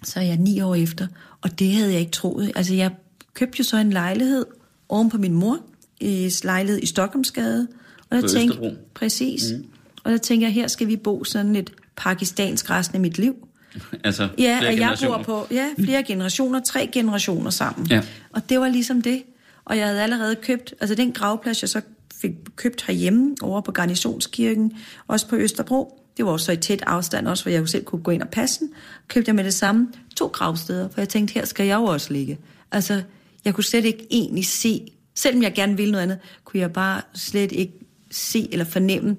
Så 0.05 0.21
er 0.21 0.25
jeg 0.25 0.37
ni 0.37 0.61
år 0.61 0.75
efter, 0.75 1.07
og 1.41 1.59
det 1.59 1.73
havde 1.73 1.93
jeg 1.93 2.01
ikke 2.01 2.13
troet. 2.13 2.53
Altså, 2.55 2.75
jeg 2.75 2.91
købte 3.35 3.57
jo 3.59 3.65
så 3.65 3.77
en 3.77 3.91
lejlighed 3.91 4.47
oven 4.89 5.11
på 5.11 5.19
min 5.19 5.33
mor, 5.35 5.59
i 6.01 6.31
lejlighed 6.45 6.83
i 6.83 6.87
Stockholmsgade. 6.87 7.69
Og 8.11 8.17
der 8.17 8.23
På 8.23 8.29
tænkte, 8.29 8.59
Østerbro. 8.59 8.77
præcis. 8.95 9.53
Mm. 9.53 9.65
Og 10.05 10.11
der 10.13 10.19
tænker 10.19 10.47
jeg, 10.47 10.55
her 10.55 10.67
skal 10.69 10.89
vi 10.89 10.97
bo 10.97 11.25
sådan 11.25 11.53
lidt 11.53 11.73
pakistansk 11.97 12.71
resten 12.71 12.95
af 12.95 13.01
mit 13.01 13.19
liv. 13.19 13.35
Altså, 14.05 14.29
Ja, 14.39 14.59
flere 14.61 14.71
og 14.71 14.79
jeg 14.79 14.99
bor 15.09 15.23
på 15.23 15.47
ja, 15.51 15.67
flere 15.79 16.03
generationer, 16.03 16.61
tre 16.61 16.89
generationer 16.93 17.51
sammen. 17.51 17.87
Ja. 17.87 18.03
Og 18.31 18.49
det 18.49 18.61
var 18.61 18.69
ligesom 18.69 19.03
det. 19.03 19.23
Og 19.65 19.77
jeg 19.77 19.87
havde 19.87 20.03
allerede 20.03 20.37
købt, 20.37 20.75
altså 20.81 20.95
den 20.95 21.13
gravplads, 21.13 21.63
jeg 21.63 21.69
så 21.69 21.81
fik 22.21 22.31
købt 22.57 22.85
herhjemme, 22.87 23.37
over 23.43 23.61
på 23.61 23.73
Garnisonskirken, 23.73 24.73
også 25.07 25.29
på 25.29 25.37
Østerbro, 25.37 26.01
det 26.17 26.25
var 26.25 26.33
også 26.33 26.47
så 26.47 26.53
i 26.53 26.57
tæt 26.57 26.83
afstand, 26.87 27.29
også 27.29 27.45
hvor 27.45 27.51
jeg 27.51 27.61
jo 27.61 27.67
selv 27.67 27.85
kunne 27.85 28.03
gå 28.03 28.11
ind 28.11 28.23
og 28.23 28.29
passe 28.29 28.61
den, 28.61 28.71
købte 29.09 29.29
jeg 29.29 29.35
med 29.35 29.45
det 29.45 29.55
samme 29.55 29.89
to 30.17 30.27
gravsteder, 30.27 30.89
for 30.89 31.01
jeg 31.01 31.09
tænkte, 31.09 31.35
her 31.35 31.45
skal 31.45 31.67
jeg 31.67 31.77
jo 31.77 31.85
også 31.85 32.13
ligge. 32.13 32.39
Altså, 32.73 33.03
jeg 33.45 33.55
kunne 33.55 33.65
slet 33.65 33.85
ikke 33.85 34.07
egentlig 34.11 34.47
se, 34.47 34.93
selvom 35.15 35.43
jeg 35.43 35.53
gerne 35.55 35.77
ville 35.77 35.93
noget 35.93 36.03
andet, 36.03 36.19
kunne 36.45 36.61
jeg 36.61 36.73
bare 36.73 37.03
slet 37.15 37.53
ikke 37.53 37.73
se 38.11 38.49
eller 38.53 38.65
fornemme, 38.65 39.17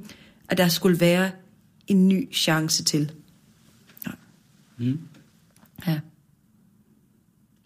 at 0.49 0.57
der 0.57 0.67
skulle 0.67 0.99
være 0.99 1.31
en 1.91 2.07
ny 2.07 2.33
chance 2.33 2.83
til. 2.83 3.11
Ja. 4.07 4.11
Mm. 4.77 4.99
Ja. 5.87 5.99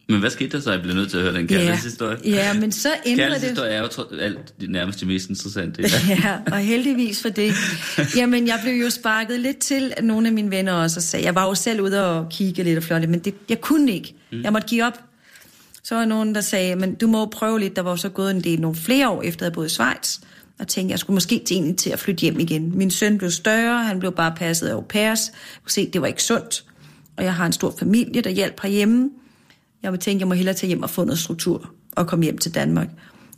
Men 0.09 0.19
hvad 0.19 0.29
skete 0.29 0.49
der 0.57 0.59
så? 0.63 0.71
Jeg 0.71 0.81
bliver 0.81 0.95
nødt 0.95 1.09
til 1.09 1.17
at 1.17 1.23
høre 1.23 1.33
den 1.33 1.47
kærlighedshistorie. 1.47 2.17
Ja, 2.25 2.53
men 2.53 2.71
så 2.71 2.89
ændrede 3.05 3.09
det... 3.09 3.17
Kærlighedshistorie 3.17 3.71
er 3.71 3.81
jo 3.81 3.87
tro- 3.87 4.15
alt 4.19 4.53
det 4.61 4.69
nærmest 4.69 4.99
det 4.99 5.07
mest 5.07 5.29
interessante. 5.29 5.81
Ja. 5.81 5.87
Ja, 6.23 6.37
og 6.51 6.57
heldigvis 6.57 7.21
for 7.21 7.29
det. 7.29 7.53
Jamen, 8.15 8.47
jeg 8.47 8.59
blev 8.63 8.73
jo 8.73 8.89
sparket 8.89 9.39
lidt 9.39 9.57
til, 9.57 9.93
at 9.97 10.03
nogle 10.03 10.27
af 10.27 10.33
mine 10.33 10.51
venner 10.51 10.73
også 10.73 11.01
sagde, 11.01 11.25
jeg 11.25 11.35
var 11.35 11.43
jo 11.47 11.55
selv 11.55 11.81
ude 11.81 12.05
og 12.11 12.29
kigge 12.29 12.63
lidt 12.63 12.77
og 12.77 12.83
flotte, 12.83 13.07
men 13.07 13.19
det, 13.19 13.33
jeg 13.49 13.61
kunne 13.61 13.91
ikke. 13.91 14.15
Jeg 14.31 14.53
måtte 14.53 14.67
give 14.67 14.83
op. 14.85 14.99
Så 15.83 15.95
var 15.95 16.05
nogen, 16.05 16.35
der 16.35 16.41
sagde, 16.41 16.75
men 16.75 16.95
du 16.95 17.07
må 17.07 17.25
prøve 17.25 17.59
lidt. 17.59 17.75
Der 17.75 17.81
var 17.81 17.95
så 17.95 18.09
gået 18.09 18.31
en 18.31 18.43
del, 18.43 18.61
nogle 18.61 18.77
flere 18.77 19.09
år 19.09 19.21
efter, 19.21 19.45
at 19.45 19.49
jeg 19.49 19.53
boede 19.53 19.67
i 19.67 19.69
Schweiz. 19.69 20.19
Og 20.59 20.67
tænkte, 20.67 20.91
jeg 20.91 20.99
skulle 20.99 21.15
måske 21.15 21.43
til, 21.45 21.55
egentlig 21.55 21.77
til 21.77 21.89
at 21.89 21.99
flytte 21.99 22.21
hjem 22.21 22.39
igen. 22.39 22.77
Min 22.77 22.91
søn 22.91 23.17
blev 23.17 23.31
større, 23.31 23.83
han 23.83 23.99
blev 23.99 24.11
bare 24.11 24.33
passet 24.37 24.67
af 24.67 24.73
au 24.73 24.81
pairs. 24.81 25.27
Jeg 25.27 25.63
kunne 25.63 25.71
se, 25.71 25.89
det 25.93 26.01
var 26.01 26.07
ikke 26.07 26.23
sundt. 26.23 26.65
Og 27.17 27.23
jeg 27.23 27.35
har 27.35 27.45
en 27.45 27.53
stor 27.53 27.73
familie, 27.79 28.21
der 28.21 28.29
hjælper 28.29 28.61
herhjemme. 28.63 29.09
Jeg 29.83 29.91
må 29.91 29.97
tænke, 29.97 30.21
jeg 30.21 30.27
må 30.27 30.33
hellere 30.33 30.55
tage 30.55 30.67
hjem 30.67 30.83
og 30.83 30.89
få 30.89 31.03
noget 31.03 31.19
struktur 31.19 31.71
og 31.91 32.07
komme 32.07 32.23
hjem 32.23 32.37
til 32.37 32.55
Danmark. 32.55 32.87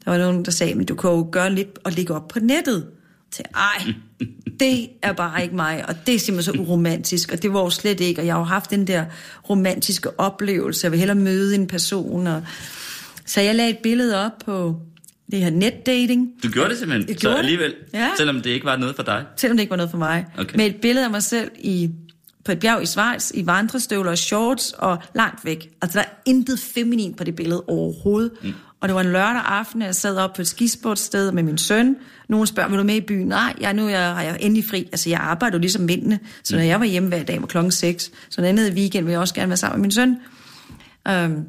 Der 0.05 0.11
var 0.11 0.17
nogen, 0.17 0.45
der 0.45 0.51
sagde, 0.51 0.75
men 0.75 0.85
du 0.85 0.95
kan 0.95 1.09
jo 1.09 1.27
gøre 1.31 1.55
lidt 1.55 1.79
og 1.83 1.91
lægge 1.91 2.13
op 2.13 2.27
på 2.27 2.39
nettet. 2.39 2.87
Til, 3.31 3.45
ej, 3.55 3.93
det 4.59 4.89
er 5.01 5.13
bare 5.13 5.43
ikke 5.43 5.55
mig, 5.55 5.85
og 5.87 5.95
det 6.05 6.15
er 6.15 6.19
simpelthen 6.19 6.55
så 6.55 6.61
uromantisk, 6.61 7.31
og 7.31 7.41
det 7.41 7.53
var 7.53 7.59
jo 7.59 7.69
slet 7.69 7.99
ikke, 7.99 8.21
og 8.21 8.25
jeg 8.25 8.33
har 8.33 8.39
jo 8.39 8.45
haft 8.45 8.69
den 8.69 8.87
der 8.87 9.05
romantiske 9.49 10.19
oplevelse, 10.19 10.85
jeg 10.85 10.91
vil 10.91 10.99
hellere 10.99 11.17
møde 11.17 11.55
en 11.55 11.67
person, 11.67 12.27
og... 12.27 12.43
så 13.25 13.41
jeg 13.41 13.55
lagde 13.55 13.69
et 13.69 13.77
billede 13.83 14.25
op 14.25 14.31
på 14.45 14.75
det 15.31 15.39
her 15.39 15.49
netdating, 15.49 16.29
Du 16.43 16.49
gjorde 16.49 16.69
det 16.69 16.77
simpelthen, 16.77 17.09
Jeg 17.09 17.15
så 17.15 17.21
gjorde 17.21 17.33
det. 17.33 17.39
alligevel, 17.39 17.73
Ja. 17.93 18.09
selvom 18.17 18.41
det 18.41 18.49
ikke 18.49 18.65
var 18.65 18.77
noget 18.77 18.95
for 18.95 19.03
dig. 19.03 19.25
selvom 19.37 19.57
det 19.57 19.61
ikke 19.61 19.71
var 19.71 19.77
noget 19.77 19.91
for 19.91 19.97
mig, 19.97 20.25
Okay. 20.37 20.57
med 20.57 20.65
et 20.65 20.75
billede 20.75 21.05
af 21.05 21.11
mig 21.11 21.23
selv 21.23 21.51
i, 21.59 21.89
på 22.45 22.51
et 22.51 22.59
bjerg 22.59 22.83
i 22.83 22.85
Schweiz, 22.85 23.31
i 23.33 23.45
vandrestøvler 23.45 24.11
og 24.11 24.17
shorts, 24.17 24.71
og 24.77 24.97
langt 25.15 25.45
væk. 25.45 25.69
Altså, 25.81 25.99
der 25.99 26.05
er 26.05 26.09
intet 26.25 26.59
feminin 26.59 27.13
på 27.13 27.23
det 27.23 27.35
billede 27.35 27.63
overhovedet. 27.67 28.31
Mm. 28.43 28.53
Og 28.81 28.87
det 28.89 28.95
var 28.95 29.01
en 29.01 29.07
lørdag 29.11 29.41
aften, 29.45 29.81
jeg 29.81 29.95
sad 29.95 30.17
op 30.17 30.33
på 30.33 30.41
et 30.41 30.47
skisportsted 30.47 31.31
med 31.31 31.43
min 31.43 31.57
søn. 31.57 31.95
Nogen 32.29 32.47
spørger, 32.47 32.69
vil 32.69 32.79
du 32.79 32.83
med 32.83 32.95
i 32.95 33.01
byen? 33.01 33.27
Nej, 33.27 33.53
jeg, 33.61 33.73
nu 33.73 33.85
er 33.85 33.89
jeg, 33.89 34.15
har 34.15 34.21
jeg 34.21 34.37
endelig 34.39 34.65
fri. 34.65 34.77
Altså, 34.91 35.09
jeg 35.09 35.19
arbejder 35.19 35.57
jo 35.57 35.59
ligesom 35.61 35.81
mændene, 35.81 36.19
så 36.43 36.55
når 36.55 36.63
jeg 36.63 36.79
var 36.79 36.85
hjemme 36.85 37.09
hver 37.09 37.23
dag 37.23 37.41
var 37.41 37.47
klokken 37.47 37.71
6, 37.71 38.11
så 38.29 38.41
den 38.41 38.45
anden 38.45 38.73
weekend 38.73 39.05
vil 39.05 39.11
jeg 39.11 39.19
også 39.19 39.33
gerne 39.33 39.49
være 39.49 39.57
sammen 39.57 39.79
med 39.79 39.85
min 39.85 39.91
søn. 39.91 40.17
Øhm, 41.07 41.43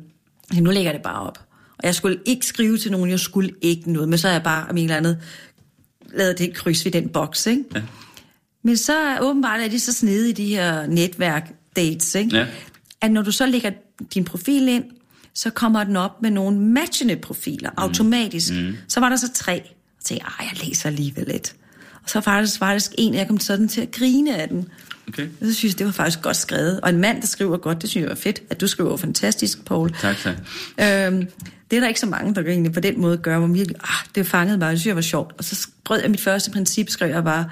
så 0.54 0.60
nu 0.62 0.70
lægger 0.70 0.90
jeg 0.90 0.94
det 0.94 1.02
bare 1.02 1.20
op. 1.26 1.38
Og 1.78 1.84
jeg 1.84 1.94
skulle 1.94 2.18
ikke 2.24 2.46
skrive 2.46 2.78
til 2.78 2.90
nogen, 2.90 3.10
jeg 3.10 3.20
skulle 3.20 3.50
ikke 3.60 3.92
noget, 3.92 4.08
men 4.08 4.18
så 4.18 4.26
har 4.28 4.32
jeg 4.32 4.42
bare 4.42 4.66
om 4.70 4.76
en 4.76 4.84
eller 4.84 4.96
andet 4.96 5.18
lavet 6.14 6.38
det 6.38 6.54
kryds 6.54 6.84
ved 6.84 6.92
den 6.92 7.08
boks, 7.08 7.46
ikke? 7.46 7.64
Ja. 7.74 7.82
Men 8.64 8.76
så 8.76 9.18
åbenbart 9.20 9.60
er 9.60 9.68
de 9.68 9.80
så 9.80 9.92
snede 9.92 10.30
i 10.30 10.32
de 10.32 10.46
her 10.46 10.86
netværk 10.86 11.52
dates, 11.76 12.14
ikke? 12.14 12.36
Ja. 12.36 12.46
At 13.00 13.10
når 13.10 13.22
du 13.22 13.32
så 13.32 13.46
lægger 13.46 13.70
din 14.14 14.24
profil 14.24 14.68
ind, 14.68 14.84
så 15.34 15.50
kommer 15.50 15.84
den 15.84 15.96
op 15.96 16.22
med 16.22 16.30
nogle 16.30 16.58
matchende 16.60 17.16
profiler 17.16 17.70
automatisk. 17.76 18.52
Mm. 18.52 18.76
Så 18.88 19.00
var 19.00 19.08
der 19.08 19.16
så 19.16 19.32
tre. 19.34 19.60
Og 19.98 20.04
tænkte 20.04 20.26
jeg, 20.26 20.46
"Ej, 20.46 20.50
jeg 20.52 20.66
læser 20.66 20.88
alligevel 20.88 21.26
lidt. 21.26 21.54
Og 22.02 22.10
så 22.10 22.20
faktisk, 22.20 22.58
faktisk 22.58 22.92
en, 22.98 23.14
jeg 23.14 23.28
kom 23.28 23.40
sådan 23.40 23.68
til 23.68 23.80
at 23.80 23.90
grine 23.90 24.36
af 24.36 24.48
den. 24.48 24.68
Okay. 25.08 25.28
Og 25.40 25.46
så 25.46 25.54
synes 25.54 25.72
jeg, 25.72 25.78
det 25.78 25.86
var 25.86 25.92
faktisk 25.92 26.22
godt 26.22 26.36
skrevet. 26.36 26.80
Og 26.80 26.88
en 26.88 27.00
mand, 27.00 27.20
der 27.20 27.26
skriver 27.26 27.56
godt, 27.56 27.82
det 27.82 27.90
synes 27.90 28.02
jeg 28.02 28.08
var 28.08 28.16
fedt. 28.16 28.42
At 28.50 28.60
du 28.60 28.66
skriver 28.66 28.96
fantastisk, 28.96 29.64
Paul. 29.64 29.90
Tak, 30.00 30.16
tak. 30.16 30.36
Øhm, 30.80 31.28
det 31.70 31.76
er 31.76 31.80
der 31.80 31.88
ikke 31.88 32.00
så 32.00 32.06
mange, 32.06 32.34
der 32.34 32.42
egentlig 32.42 32.72
på 32.72 32.80
den 32.80 33.00
måde 33.00 33.16
gør, 33.16 33.38
hvor 33.38 33.48
virkelig, 33.48 33.76
ah, 33.80 34.06
det 34.14 34.26
fangede 34.26 34.58
mig, 34.58 34.70
det 34.70 34.78
synes 34.78 34.86
jeg 34.86 34.96
var 34.96 35.02
sjovt. 35.02 35.34
Og 35.38 35.44
så 35.44 35.68
brød 35.84 36.00
jeg 36.00 36.10
mit 36.10 36.20
første 36.20 36.50
princip, 36.50 36.90
skrev 36.90 37.10
jeg 37.10 37.24
bare, 37.24 37.50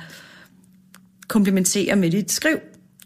komplimentere 1.29 1.97
med 1.97 2.11
dit 2.11 2.33
skriv. 2.33 2.57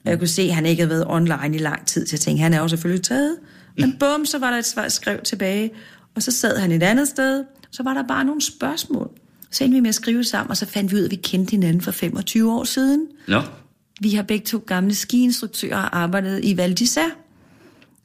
Og 0.05 0.11
jeg 0.11 0.19
kunne 0.19 0.29
se, 0.29 0.43
at 0.43 0.55
han 0.55 0.67
ikke 0.67 0.83
havde 0.83 0.91
været 0.91 1.05
online 1.09 1.57
i 1.57 1.59
lang 1.59 1.87
tid, 1.87 2.07
så 2.07 2.15
jeg 2.15 2.21
tænkte, 2.21 2.43
han 2.43 2.55
er 2.55 2.59
jo 2.59 2.69
selvfølgelig 2.69 3.05
taget. 3.05 3.37
Men 3.79 3.97
bum, 4.01 4.27
så 4.27 4.39
var 4.39 4.51
der 4.51 4.59
et 4.59 4.67
svar, 4.67 4.89
skrev 4.89 5.21
tilbage, 5.25 5.71
og 6.15 6.23
så 6.23 6.31
sad 6.31 6.59
han 6.59 6.73
et 6.73 6.83
andet 6.83 7.09
sted, 7.09 7.45
så 7.71 7.83
var 7.83 7.95
der 7.95 8.03
bare 8.09 8.25
nogle 8.25 8.41
spørgsmål. 8.41 9.11
Så 9.51 9.65
endte 9.65 9.75
vi 9.75 9.81
med 9.81 9.89
at 9.89 9.95
skrive 9.95 10.25
sammen, 10.25 10.51
og 10.51 10.57
så 10.57 10.67
fandt 10.67 10.93
vi 10.93 10.97
ud 10.97 11.01
af, 11.01 11.05
at 11.05 11.11
vi 11.11 11.17
kendte 11.17 11.51
hinanden 11.51 11.83
for 11.83 11.91
25 11.91 12.53
år 12.53 12.65
siden. 12.65 13.07
Nå, 13.29 13.43
Vi 14.01 14.11
har 14.11 14.23
begge 14.23 14.47
to 14.47 14.65
gamle 14.67 14.95
skiinstruktører 14.95 15.77
og 15.77 15.99
arbejdet 15.99 16.41
i 16.45 16.57
Val 16.57 16.77
d'Isère 16.81 17.11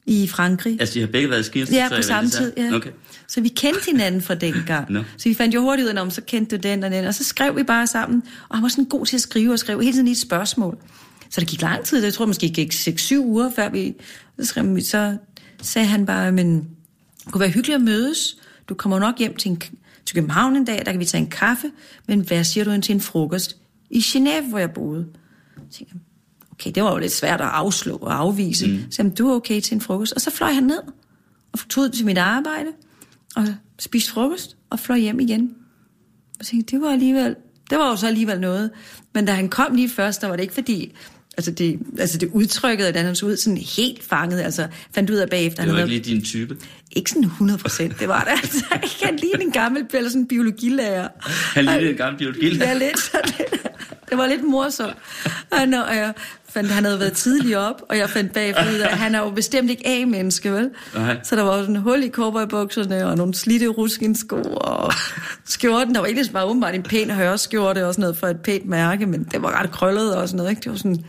i 0.06 0.26
Frankrig. 0.28 0.76
altså 0.80 0.94
de 0.94 1.00
har 1.00 1.06
begge 1.06 1.30
været 1.30 1.44
skiinstruktører 1.44 1.88
Ja, 1.90 1.96
på 1.96 2.02
samme 2.02 2.30
tid, 2.30 2.52
ja. 2.56 2.74
Okay. 2.74 2.90
Så 3.28 3.40
vi 3.40 3.48
kendte 3.48 3.90
hinanden 3.90 4.22
fra 4.22 4.34
dengang. 4.34 4.90
Nå. 4.90 5.02
Så 5.16 5.28
vi 5.28 5.34
fandt 5.34 5.54
jo 5.54 5.60
hurtigt 5.60 5.88
ud 5.88 5.94
af, 5.94 6.00
om 6.02 6.10
så 6.10 6.20
kendte 6.20 6.56
du 6.56 6.68
den 6.68 6.84
og 6.84 6.90
den. 6.90 7.04
Og 7.04 7.14
så 7.14 7.24
skrev 7.24 7.56
vi 7.56 7.62
bare 7.62 7.86
sammen. 7.86 8.22
Og 8.48 8.56
han 8.56 8.62
var 8.62 8.68
sådan 8.68 8.84
god 8.84 9.06
til 9.06 9.16
at 9.16 9.20
skrive 9.20 9.52
og 9.52 9.58
skrev 9.58 9.80
hele 9.80 9.92
tiden 9.92 10.08
i 10.08 10.10
et 10.10 10.18
spørgsmål. 10.18 10.78
Så 11.30 11.40
det 11.40 11.48
gik 11.48 11.62
lang 11.62 11.84
tid. 11.84 12.04
Jeg 12.04 12.14
tror 12.14 12.26
måske 12.26 12.48
gik 12.48 12.74
6-7 12.74 13.18
uger, 13.18 13.50
før 13.56 13.70
vi... 13.70 13.94
Så, 14.38 14.44
skrev 14.44 14.80
så 14.80 15.16
sagde 15.62 15.88
han 15.88 16.06
bare, 16.06 16.32
men 16.32 16.56
det 17.24 17.32
kunne 17.32 17.40
være 17.40 17.50
hyggeligt 17.50 17.76
at 17.76 17.82
mødes. 17.82 18.36
Du 18.68 18.74
kommer 18.74 18.98
nok 18.98 19.18
hjem 19.18 19.36
til, 19.36 19.50
en, 19.50 19.60
til 20.06 20.14
København 20.14 20.56
en 20.56 20.64
dag, 20.64 20.82
der 20.86 20.90
kan 20.92 21.00
vi 21.00 21.04
tage 21.04 21.22
en 21.22 21.30
kaffe. 21.30 21.70
Men 22.08 22.20
hvad 22.20 22.44
siger 22.44 22.64
du 22.64 22.80
til 22.80 22.94
en 22.94 23.00
frokost 23.00 23.56
i 23.90 23.98
Genève, 23.98 24.48
hvor 24.48 24.58
jeg 24.58 24.70
boede? 24.70 25.06
Tænkte 25.72 25.94
jeg, 25.94 26.00
okay, 26.52 26.70
det 26.74 26.82
var 26.82 26.92
jo 26.92 26.98
lidt 26.98 27.12
svært 27.12 27.40
at 27.40 27.46
afslå 27.46 27.96
og 27.96 28.18
afvise. 28.18 28.66
Mm. 28.66 28.78
Så 28.90 28.96
jamen, 28.98 29.14
du 29.14 29.28
er 29.28 29.34
okay 29.34 29.60
til 29.60 29.74
en 29.74 29.80
frokost. 29.80 30.12
Og 30.12 30.20
så 30.20 30.30
fløj 30.30 30.52
han 30.52 30.62
ned 30.62 30.82
og 31.52 31.58
tog 31.68 31.92
til 31.92 32.06
mit 32.06 32.18
arbejde 32.18 32.68
og 33.36 33.46
spiste 33.78 34.12
frokost 34.12 34.56
og 34.70 34.80
fløj 34.80 34.98
hjem 34.98 35.20
igen. 35.20 35.54
Og 36.40 36.46
tænkte, 36.46 36.76
det 36.76 36.82
var 36.82 36.92
alligevel, 36.92 37.36
det 37.70 37.78
var 37.78 37.90
jo 37.90 37.96
så 37.96 38.06
alligevel 38.06 38.40
noget. 38.40 38.70
Men 39.14 39.24
da 39.24 39.32
han 39.32 39.48
kom 39.48 39.74
lige 39.74 39.88
først, 39.88 40.20
der 40.20 40.28
var 40.28 40.36
det 40.36 40.42
ikke 40.42 40.54
fordi, 40.54 40.92
altså 41.36 41.50
det, 41.50 41.78
altså 41.98 42.18
det 42.18 42.30
udtrykket, 42.32 42.84
at 42.84 42.96
han 42.96 43.16
så 43.16 43.26
ud 43.26 43.36
sådan 43.36 43.56
helt 43.56 44.02
fanget, 44.02 44.40
altså 44.40 44.68
fandt 44.94 45.10
ud 45.10 45.16
af 45.16 45.30
bagefter. 45.30 45.64
Det 45.64 45.72
var 45.72 45.78
han 45.78 45.90
ikke 45.90 46.06
lige 46.06 46.14
din 46.14 46.24
type. 46.24 46.56
ikke 46.96 47.10
sådan 47.10 47.24
100 47.24 47.58
procent, 47.58 48.00
det 48.00 48.08
var 48.08 48.24
det 48.24 48.30
altså. 48.30 48.64
Kan 49.02 49.16
lide 49.16 49.42
en 49.44 49.52
gammel, 49.52 49.86
eller 49.94 50.10
sådan 50.10 50.22
en 50.22 50.28
biologilærer. 50.28 51.08
Han 51.54 51.64
lignede 51.64 51.90
en 51.90 51.96
gammel 51.96 52.18
biologi. 52.18 52.56
Ja, 52.56 52.74
lidt. 52.74 52.98
Så 52.98 53.18
lidt. 53.24 53.66
Det 54.10 54.18
var 54.18 54.26
lidt 54.26 54.44
morsomt. 54.44 54.96
Og 55.50 55.68
når 55.68 55.92
jeg 55.92 56.12
fandt, 56.48 56.70
han 56.70 56.84
havde 56.84 57.00
været 57.00 57.12
tidlig 57.12 57.58
op, 57.58 57.82
og 57.88 57.98
jeg 57.98 58.10
fandt 58.10 58.32
bagefter 58.32 58.72
ud 58.72 58.78
af, 58.78 58.88
at 58.88 58.98
han 58.98 59.14
er 59.14 59.18
jo 59.18 59.30
bestemt 59.30 59.70
ikke 59.70 59.86
A-menneske, 59.86 60.52
vel? 60.52 60.70
Nej. 60.94 61.18
Så 61.22 61.36
der 61.36 61.42
var 61.42 61.60
sådan 61.60 61.76
en 61.76 61.82
hul 61.82 62.02
i 62.02 62.10
cowboybukserne, 62.10 63.06
og 63.06 63.16
nogle 63.16 63.34
slidte 63.34 63.66
ruskinsko, 63.66 64.36
og 64.42 64.92
skjorten, 65.44 65.94
der 65.94 66.00
var 66.00 66.06
ikke 66.06 66.28
bare 66.32 66.44
åbenbart 66.44 66.74
en 66.74 66.82
pæn 66.82 67.10
hørskjorte, 67.10 67.86
og 67.86 67.94
sådan 67.94 68.02
noget 68.02 68.16
for 68.16 68.26
et 68.26 68.40
pænt 68.40 68.66
mærke, 68.66 69.06
men 69.06 69.24
det 69.24 69.42
var 69.42 69.62
ret 69.62 69.70
krøllet 69.70 70.16
og 70.16 70.28
sådan 70.28 70.36
noget, 70.36 70.50
ikke? 70.50 70.60
Det 70.60 70.70
var 70.70 70.76
sådan, 70.76 71.04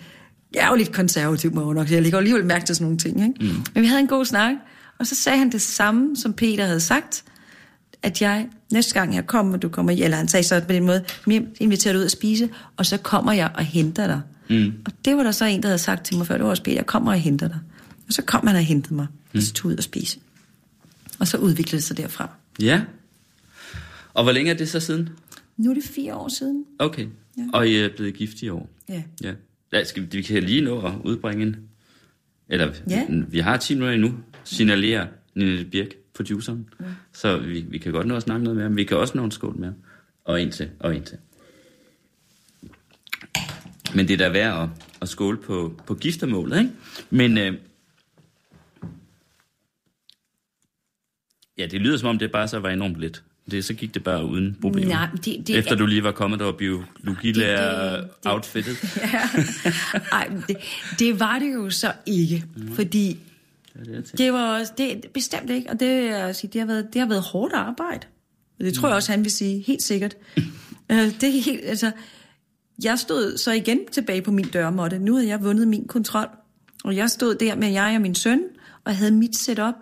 jeg 0.54 0.66
er 0.66 0.70
jo 0.70 0.76
lidt 0.76 0.94
konservativ, 0.94 1.54
må 1.54 1.66
jeg 1.66 1.76
nok. 1.76 1.92
Jeg 1.92 2.02
lægger 2.02 2.18
jo 2.18 2.20
alligevel 2.20 2.46
mærke 2.46 2.66
til 2.66 2.76
sådan 2.76 2.86
nogle 2.86 2.98
ting, 2.98 3.22
ikke? 3.22 3.54
Mm. 3.54 3.64
Men 3.74 3.84
vi 3.84 3.88
havde 3.88 4.00
en 4.00 4.08
god 4.08 4.26
snak, 4.26 4.54
og 5.00 5.08
så 5.08 5.16
sagde 5.16 5.38
han 5.38 5.52
det 5.52 5.62
samme, 5.62 6.16
som 6.16 6.34
Peter 6.34 6.66
havde 6.66 6.80
sagt, 6.80 7.24
at 8.04 8.22
jeg 8.22 8.48
næste 8.72 8.94
gang 8.94 9.16
jeg 9.16 9.28
kommer, 9.28 9.58
du 9.58 9.70
kommer, 9.70 9.92
eller 9.92 10.18
han 10.18 10.28
sagde 10.28 10.44
så 10.44 10.62
på 10.62 10.74
den 10.74 10.86
måde, 10.86 11.04
"Mim, 11.28 11.48
inviterer 11.60 11.94
dig 11.94 12.00
ud 12.00 12.06
at 12.06 12.12
spise, 12.12 12.50
og 12.78 12.86
så 12.86 12.98
kommer 12.98 13.32
jeg 13.34 13.52
og 13.56 13.64
henter 13.66 14.08
dig. 14.08 14.22
Mm. 14.50 14.74
Og 14.86 14.92
det 15.06 15.18
var 15.18 15.24
der 15.24 15.32
så 15.32 15.46
en, 15.46 15.62
der 15.64 15.68
havde 15.68 15.80
sagt 15.80 16.06
til 16.06 16.18
mig 16.18 16.28
før, 16.28 16.36
det 16.36 16.44
var 16.44 16.50
også 16.50 16.64
jeg 16.68 16.86
kommer 16.86 17.12
og 17.12 17.20
henter 17.20 17.48
dig. 17.48 17.60
Og 18.08 18.14
så 18.14 18.22
kom 18.22 18.48
han 18.48 18.56
og 18.56 18.62
hentede 18.62 18.96
mig, 18.96 19.08
og 19.36 19.42
så 19.42 19.54
tog 19.54 19.72
ud 19.72 19.76
og 19.78 19.84
spise. 19.84 20.20
Og 21.20 21.28
så 21.28 21.38
udviklede 21.38 21.76
det 21.78 21.84
sig 21.84 21.98
derfra. 21.98 22.30
Ja. 22.62 22.82
Og 24.14 24.24
hvor 24.24 24.32
længe 24.32 24.52
er 24.52 24.56
det 24.56 24.70
så 24.70 24.80
siden? 24.80 25.10
Nu 25.58 25.70
er 25.70 25.74
det 25.74 25.84
fire 25.84 26.16
år 26.16 26.28
siden. 26.28 26.66
Okay. 26.80 27.08
Ja. 27.38 27.44
Og 27.54 27.68
I 27.68 27.76
er 27.78 27.90
blevet 27.98 28.14
gift 28.14 28.42
i 28.42 28.50
år? 28.50 28.70
Ja. 28.90 29.04
Ja. 29.24 29.34
ja 29.74 29.84
skal 29.84 30.04
vi, 30.04 30.08
vi 30.12 30.22
kan 30.22 30.44
lige 30.44 30.62
nå 30.62 30.82
at 30.82 30.94
udbringe 31.04 31.44
en... 31.46 31.56
Eller, 32.50 32.74
Ja. 32.90 33.06
vi 33.10 33.40
har 33.40 33.58
10 33.58 33.74
minutter 33.74 33.94
endnu, 33.94 34.14
signalerer 34.44 35.08
Nina 35.36 35.64
Birk, 35.72 35.88
produceren. 36.18 36.70
Ja. 36.80 36.86
Så 37.14 37.38
vi, 37.38 37.66
vi 37.70 37.78
kan 37.78 37.92
godt 37.92 38.08
nå 38.08 38.16
at 38.16 38.24
snakke 38.24 38.44
noget 38.44 38.58
mere, 38.58 38.70
men 38.70 38.78
vi 38.78 38.84
kan 38.84 38.98
også 38.98 39.18
nå 39.18 39.24
en 39.24 39.32
skål 39.32 39.56
mere. 39.58 39.74
Og 40.26 40.42
en 40.42 40.52
til, 40.52 40.70
og 40.80 40.96
en 40.96 41.04
til. 41.04 41.18
Men 43.96 44.08
det 44.08 44.14
er 44.14 44.18
da 44.18 44.30
værd 44.30 44.64
at, 44.64 44.70
at 45.02 45.10
skåle 45.10 45.38
på, 45.38 45.82
på 45.88 45.96
giftermålet, 45.96 46.60
ikke? 46.60 46.72
Men 47.10 47.38
øh, 47.38 47.54
ja, 51.58 51.66
det 51.66 51.82
lyder 51.82 51.98
som 51.98 52.10
om, 52.10 52.18
det 52.18 52.32
bare 52.32 52.48
så 52.48 52.60
var 52.60 52.70
enormt 52.70 53.00
lidt. 53.00 53.24
Det, 53.52 53.66
så 53.66 53.74
gik 53.74 53.94
det 53.94 54.04
bare 54.04 54.26
uden 54.26 54.58
problemer. 54.62 54.90
Nej, 54.90 55.10
det, 55.26 55.48
det, 55.48 55.58
Efter 55.58 55.76
du 55.76 55.86
lige 55.86 56.04
var 56.04 56.12
kommet 56.12 56.42
og 56.42 56.58
biologilærer 56.58 58.06
outfittet. 58.26 58.78
ja. 59.14 59.22
Ej, 60.12 60.32
det, 60.48 60.58
det 61.00 61.20
var 61.20 61.40
det 61.40 61.54
jo 61.54 61.70
så 61.70 61.94
ikke, 62.06 62.44
mm. 62.56 62.76
fordi 62.76 63.18
det 63.86 63.98
er 63.98 64.02
det, 64.02 64.26
jeg 64.26 64.34
var 64.34 64.60
også, 64.60 64.74
det 64.78 65.06
bestemt 65.14 65.50
ikke, 65.50 65.70
og 65.70 65.80
det, 65.80 66.10
at 66.10 66.36
sige, 66.36 66.52
det, 66.54 66.62
har 66.62 66.66
været, 66.66 66.94
det 66.94 67.02
har 67.02 67.08
været 67.08 67.22
hårdt 67.22 67.54
arbejde. 67.54 68.08
Det 68.60 68.74
tror 68.74 68.88
jeg 68.88 68.96
også, 68.96 69.12
han 69.12 69.24
vil 69.24 69.32
sige, 69.32 69.64
helt 69.68 69.82
sikkert. 69.82 70.18
Øh, 70.92 70.98
det 70.98 71.24
er 71.24 71.42
helt, 71.42 71.66
altså, 71.66 71.92
jeg 72.84 73.00
stod 73.00 73.38
så 73.38 73.52
igen 73.52 73.80
tilbage 73.92 74.22
på 74.22 74.32
min 74.32 74.48
dørmåtte. 74.50 75.00
Nu 75.00 75.16
havde 75.16 75.28
jeg 75.28 75.44
vundet 75.44 75.68
min 75.68 75.88
kontrol, 75.88 76.28
og 76.84 76.96
jeg 76.96 77.10
stod 77.10 77.36
der 77.36 77.56
med 77.56 77.70
jeg 77.70 77.96
og 77.96 78.02
min 78.02 78.16
søn, 78.16 78.42
og 78.84 78.96
havde 78.96 79.12
mit 79.12 79.38
setup. 79.38 79.74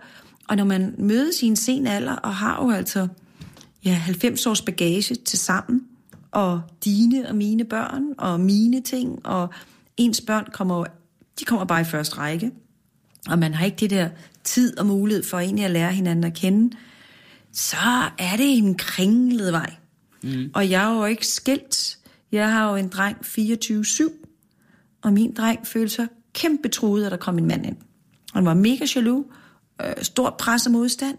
Og 0.48 0.56
når 0.56 0.64
man 0.64 0.94
mødes 0.98 1.42
i 1.42 1.46
en 1.46 1.56
sen 1.56 1.86
alder, 1.86 2.12
og 2.12 2.34
har 2.34 2.64
jo 2.64 2.70
altså 2.70 3.08
ja, 3.84 3.92
90 3.92 4.46
års 4.46 4.62
bagage 4.62 5.14
til 5.14 5.38
sammen, 5.38 5.82
og 6.30 6.62
dine 6.84 7.28
og 7.28 7.36
mine 7.36 7.64
børn, 7.64 8.02
og 8.18 8.40
mine 8.40 8.80
ting, 8.80 9.26
og 9.26 9.48
ens 9.96 10.20
børn 10.20 10.46
kommer, 10.52 10.84
de 11.40 11.44
kommer 11.44 11.64
bare 11.64 11.80
i 11.80 11.84
første 11.84 12.18
række. 12.18 12.52
Og 13.28 13.38
man 13.38 13.54
har 13.54 13.64
ikke 13.64 13.76
det 13.76 13.90
der 13.90 14.08
tid 14.44 14.78
og 14.78 14.86
mulighed 14.86 15.24
for 15.24 15.38
egentlig 15.38 15.64
at 15.64 15.70
lære 15.70 15.92
hinanden 15.92 16.24
at 16.24 16.34
kende, 16.34 16.76
så 17.52 18.10
er 18.18 18.36
det 18.36 18.58
en 18.58 18.74
kringlet 18.74 19.52
vej. 19.52 19.74
Mm. 20.22 20.50
Og 20.54 20.70
jeg 20.70 20.92
er 20.92 20.96
jo 20.96 21.04
ikke 21.04 21.26
skilt. 21.26 21.98
Jeg 22.32 22.52
har 22.52 22.70
jo 22.70 22.76
en 22.76 22.88
dreng 22.88 23.16
24-7, 23.16 25.00
og 25.02 25.12
min 25.12 25.34
dreng 25.34 25.66
følte 25.66 25.94
sig 25.94 26.08
kæmpe 26.34 26.68
truet, 26.68 27.04
at 27.04 27.10
der 27.10 27.16
kom 27.16 27.38
en 27.38 27.46
mand 27.46 27.66
ind. 27.66 27.76
Han 28.34 28.44
var 28.44 28.54
mega 28.54 28.86
jaloux, 28.96 29.26
øh, 29.84 29.92
stort 30.02 30.36
pres 30.36 30.66
og 30.66 30.72
modstand, 30.72 31.18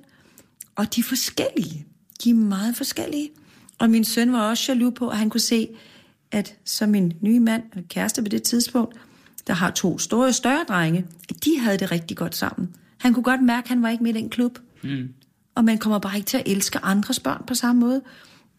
og 0.75 0.95
de 0.95 0.99
er 0.99 1.03
forskellige. 1.03 1.85
De 2.23 2.29
er 2.29 2.33
meget 2.33 2.75
forskellige. 2.75 3.29
Og 3.79 3.89
min 3.89 4.05
søn 4.05 4.33
var 4.33 4.49
også 4.49 4.71
jaloux 4.71 4.95
på, 4.95 5.09
at 5.09 5.17
han 5.17 5.29
kunne 5.29 5.41
se, 5.41 5.67
at 6.31 6.55
som 6.65 6.89
min 6.89 7.13
nye 7.21 7.39
mand, 7.39 7.63
eller 7.73 7.87
kæreste 7.87 8.21
på 8.21 8.29
det 8.29 8.43
tidspunkt, 8.43 8.95
der 9.47 9.53
har 9.53 9.71
to 9.71 9.99
store, 9.99 10.33
større 10.33 10.65
drenge, 10.67 11.05
at 11.29 11.45
de 11.45 11.59
havde 11.59 11.77
det 11.77 11.91
rigtig 11.91 12.17
godt 12.17 12.35
sammen. 12.35 12.69
Han 12.97 13.13
kunne 13.13 13.23
godt 13.23 13.43
mærke, 13.43 13.65
at 13.65 13.69
han 13.69 13.81
var 13.81 13.89
ikke 13.89 14.03
med 14.03 14.15
i 14.15 14.17
den 14.17 14.29
klub. 14.29 14.59
Mm. 14.83 15.09
Og 15.55 15.63
man 15.63 15.77
kommer 15.77 15.99
bare 15.99 16.15
ikke 16.15 16.25
til 16.25 16.37
at 16.37 16.43
elske 16.45 16.79
andres 16.83 17.19
børn 17.19 17.43
på 17.47 17.53
samme 17.53 17.79
måde. 17.79 18.01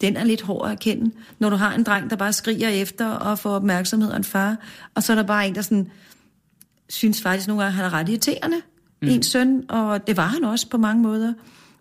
Den 0.01 0.17
er 0.17 0.25
lidt 0.25 0.43
hård 0.43 0.67
at 0.67 0.73
erkende, 0.73 1.11
når 1.39 1.51
du 1.51 1.57
har 1.57 1.75
en 1.75 1.83
dreng, 1.83 2.11
der 2.11 2.17
bare 2.17 2.33
skriger 2.33 2.69
efter 2.69 3.07
og 3.07 3.39
får 3.39 3.51
opmærksomhed 3.51 4.13
af 4.13 4.17
en 4.17 4.25
far, 4.25 4.57
og 4.95 5.03
så 5.03 5.13
er 5.13 5.17
der 5.17 5.23
bare 5.23 5.49
en, 5.49 5.55
der 5.55 5.63
sådan, 5.63 5.91
synes 6.89 7.23
faktisk 7.23 7.49
nogle 7.49 7.63
gange, 7.63 7.73
at 7.73 7.75
han 7.75 7.85
er 7.85 7.93
ret 7.93 8.09
irriterende, 8.09 8.57
mm. 9.03 9.09
en 9.09 9.23
søn, 9.23 9.65
og 9.69 10.07
det 10.07 10.17
var 10.17 10.27
han 10.27 10.45
også 10.45 10.69
på 10.69 10.79
mange 10.79 11.03
måder, 11.03 11.33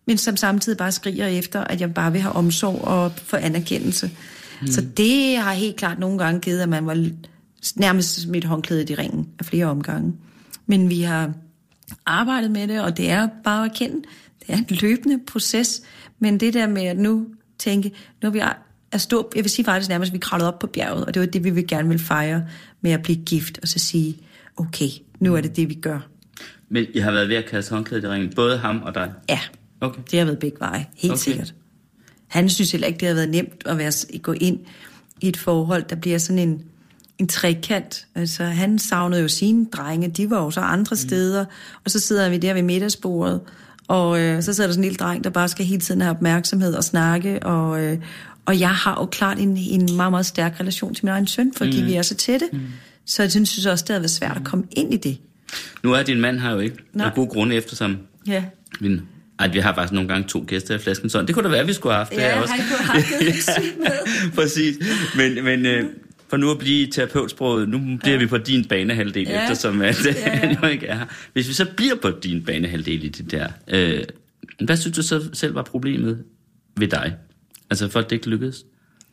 men 0.06 0.18
som 0.18 0.38
samtidig 0.38 0.78
bare 0.78 0.92
skriger 0.92 1.28
efter, 1.28 1.64
at 1.64 1.82
jeg 1.82 1.94
bare 1.94 2.12
vil 2.12 2.22
have 2.22 2.34
omsorg 2.34 2.82
og 2.84 3.12
få 3.12 3.36
anerkendelse. 3.36 4.12
Mm. 4.62 4.68
Så 4.68 4.82
det 4.98 5.38
har 5.38 5.54
helt 5.54 5.76
klart 5.76 6.00
nogle 6.00 6.18
gange 6.18 6.40
givet, 6.40 6.62
at 6.62 6.70
man 6.70 6.86
var 6.86 7.10
nærmest 7.76 8.22
smidt 8.22 8.46
håndklædet 8.46 8.90
i 8.90 8.96
ringen 8.96 9.30
af 9.40 9.46
flere 9.46 9.66
omgange. 9.66 10.14
Men 10.66 10.90
vi 10.90 11.02
har 11.02 11.34
arbejdet 12.06 12.52
med 12.52 12.68
det, 12.68 12.82
og 12.82 12.98
det 12.98 13.10
er 13.10 13.28
bare 13.44 13.66
at 13.66 13.74
kende, 13.76 13.96
det 14.40 14.50
er 14.50 14.58
en 14.58 14.66
løbende 14.70 15.20
proces, 15.28 15.82
men 16.20 16.40
det 16.40 16.54
der 16.54 16.68
med 16.68 16.84
at 16.84 16.98
nu 16.98 17.28
tænke, 17.60 17.92
nu 18.24 18.30
er 18.30 18.34
vi 18.34 18.42
at 18.92 19.02
stå, 19.02 19.32
jeg 19.36 19.44
vil 19.44 19.52
sige 19.52 19.66
faktisk 19.66 19.90
nærmest, 19.90 20.10
at 20.10 20.14
vi 20.14 20.20
kravlede 20.20 20.48
op 20.48 20.60
på 20.60 20.68
bjerget, 20.68 21.06
og 21.06 21.14
det 21.14 21.20
var 21.20 21.26
det, 21.26 21.44
vi 21.44 21.50
vil 21.50 21.68
gerne 21.68 21.90
vil 21.90 22.00
fejre 22.00 22.46
med 22.82 22.92
at 22.92 23.04
blive 23.04 23.18
gift, 23.26 23.60
og 23.62 23.68
så 23.68 23.80
sige, 23.80 24.18
okay, 24.58 24.90
nu 25.20 25.36
er 25.36 25.42
det 25.42 25.56
det, 25.56 25.70
vi 25.70 25.74
gør. 25.74 26.00
Men 26.70 26.86
I 26.94 27.00
har 27.00 27.12
været 27.12 27.30
ved 27.30 27.36
at 27.36 27.46
kaste 27.46 27.76
håndklædet 27.76 28.04
i 28.04 28.08
ringen, 28.08 28.34
både 28.36 28.58
ham 28.58 28.82
og 28.84 28.96
dig? 28.96 29.12
Ja, 29.30 29.40
Okay. 29.82 30.02
det 30.12 30.20
har 30.20 30.26
været 30.26 30.40
begge 30.40 30.58
veje, 30.60 30.86
helt 30.96 31.12
Okay. 31.14 31.20
sikkert. 31.20 31.54
Han 32.28 32.50
synes 32.50 32.72
heller 32.72 32.88
ikke, 32.88 33.00
det 33.00 33.08
har 33.08 33.16
været 33.16 33.30
nemt 33.30 33.64
at 33.66 33.78
være, 33.78 33.92
gå 34.20 34.32
ind 34.32 34.60
i 35.22 35.28
et 35.28 35.38
forhold, 35.38 35.84
der 35.90 35.96
bliver 35.96 36.18
sådan 36.18 36.50
en, 36.50 36.62
en 37.20 37.28
trekant. 37.28 38.06
Altså, 38.16 38.44
han 38.44 38.80
savnede 38.80 39.22
jo 39.22 39.28
sine 39.28 39.66
drenge, 39.66 40.10
de 40.10 40.30
var 40.30 40.44
jo 40.44 40.52
så 40.52 40.60
andre 40.60 40.94
mm. 40.94 40.98
steder, 40.98 41.46
og 41.86 41.92
så 41.92 42.00
sidder 42.00 42.30
vi 42.30 42.38
der 42.38 42.54
ved 42.54 42.62
middagsbordet, 42.64 43.42
og 43.88 44.20
øh, 44.20 44.44
så 44.44 44.54
sidder 44.54 44.68
der 44.68 44.74
sådan 44.74 44.84
en 44.84 44.90
lille 44.90 44.98
dreng, 44.98 45.24
der 45.24 45.30
bare 45.30 45.48
skal 45.50 45.66
hele 45.66 45.82
tiden 45.82 46.02
have 46.02 46.12
opmærksomhed 46.16 46.74
og 46.74 46.84
snakke, 46.84 47.44
og, 47.44 47.84
øh, 47.84 47.98
og 48.46 48.60
jeg 48.60 48.70
har 48.70 48.98
jo 49.02 49.06
klart 49.06 49.40
en, 49.40 49.58
en 49.58 49.96
meget, 49.96 50.12
meget 50.12 50.26
stærk 50.26 50.60
relation 50.60 50.94
til 50.94 51.06
min 51.06 51.12
egen 51.12 51.28
søn, 51.28 51.54
fordi 51.58 51.82
mm. 51.82 51.88
vi 51.88 51.94
er 51.94 52.02
så 52.02 52.16
tætte. 52.16 52.46
Mm. 52.54 52.60
Så 53.06 53.24
jeg 53.24 53.32
synes 53.32 53.66
også, 53.66 53.86
det 53.88 53.94
har 53.94 54.00
været 54.00 54.12
svært 54.12 54.38
at 54.38 54.44
komme 54.44 54.66
ind 54.72 54.94
i 54.94 54.98
det. 54.98 55.18
Nu 55.84 55.94
er 55.94 56.04
din 56.04 56.22
mand 56.22 56.40
her 56.40 56.52
jo 56.52 56.60
ikke, 56.60 56.78
af 57.00 57.14
gode 57.16 57.28
grunde 57.28 57.56
eftersom 57.56 57.98
Ja. 58.28 58.44
min 58.80 59.02
ej, 59.40 59.48
vi 59.48 59.60
har 59.60 59.76
faktisk 59.76 59.94
nogle 59.94 60.10
gange 60.10 60.28
to 60.28 60.44
gæster 60.48 60.76
i 60.76 60.78
flasken 60.78 61.10
sådan. 61.10 61.28
Det 61.28 61.36
kunne 61.36 61.44
da 61.44 61.50
være, 61.50 61.66
vi 61.66 61.74
skulle 61.74 61.94
have 61.94 61.98
haft 61.98 62.12
det 62.12 62.18
Ja, 62.18 62.34
her 62.34 62.42
også. 62.42 62.54
han 62.54 62.64
kunne 62.68 62.86
have 62.86 63.04
haft 63.04 63.44
sygt 63.64 63.78
med. 63.80 64.32
Præcis. 64.36 64.76
Men, 65.16 65.44
men 65.44 65.66
øh, 65.66 65.86
for 66.30 66.38
nu 66.38 66.52
at 66.52 66.58
blive 66.58 66.88
terapeutsproget, 66.88 67.70
nu 67.70 67.78
bliver 67.78 68.14
ja. 68.16 68.20
vi 68.20 68.28
på 68.28 68.38
din 68.38 68.66
banehalvdel, 68.66 69.28
ja. 69.28 69.42
Eftersom 69.42 69.82
at, 69.82 70.06
ja, 70.06 70.14
Ja, 70.44 70.56
jo 70.62 70.68
ikke 70.68 70.88
er 70.88 70.98
her. 70.98 71.06
Hvis 71.34 71.48
vi 71.48 71.54
så 71.54 71.66
bliver 71.78 71.96
på 71.96 72.10
din 72.10 72.44
banehalvdel 72.44 73.04
i 73.04 73.10
det 73.10 73.32
der, 73.32 73.48
øh, 73.68 74.04
hvad 74.66 74.78
synes 74.78 74.96
du 74.96 75.02
så 75.04 75.30
selv 75.34 75.56
var 75.56 75.64
problemet 75.64 76.24
ved 76.78 76.88
dig? 76.88 77.16
Altså 77.70 77.90
for 77.90 78.00
at 78.00 78.10
det 78.10 78.16
ikke 78.16 78.30
lykkedes? 78.30 78.66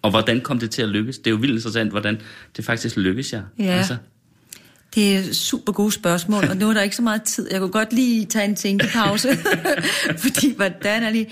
Og 0.02 0.10
hvordan 0.10 0.40
kom 0.40 0.58
det 0.58 0.70
til 0.70 0.82
at 0.82 0.88
lykkes? 0.88 1.18
Det 1.18 1.26
er 1.26 1.30
jo 1.30 1.36
vildt 1.36 1.54
interessant, 1.54 1.90
hvordan 1.90 2.20
det 2.56 2.64
faktisk 2.64 2.96
lykkes 2.96 3.32
jer. 3.32 3.42
Ja. 3.58 3.64
Altså, 3.64 3.96
Det 4.94 5.16
er 5.16 5.32
super 5.32 5.72
gode 5.72 5.92
spørgsmål, 5.92 6.44
og 6.44 6.56
nu 6.56 6.68
er 6.68 6.74
der 6.74 6.82
ikke 6.82 6.96
så 6.96 7.02
meget 7.02 7.22
tid. 7.22 7.48
Jeg 7.50 7.60
kunne 7.60 7.70
godt 7.72 7.92
lige 7.92 8.26
tage 8.26 8.44
en 8.44 8.56
tænkepause, 8.56 9.28
fordi 10.24 10.54
hvordan 10.56 11.02
er 11.02 11.12
det... 11.12 11.28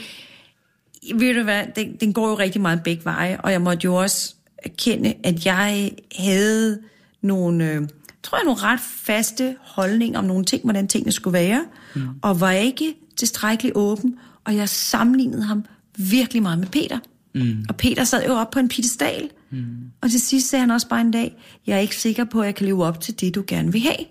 Ved 1.14 1.34
du 1.34 1.42
hvad, 1.42 1.64
den, 1.76 1.96
den 2.00 2.12
går 2.12 2.28
jo 2.28 2.38
rigtig 2.38 2.60
meget 2.60 2.82
begge 2.82 3.04
veje, 3.04 3.40
og 3.40 3.52
jeg 3.52 3.60
måtte 3.60 3.84
jo 3.84 3.94
også 3.94 4.34
erkende, 4.64 5.14
at 5.24 5.46
jeg 5.46 5.90
havde 6.18 6.78
nogle, 7.22 7.70
øh, 7.70 7.88
tror 8.22 8.38
jeg, 8.38 8.44
nogle 8.44 8.60
ret 8.60 8.80
faste 8.80 9.56
holdninger 9.60 10.18
om 10.18 10.24
nogle 10.24 10.44
ting, 10.44 10.62
hvordan 10.64 10.88
tingene 10.88 11.12
skulle 11.12 11.32
være, 11.32 11.64
mm. 11.94 12.08
og 12.22 12.40
var 12.40 12.50
ikke 12.50 12.94
tilstrækkeligt 13.16 13.76
åben, 13.76 14.18
og 14.44 14.56
jeg 14.56 14.68
sammenlignede 14.68 15.42
ham 15.42 15.64
virkelig 15.98 16.42
meget 16.42 16.58
med 16.58 16.66
Peter. 16.66 16.98
Mm. 17.34 17.64
Og 17.68 17.76
Peter 17.76 18.04
sad 18.04 18.26
jo 18.26 18.32
op 18.32 18.50
på 18.50 18.58
en 18.58 18.68
piedestal, 18.68 19.30
mm. 19.50 19.66
og 20.00 20.10
til 20.10 20.20
sidst 20.20 20.48
sagde 20.48 20.60
han 20.60 20.70
også 20.70 20.88
bare 20.88 21.00
en 21.00 21.10
dag, 21.10 21.36
jeg 21.66 21.76
er 21.76 21.80
ikke 21.80 21.96
sikker 21.96 22.24
på, 22.24 22.40
at 22.40 22.46
jeg 22.46 22.54
kan 22.54 22.66
leve 22.66 22.84
op 22.84 23.00
til 23.00 23.20
det, 23.20 23.34
du 23.34 23.44
gerne 23.46 23.72
vil 23.72 23.80
have. 23.80 24.06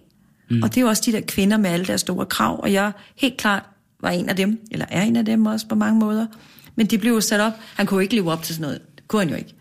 Mm. 0.49 0.63
Og 0.63 0.69
det 0.69 0.77
er 0.77 0.81
jo 0.81 0.87
også 0.87 1.03
de 1.05 1.11
der 1.11 1.21
kvinder 1.21 1.57
med 1.57 1.69
alle 1.69 1.85
deres 1.85 2.01
store 2.01 2.25
krav, 2.25 2.59
og 2.63 2.73
jeg 2.73 2.91
helt 3.15 3.37
klart 3.37 3.63
var 4.01 4.09
en 4.09 4.29
af 4.29 4.35
dem, 4.35 4.59
eller 4.71 4.85
er 4.89 5.01
en 5.01 5.15
af 5.15 5.25
dem 5.25 5.45
også 5.45 5.67
på 5.67 5.75
mange 5.75 5.99
måder. 5.99 6.25
Men 6.75 6.85
de 6.85 6.97
blev 6.97 7.13
jo 7.13 7.21
sat 7.21 7.39
op, 7.39 7.53
han 7.75 7.85
kunne 7.85 7.95
jo 7.95 7.99
ikke 7.99 8.15
leve 8.15 8.31
op 8.31 8.43
til 8.43 8.55
sådan 8.55 8.61
noget. 8.61 8.81
Det 8.95 9.07
kunne 9.07 9.21
han 9.21 9.29
jo 9.29 9.35
ikke. 9.35 9.55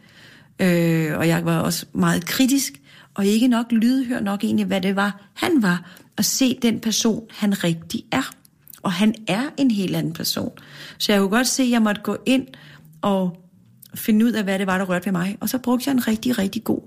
Øh, 0.61 1.19
og 1.19 1.29
jeg 1.29 1.45
var 1.45 1.59
også 1.59 1.87
meget 1.93 2.27
kritisk, 2.27 2.73
og 3.15 3.27
ikke 3.27 3.49
nok 3.49 3.67
lydhør 3.73 4.21
nok 4.21 4.45
egentlig, 4.45 4.67
hvad 4.67 4.81
det 4.81 4.97
var, 4.97 5.31
han 5.35 5.63
var, 5.63 5.91
at 6.17 6.25
se 6.25 6.59
den 6.63 6.81
person, 6.81 7.23
han 7.31 7.65
rigtig 7.65 8.05
er. 8.13 8.31
Og 8.83 8.93
han 8.93 9.15
er 9.27 9.43
en 9.57 9.71
helt 9.71 9.97
anden 9.97 10.13
person. 10.13 10.51
Så 10.99 11.13
jeg 11.13 11.21
kunne 11.21 11.31
godt 11.31 11.47
se, 11.47 11.63
at 11.63 11.71
jeg 11.71 11.83
måtte 11.83 12.01
gå 12.01 12.17
ind 12.27 12.47
og 13.03 13.37
finde 13.95 14.27
ud 14.27 14.33
af, 14.33 14.45
hvad 14.45 14.59
det 14.59 14.67
var, 14.67 14.79
der 14.79 14.85
rørte 14.85 15.05
ved 15.07 15.13
mig. 15.13 15.37
Og 15.41 15.49
så 15.49 15.59
brugte 15.59 15.89
jeg 15.89 15.93
en 15.95 16.09
rigtig, 16.09 16.39
rigtig 16.39 16.65
god 16.65 16.81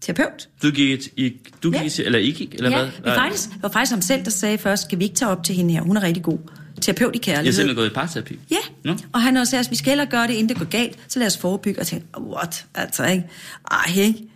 terapeut. 0.00 0.48
du 0.62 0.70
gik, 0.70 1.08
i, 1.16 1.32
du 1.62 1.70
gik 1.70 1.80
Ja. 1.80 2.02
i, 2.02 2.04
eller 2.06 2.18
I 2.18 2.30
gik, 2.30 2.54
eller 2.54 2.70
ja, 2.70 2.76
hvad? 2.76 2.86
det 2.86 3.04
var, 3.04 3.14
faktisk, 3.14 3.50
det 3.52 3.62
var 3.62 3.68
faktisk 3.68 3.92
ham 3.92 4.02
selv, 4.02 4.24
der 4.24 4.30
sagde 4.30 4.58
først, 4.58 4.82
skal 4.82 4.98
vi 4.98 5.04
ikke 5.04 5.16
tage 5.16 5.28
op 5.30 5.44
til 5.44 5.54
hende 5.54 5.72
her? 5.74 5.82
Hun 5.82 5.96
er 5.96 6.02
rigtig 6.02 6.22
god. 6.22 6.38
Terapeut 6.80 7.16
i 7.16 7.20
Jeg 7.26 7.32
har 7.32 7.36
kærlighed. 7.36 7.52
simpelthen 7.52 7.76
gået 7.76 7.90
i 7.90 7.94
parterapi. 7.94 8.38
Ja, 8.50 8.56
Nå. 8.84 8.96
og 9.12 9.22
han 9.22 9.36
også 9.36 9.50
sagde, 9.50 9.64
at 9.64 9.70
vi 9.70 9.76
skal 9.76 9.90
hellere 9.90 10.06
gøre 10.06 10.26
det, 10.26 10.32
inden 10.32 10.48
det 10.48 10.56
går 10.58 10.64
galt, 10.64 10.98
så 11.08 11.18
lad 11.18 11.26
os 11.26 11.36
forebygge. 11.38 11.78
Og 11.78 11.80
jeg 11.80 11.86
tænkte, 11.86 12.20
what? 12.20 12.66
Altså, 12.74 13.04
ikke? 13.06 13.24
Ej, 13.70 13.92
ikke? 13.96 14.28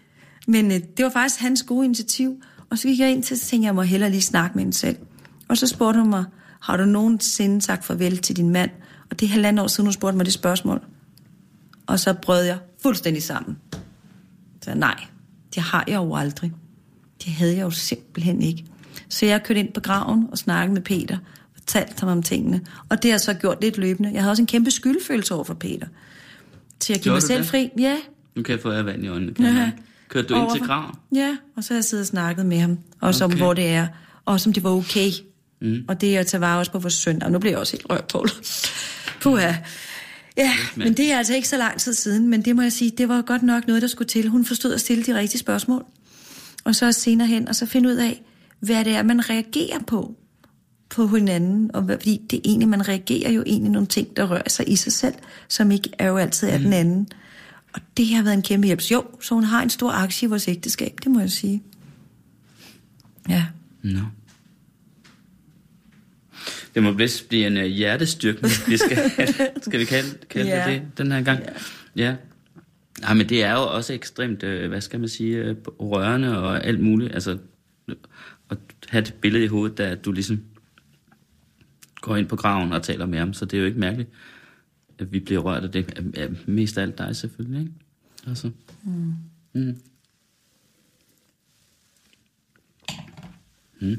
Men 0.49 0.72
øh, 0.72 0.80
det 0.97 1.05
var 1.05 1.11
faktisk 1.11 1.41
hans 1.41 1.62
gode 1.62 1.84
initiativ. 1.84 2.43
Og 2.70 2.78
så 2.78 2.88
gik 2.88 2.99
jeg 3.01 3.11
ind 3.11 3.22
til, 3.22 3.38
så 3.38 3.47
tænkte 3.47 3.64
jeg, 3.64 3.66
jeg 3.68 3.74
må 3.74 3.82
hellere 3.82 4.11
lige 4.11 4.22
snakke 4.22 4.55
med 4.55 4.62
hende 4.64 4.76
selv. 4.76 4.97
Og 5.49 5.59
så 5.59 5.66
spurgte 5.66 6.01
hun 6.01 6.11
mig, 6.11 6.24
har 6.61 6.76
du 6.76 6.84
nogensinde 6.84 7.62
sagt 7.62 7.84
farvel 7.84 8.18
til 8.18 8.36
din 8.36 8.51
mand? 8.51 8.70
Og 9.11 9.20
det 9.20 9.26
er 9.26 9.30
halvandet 9.30 9.62
år 9.62 9.66
siden, 9.66 9.86
hun 9.86 9.93
spurgte 9.93 10.16
mig 10.16 10.26
det 10.26 10.34
spørgsmål. 10.34 10.80
Og 11.86 12.01
så 12.01 12.14
brød 12.22 12.45
jeg 12.45 12.59
fuldstændig 12.82 13.22
sammen. 13.22 13.57
Så 14.62 14.74
nej, 14.74 15.05
det 15.55 15.62
har 15.62 15.84
jeg 15.88 15.97
jo 15.97 16.14
aldrig. 16.16 16.53
Det 17.24 17.32
havde 17.32 17.57
jeg 17.57 17.62
jo 17.62 17.70
simpelthen 17.70 18.43
ikke. 18.43 18.64
Så 19.09 19.26
jeg 19.26 19.43
kørte 19.43 19.61
ind 19.61 19.72
på 19.72 19.80
graven 19.80 20.26
og 20.32 20.38
snakkede 20.38 20.74
med 20.74 20.82
Peter, 20.82 21.18
fortalte 21.71 22.01
ham 22.01 22.09
om 22.09 22.23
tingene. 22.23 22.61
Og 22.89 23.03
det 23.03 23.11
har 23.11 23.18
så 23.18 23.35
gjort 23.35 23.59
lidt 23.62 23.79
løbende. 23.79 24.11
Jeg 24.12 24.23
havde 24.23 24.31
også 24.31 24.43
en 24.43 24.47
kæmpe 24.47 24.71
skyldfølelse 24.71 25.35
over 25.35 25.45
for 25.45 25.55
Peter. 25.55 25.87
Til 26.81 26.93
at 26.95 27.01
give 27.01 27.12
mig 27.12 27.23
selv 27.23 27.39
det? 27.39 27.47
fri. 27.47 27.71
Ja. 27.79 27.97
Nu 28.37 28.43
kan 28.43 28.53
jeg 28.53 28.61
få 28.62 28.71
af 28.71 28.87
vand 28.87 29.05
i 29.05 29.09
øjnene. 29.09 29.35
Kan 29.35 29.45
ja. 29.45 29.71
Kørte 30.09 30.29
du 30.29 30.35
ind 30.35 30.51
til 30.51 30.61
Overfor- 30.61 30.66
grav? 30.66 30.99
Ja, 31.14 31.37
og 31.57 31.64
så 31.64 31.75
har 31.75 31.77
jeg 31.77 31.85
siddet 31.85 32.03
og 32.03 32.07
snakket 32.07 32.47
med 32.47 32.59
ham. 32.61 32.79
Også 33.01 33.25
okay. 33.25 33.35
Om, 33.35 33.39
hvor 33.41 33.55
det 33.55 33.66
er. 33.68 33.87
Og 34.25 34.33
også 34.33 34.49
om 34.49 34.53
det 34.53 34.64
var 34.64 34.71
okay. 34.71 35.11
Mm. 35.61 35.85
Og 35.89 36.01
det 36.01 36.16
er 36.16 36.21
at 36.21 36.27
tage 36.27 36.41
vare 36.41 36.59
også 36.59 36.73
på 36.73 36.79
vores 36.79 36.95
søn. 36.95 37.23
Og 37.23 37.33
nu 37.33 37.39
bliver 37.39 37.53
jeg 37.53 37.59
også 37.59 37.73
helt 37.73 37.87
rørt 37.91 38.05
på. 38.05 38.27
Puha. 39.23 39.53
Ja, 40.37 40.53
men 40.77 40.95
det 40.95 41.12
er 41.12 41.18
altså 41.18 41.35
ikke 41.35 41.49
så 41.49 41.57
lang 41.57 41.81
tid 41.81 41.95
siden, 41.95 42.29
men 42.29 42.45
det 42.45 42.57
må 42.57 42.62
jeg 42.62 42.73
sige, 42.73 42.91
det 42.99 43.09
var 43.09 43.23
godt 43.23 43.43
nok 43.43 43.66
noget, 43.66 43.83
der 43.83 43.89
skulle 43.89 44.09
til. 44.09 44.29
Hun 44.29 44.45
forstod 44.45 44.75
at 44.75 44.81
stille 44.81 45.05
de 45.05 45.14
rigtige 45.18 45.39
spørgsmål. 45.39 45.85
Og 46.64 46.75
så 46.75 46.93
senere 46.93 47.29
hen, 47.29 47.49
og 47.49 47.55
så 47.55 47.66
finde 47.66 47.89
ud 47.89 47.95
af, 47.95 48.23
hvad 48.61 48.85
det 48.85 48.93
er, 48.97 49.03
man 49.03 49.31
reagerer 49.31 49.79
på. 49.87 50.16
På 50.91 51.07
hinanden, 51.07 51.70
og 51.74 51.84
fordi 51.88 52.20
det 52.30 52.36
er 52.36 52.41
egentlig, 52.45 52.68
man 52.68 52.88
reagerer 52.88 53.30
jo 53.30 53.43
egentlig 53.47 53.72
nogle 53.72 53.86
ting, 53.86 54.16
der 54.16 54.30
rører 54.30 54.49
sig 54.49 54.68
i 54.68 54.76
sig 54.76 54.93
selv, 54.93 55.14
som 55.49 55.70
ikke 55.70 55.91
er 55.99 56.09
jo 56.09 56.16
altid 56.16 56.49
af 56.49 56.59
den 56.59 56.72
anden. 56.72 57.09
Og 57.72 57.80
det 57.97 58.09
har 58.09 58.22
været 58.22 58.34
en 58.34 58.43
kæmpe 58.43 58.66
hjælp. 58.66 58.80
Jo, 58.91 59.05
så 59.20 59.34
hun 59.34 59.45
har 59.45 59.62
en 59.62 59.70
stor 59.70 59.91
aktie 59.91 60.26
i 60.26 60.28
vores 60.28 60.49
ægteskab, 60.49 60.99
det 61.05 61.11
må 61.11 61.20
jeg 61.20 61.30
sige. 61.30 61.62
Ja. 63.28 63.47
Nå. 63.82 64.01
Det 66.74 66.82
må 66.82 66.93
vist 66.93 67.28
blive 67.28 67.47
en 67.47 67.57
uh, 67.57 67.62
hjertestyrkning, 67.62 68.53
vi 68.68 68.76
skal, 68.76 69.11
skal 69.66 69.80
vi 69.80 69.84
kalde, 69.84 70.09
kalde 70.30 70.51
Ja. 70.51 70.70
det 70.70 70.82
det 70.82 70.99
den 70.99 71.12
her 71.12 71.22
gang. 71.22 71.41
Ja. 71.97 72.16
ja. 73.03 73.14
men 73.14 73.28
det 73.28 73.45
er 73.45 73.53
jo 73.53 73.62
også 73.76 73.93
ekstremt, 73.93 74.43
øh, 74.43 74.68
hvad 74.68 74.80
skal 74.80 75.01
man 75.01 75.09
sige, 75.09 75.36
øh, 75.36 75.57
rørende 75.66 76.38
og 76.38 76.64
alt 76.64 76.80
muligt. 76.80 77.14
Altså, 77.14 77.38
at 78.51 78.59
have 78.88 79.03
et 79.03 79.14
billede 79.20 79.45
i 79.45 79.47
hovedet, 79.47 79.78
der 79.78 79.86
at 79.86 80.05
du 80.05 80.12
ligesom 80.12 80.41
går 82.01 82.16
ind 82.16 82.28
på 82.28 82.36
graven 82.36 82.72
og 82.72 82.82
taler 82.82 83.07
med 83.07 83.18
ham, 83.18 83.32
så 83.32 83.44
det 83.44 83.57
er 83.57 83.61
jo 83.61 83.66
ikke 83.66 83.80
mærkeligt, 83.80 84.11
at 84.98 85.12
vi 85.12 85.20
bliver 85.20 85.40
rørt 85.40 85.64
af 85.64 85.72
det. 85.72 86.16
Af 86.18 86.28
Mest 86.46 86.78
af 86.78 86.82
alt 86.82 86.98
dig 86.98 87.16
selvfølgelig, 87.16 87.61
ikke? 87.61 87.72
Altså. 88.26 88.51
Mm. 88.82 89.14
Mm. 89.53 89.80
Mm. 93.80 93.98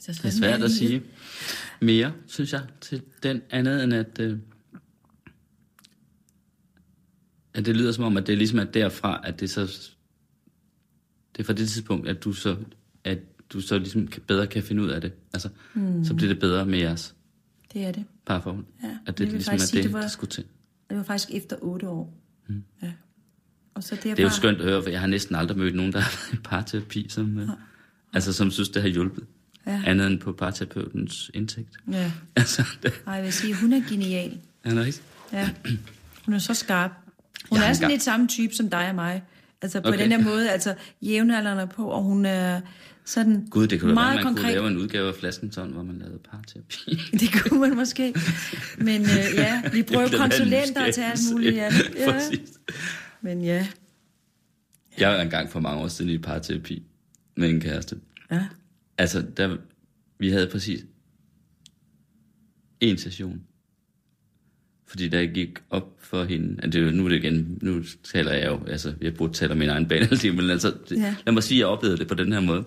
Så 0.00 0.12
Det 0.12 0.24
er 0.24 0.30
svært 0.30 0.62
at 0.62 0.70
sige 0.70 1.02
mere, 1.80 2.12
synes 2.26 2.52
jeg, 2.52 2.62
til 2.80 3.02
den 3.22 3.42
andet 3.50 3.84
end 3.84 3.94
at, 3.94 4.18
øh, 4.20 4.38
at 7.54 7.66
det 7.66 7.76
lyder 7.76 7.92
som 7.92 8.04
om, 8.04 8.16
at 8.16 8.26
det 8.26 8.38
ligesom 8.38 8.58
er 8.58 8.64
derfra, 8.64 9.20
at 9.24 9.40
det 9.40 9.50
så 9.50 9.60
det 11.36 11.38
er 11.38 11.44
fra 11.44 11.52
det 11.52 11.68
tidspunkt, 11.68 12.08
at 12.08 12.24
du 12.24 12.32
så 12.32 12.56
at 13.04 13.18
du 13.52 13.60
så 13.60 13.78
ligesom 13.78 14.08
bedre 14.26 14.46
kan 14.46 14.62
finde 14.62 14.82
ud 14.82 14.88
af 14.88 15.00
det. 15.00 15.12
Altså, 15.32 15.48
mm. 15.74 16.04
så 16.04 16.14
bliver 16.14 16.28
det 16.32 16.40
bedre 16.40 16.66
med 16.66 16.78
jeres 16.78 17.14
Det 17.72 17.82
er 17.84 17.92
det. 17.92 18.04
parforhold. 18.26 18.64
Ja, 18.82 18.88
at 19.06 19.18
det 19.18 19.28
ligesom 19.28 19.54
er 19.54 19.58
det, 19.58 19.68
sige, 19.68 19.82
det 19.82 19.92
var- 19.92 20.00
der 20.00 20.08
skulle 20.08 20.30
til. 20.30 20.44
Det 20.90 20.96
var 20.96 21.02
faktisk 21.02 21.28
efter 21.34 21.56
otte 21.60 21.88
år. 21.88 22.14
Mm. 22.48 22.62
Ja. 22.82 22.92
Og 23.74 23.82
så 23.84 23.94
det, 23.94 24.02
Det 24.04 24.18
er 24.18 24.22
jo 24.22 24.30
skønt 24.30 24.58
at 24.58 24.64
høre, 24.64 24.82
for 24.82 24.90
jeg 24.90 25.00
har 25.00 25.06
næsten 25.06 25.34
aldrig 25.36 25.58
mødt 25.58 25.74
nogen, 25.74 25.92
der 25.92 25.98
har 26.06 26.10
været 26.30 26.38
i 26.38 26.42
parterapi, 26.42 27.06
som, 27.08 27.38
øh, 27.38 27.48
altså, 28.12 28.32
som 28.32 28.50
synes, 28.50 28.68
det 28.68 28.82
har 28.82 28.88
hjulpet. 28.88 29.24
Ja. 29.66 29.82
Andet 29.86 30.06
end 30.06 30.18
på 30.20 30.32
parterapeutens 30.32 31.30
indtægt. 31.34 31.76
Ja. 31.92 32.12
Altså, 32.36 32.64
det, 32.82 33.02
Ej, 33.06 33.12
jeg 33.14 33.24
vil 33.24 33.32
sige, 33.32 33.54
hun 33.54 33.72
er 33.72 33.88
genial. 33.88 34.38
er 34.64 34.70
det 34.70 34.78
rigtigt? 34.78 35.02
Ja. 35.32 35.50
Hun 36.24 36.34
er 36.34 36.38
så 36.38 36.54
skarp. 36.54 36.90
Hun 37.48 37.58
Jeg 37.58 37.68
er 37.68 37.72
sådan 37.72 37.90
lidt 37.90 38.02
samme 38.02 38.26
type 38.28 38.54
som 38.54 38.70
dig 38.70 38.88
og 38.88 38.94
mig. 38.94 39.22
Altså 39.62 39.80
på 39.80 39.88
Okay. 39.88 39.98
den 39.98 40.12
her 40.12 40.22
måde, 40.24 40.50
altså 40.50 40.74
jævnaldrende 41.02 41.66
på, 41.66 41.84
og 41.86 42.02
hun 42.02 42.26
er 42.26 42.60
sådan 43.04 43.46
Gud, 43.50 43.66
det 43.66 43.80
kunne 43.80 43.88
da 43.90 43.94
være, 43.94 44.04
meget 44.04 44.14
man 44.14 44.24
konkret. 44.24 44.44
kunne 44.44 44.52
lave 44.52 44.68
en 44.68 44.76
udgave 44.76 45.08
af 45.08 45.14
Flaskenton, 45.14 45.72
hvor 45.72 45.82
man 45.82 45.98
lavede 45.98 46.18
parterapi. 46.30 46.94
Det 47.20 47.28
kunne 47.42 47.60
man 47.60 47.74
måske. 47.76 48.14
Men 48.78 49.00
øh, 49.02 49.34
ja, 49.34 49.62
vi 49.72 49.82
bruger 49.82 50.02
jo 50.02 50.08
konsulenter 50.18 50.90
til 50.92 51.00
alt 51.00 51.20
muligt. 51.32 51.56
Ja. 51.56 51.70
ja. 51.96 52.20
Men 53.20 53.44
ja. 53.44 53.66
Jeg 54.98 55.10
var 55.10 55.20
engang 55.20 55.50
for 55.50 55.60
mange 55.60 55.82
år 55.82 55.88
siden 55.88 56.10
i 56.10 56.18
parterapi 56.18 56.82
med 57.36 57.50
en 57.50 57.60
kæreste. 57.60 57.96
ja. 58.30 58.46
Altså, 58.98 59.26
der, 59.36 59.56
vi 60.18 60.30
havde 60.30 60.46
præcis 60.52 60.80
en 62.80 62.98
session. 62.98 63.40
Fordi 64.90 65.08
der 65.08 65.26
gik 65.26 65.58
op 65.70 65.96
for 65.98 66.24
hende, 66.24 66.62
at 66.62 66.72
det, 66.72 66.94
nu 66.94 67.04
er 67.04 67.08
det 67.08 67.16
igen, 67.16 67.58
nu 67.62 67.82
taler 68.04 68.32
jeg 68.32 68.46
jo, 68.46 68.60
altså 68.66 68.94
jeg 69.00 69.14
burde 69.14 69.32
tale 69.32 69.52
om 69.52 69.58
min 69.58 69.68
egen 69.68 69.88
bane, 69.88 70.08
men 70.36 70.50
altså, 70.50 70.74
Ja. 70.90 71.14
lad 71.26 71.32
mig 71.32 71.42
sige, 71.42 71.56
at 71.56 71.60
jeg 71.60 71.66
oplevede 71.66 71.98
det 71.98 72.08
på 72.08 72.14
den 72.14 72.32
her 72.32 72.40
måde, 72.40 72.64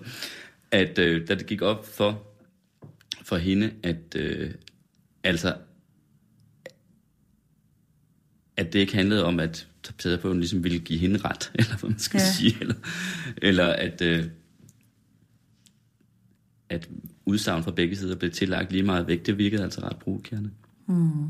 at 0.70 0.98
øh, 0.98 1.28
da 1.28 1.34
det 1.34 1.46
gik 1.46 1.62
op 1.62 1.86
for, 1.86 2.22
for 3.22 3.36
hende, 3.36 3.70
at 3.82 4.16
øh, 4.16 4.50
altså, 5.24 5.54
at 8.56 8.72
det 8.72 8.78
ikke 8.78 8.94
handlede 8.94 9.24
om, 9.24 9.40
at 9.40 9.66
terapeuten 9.98 10.40
ligesom 10.40 10.64
ville 10.64 10.78
give 10.78 10.98
hende 10.98 11.18
ret, 11.24 11.52
eller 11.58 11.78
hvad 11.78 11.90
man 11.90 11.98
skal. 11.98 12.18
Ja. 12.18 12.32
sige, 12.32 12.56
eller, 12.60 12.74
eller 13.42 13.66
at, 13.66 14.02
øh, 14.02 14.24
at 16.68 16.88
udsagn 17.26 17.62
fra 17.64 17.70
begge 17.70 17.96
sider 17.96 18.16
blev 18.16 18.30
tillagt 18.30 18.72
lige 18.72 18.82
meget 18.82 19.06
vægt, 19.06 19.26
det 19.26 19.38
virkede 19.38 19.62
altså 19.62 19.80
ret 19.80 19.96
provokerende. 19.96 20.50
Mm. 20.88 21.28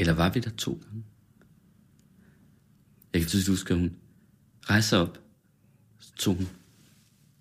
Eller 0.00 0.12
var 0.12 0.28
vi 0.30 0.40
der 0.40 0.50
to 0.50 0.72
gange? 0.84 1.04
Jeg 3.12 3.20
kan 3.20 3.28
tydeligt 3.28 3.48
huske, 3.48 3.74
at 3.74 3.80
hun 3.80 3.92
rejste 4.62 4.88
sig 4.88 4.98
op, 4.98 5.18
så 6.00 6.12
tog 6.18 6.34
hun 6.34 6.48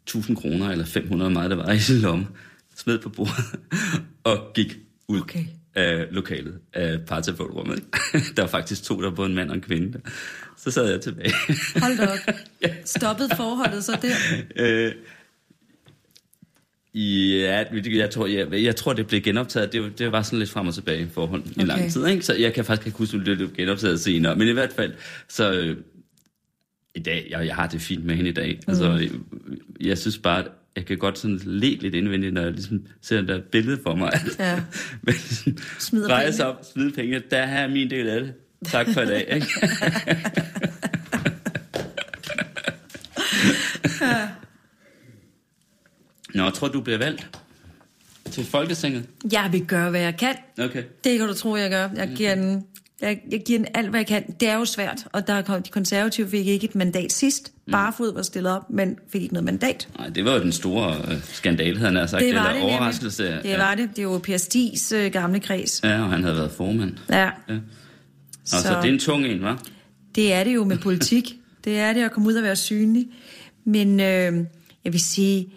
1000 0.04 0.38
kroner 0.38 0.70
eller 0.70 0.86
500 0.86 1.32
meget, 1.32 1.50
der 1.52 1.56
var 1.58 1.72
i 1.72 1.80
sin 1.80 1.98
lomme, 1.98 2.28
smed 2.76 3.00
på 3.00 3.10
bordet 3.10 3.34
og 4.24 4.52
gik 4.56 4.78
ud 5.08 5.22
Okay. 5.22 5.46
af 5.76 6.08
lokalet, 6.12 6.60
af 6.74 7.06
parterapeutrummet. 7.08 7.84
der 8.36 8.42
var 8.42 8.48
faktisk 8.50 8.84
to, 8.84 9.02
der 9.02 9.10
var 9.10 9.16
både 9.16 9.30
en 9.30 9.36
mand 9.36 9.50
og 9.50 9.56
en 9.56 9.62
kvinde. 9.62 10.02
Så 10.58 10.72
sad 10.72 10.92
jeg 10.92 11.02
tilbage. 11.02 11.34
Hold 11.82 11.98
da 11.98 12.06
op. 12.08 12.36
Stoppede 12.96 13.30
forholdet 13.36 13.84
så 13.84 14.00
der? 14.02 14.16
Øh, 14.56 14.92
Ja, 16.94 17.64
jeg 17.92 18.10
tror, 18.10 18.28
jeg, 18.28 18.64
jeg 18.64 18.76
tror, 18.76 18.94
det 18.94 19.08
blev 19.08 19.22
genoptaget. 19.22 19.74
Det, 19.74 20.00
det 20.00 20.12
var 20.12 20.22
sådan 20.22 20.40
lidt 20.40 20.50
frem 20.50 20.68
og 20.68 20.74
tilbage 20.74 21.02
i 21.02 21.08
forhold 21.14 21.44
i 21.46 21.50
Okay. 21.58 21.68
lang 21.68 21.92
tid. 21.92 22.08
Ikke? 22.08 22.22
Så 22.26 22.34
jeg 22.34 22.54
kan 22.54 22.66
faktisk 22.66 22.88
ikke 22.88 22.98
huske, 22.98 23.18
om 23.18 23.24
det 23.24 23.38
blev 23.38 23.54
genoptaget 23.54 24.00
senere. 24.00 24.36
Men 24.36 24.48
i 24.48 24.52
hvert 24.52 24.74
fald, 24.74 24.94
så 25.28 25.52
øh, 25.52 25.78
i 26.96 27.00
dag, 27.00 27.28
jeg, 27.30 27.46
jeg 27.46 27.56
har 27.56 27.68
det 27.68 27.82
fint 27.82 28.06
med 28.06 28.16
hende 28.16 28.30
i 28.30 28.34
dag. 28.34 28.60
Mm. 28.68 28.72
Altså, 28.72 28.92
jeg, 28.92 29.10
jeg 29.82 29.98
synes 29.98 30.18
bare, 30.18 30.44
jeg 30.76 30.86
kan 30.86 30.98
godt 30.98 31.20
sådan 31.20 31.40
le 31.46 31.76
lidt 31.76 31.96
indvendigt, 31.96 32.34
når 32.34 32.42
jeg 32.42 32.52
ligesom 32.52 32.86
ser 33.02 33.18
det 33.18 33.28
der 33.28 33.42
billede 33.52 33.80
for 33.84 33.96
mig. 33.96 34.12
Ja. 34.40 34.62
Men 35.04 35.14
Smider 35.80 36.20
penge. 36.26 36.46
op, 36.46 36.66
smide 36.74 36.92
penge. 36.92 37.22
Der 37.32 37.38
er 37.38 37.68
min 37.68 37.90
del 37.90 38.08
af 38.10 38.22
det. 38.22 38.34
Tak 38.66 38.88
for 38.94 39.02
i 39.02 39.06
dag. 39.06 39.28
Ikke? 39.34 39.48
Nå, 46.36 46.44
jeg 46.44 46.54
tror, 46.54 46.68
du 46.68 46.82
bliver 46.82 46.98
valgt 46.98 47.40
til 48.32 48.46
Folketinget. 48.46 49.06
Jeg 49.32 49.50
vil 49.52 49.66
gøre, 49.66 49.90
hvad 49.90 50.02
jeg 50.02 50.18
kan. 50.18 50.36
Okay. 50.62 50.84
Det 51.04 51.18
kan 51.20 51.28
du 51.28 51.34
tro, 51.34 51.56
jeg 51.56 51.70
gør. 51.70 51.90
Jeg 51.96 52.12
giver 52.16 52.36
den, 52.36 52.64
jeg, 53.02 53.20
jeg 53.32 53.44
giver 53.46 53.60
den 53.60 53.68
alt, 53.74 53.90
hvad 53.90 54.00
jeg 54.00 54.08
kan. 54.08 54.36
Det 54.40 54.50
er 54.50 54.56
jo 54.56 54.66
svært, 54.66 55.08
og 55.14 55.28
der 55.28 55.42
kom, 55.42 55.64
de 55.64 55.70
konservative 55.70 56.30
fik 56.30 56.48
ikke 56.48 56.66
et 56.66 56.76
mandat 56.76 57.12
sidst. 57.12 57.52
Barefod 57.72 58.14
var 58.14 58.22
stillet 58.22 58.52
op, 58.52 58.70
men 58.70 58.96
fik 59.12 59.22
ikke 59.22 59.34
noget 59.34 59.46
mandat. 59.46 59.88
Nej, 59.98 60.10
det 60.10 60.26
var 60.26 60.34
jo 60.34 60.40
den 60.40 60.52
store 60.52 60.96
øh, 61.12 61.24
skandale, 61.24 61.80
havde 61.80 61.98
han 62.00 62.08
sagt. 62.08 62.24
Det 62.24 62.36
var 62.36 62.40
eller 62.40 62.52
det 62.52 62.60
nemlig. 62.60 62.78
overraskelse. 62.80 63.24
Det 63.24 63.42
ja. 63.46 63.58
var 63.58 63.76
det. 63.76 63.90
Det 63.96 64.04
jo 64.04 64.18
Per 64.24 64.38
Stis 64.38 64.92
øh, 64.92 65.12
gamle 65.12 65.40
kreds. 65.40 65.82
Ja, 65.84 66.02
og 66.04 66.10
han 66.10 66.24
havde 66.24 66.36
været 66.36 66.52
formand. 66.52 66.98
Ja. 67.10 67.20
Ja. 67.20 67.30
Og 67.50 67.60
så, 68.46 68.62
så 68.62 68.70
det 68.82 68.90
er 68.90 68.94
en 68.94 69.00
tung 69.00 69.26
en, 69.26 69.44
hva'? 69.44 69.70
Det 70.16 70.34
er 70.34 70.44
det 70.44 70.56
jo 70.56 70.64
med 70.64 70.78
politik. 70.78 71.36
det 71.66 71.80
er 71.80 71.94
det 71.94 72.04
at 72.04 72.12
komme 72.12 72.30
ud 72.30 72.34
og 72.34 72.44
være 72.44 72.56
synlig. 72.56 73.08
Men 73.66 74.00
øh, 74.00 74.34
jeg 74.84 74.94
vil 74.94 75.00
sige, 75.00 75.54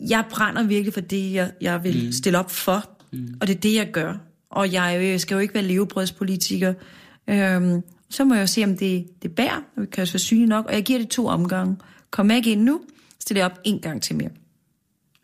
jeg 0.00 0.24
brænder 0.30 0.62
virkelig 0.62 0.94
for 0.94 1.00
det, 1.00 1.32
jeg, 1.32 1.52
jeg 1.60 1.84
vil 1.84 2.06
mm. 2.06 2.12
stille 2.12 2.38
op 2.38 2.50
for. 2.50 2.90
Mm. 3.12 3.34
Og 3.40 3.46
det 3.46 3.56
er 3.56 3.60
det, 3.60 3.74
jeg 3.74 3.90
gør. 3.92 4.14
Og 4.50 4.72
jeg 4.72 5.00
øh, 5.02 5.20
skal 5.20 5.34
jo 5.34 5.40
ikke 5.40 5.54
være 5.54 5.62
levebrødspolitiker. 5.64 6.74
Øhm, 7.30 7.82
så 8.10 8.24
må 8.24 8.34
jeg 8.34 8.40
jo 8.40 8.46
se, 8.46 8.64
om 8.64 8.76
det, 8.76 9.06
det 9.22 9.34
bærer, 9.34 9.60
og 9.76 9.82
vi 9.82 9.86
kan 9.86 9.98
være 9.98 10.18
synlig 10.18 10.46
nok. 10.48 10.66
Og 10.66 10.74
jeg 10.74 10.82
giver 10.82 10.98
det 10.98 11.08
to 11.08 11.26
omgange. 11.26 11.76
Kom 12.10 12.30
ikke 12.30 12.52
ind 12.52 12.62
nu, 12.62 12.80
stiller 13.20 13.40
jeg 13.42 13.50
op 13.50 13.58
en 13.64 13.80
gang 13.80 14.02
til 14.02 14.16
mere. 14.16 14.30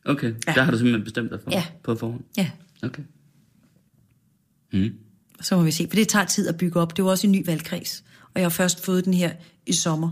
Okay, 0.04 0.34
ja. 0.46 0.52
Der 0.52 0.62
har 0.62 0.70
du 0.70 0.76
simpelthen 0.76 1.04
bestemt 1.04 1.30
dig 1.30 1.38
for 1.44 1.50
Ja. 1.50 1.64
på 1.82 1.94
forhånd. 1.94 2.20
Ja, 2.36 2.50
Okay. 2.82 3.02
Mm. 4.72 4.90
så 5.40 5.56
må 5.56 5.62
vi 5.62 5.70
se. 5.70 5.86
For 5.88 5.96
det 5.96 6.08
tager 6.08 6.24
tid 6.24 6.48
at 6.48 6.56
bygge 6.56 6.80
op. 6.80 6.92
Det 6.96 7.02
er 7.02 7.04
jo 7.06 7.10
også 7.10 7.26
en 7.26 7.32
ny 7.32 7.46
valgkreds. 7.46 8.04
Og 8.24 8.40
jeg 8.40 8.44
har 8.44 8.50
først 8.50 8.84
fået 8.84 9.04
den 9.04 9.14
her 9.14 9.32
i 9.66 9.72
sommer. 9.72 10.10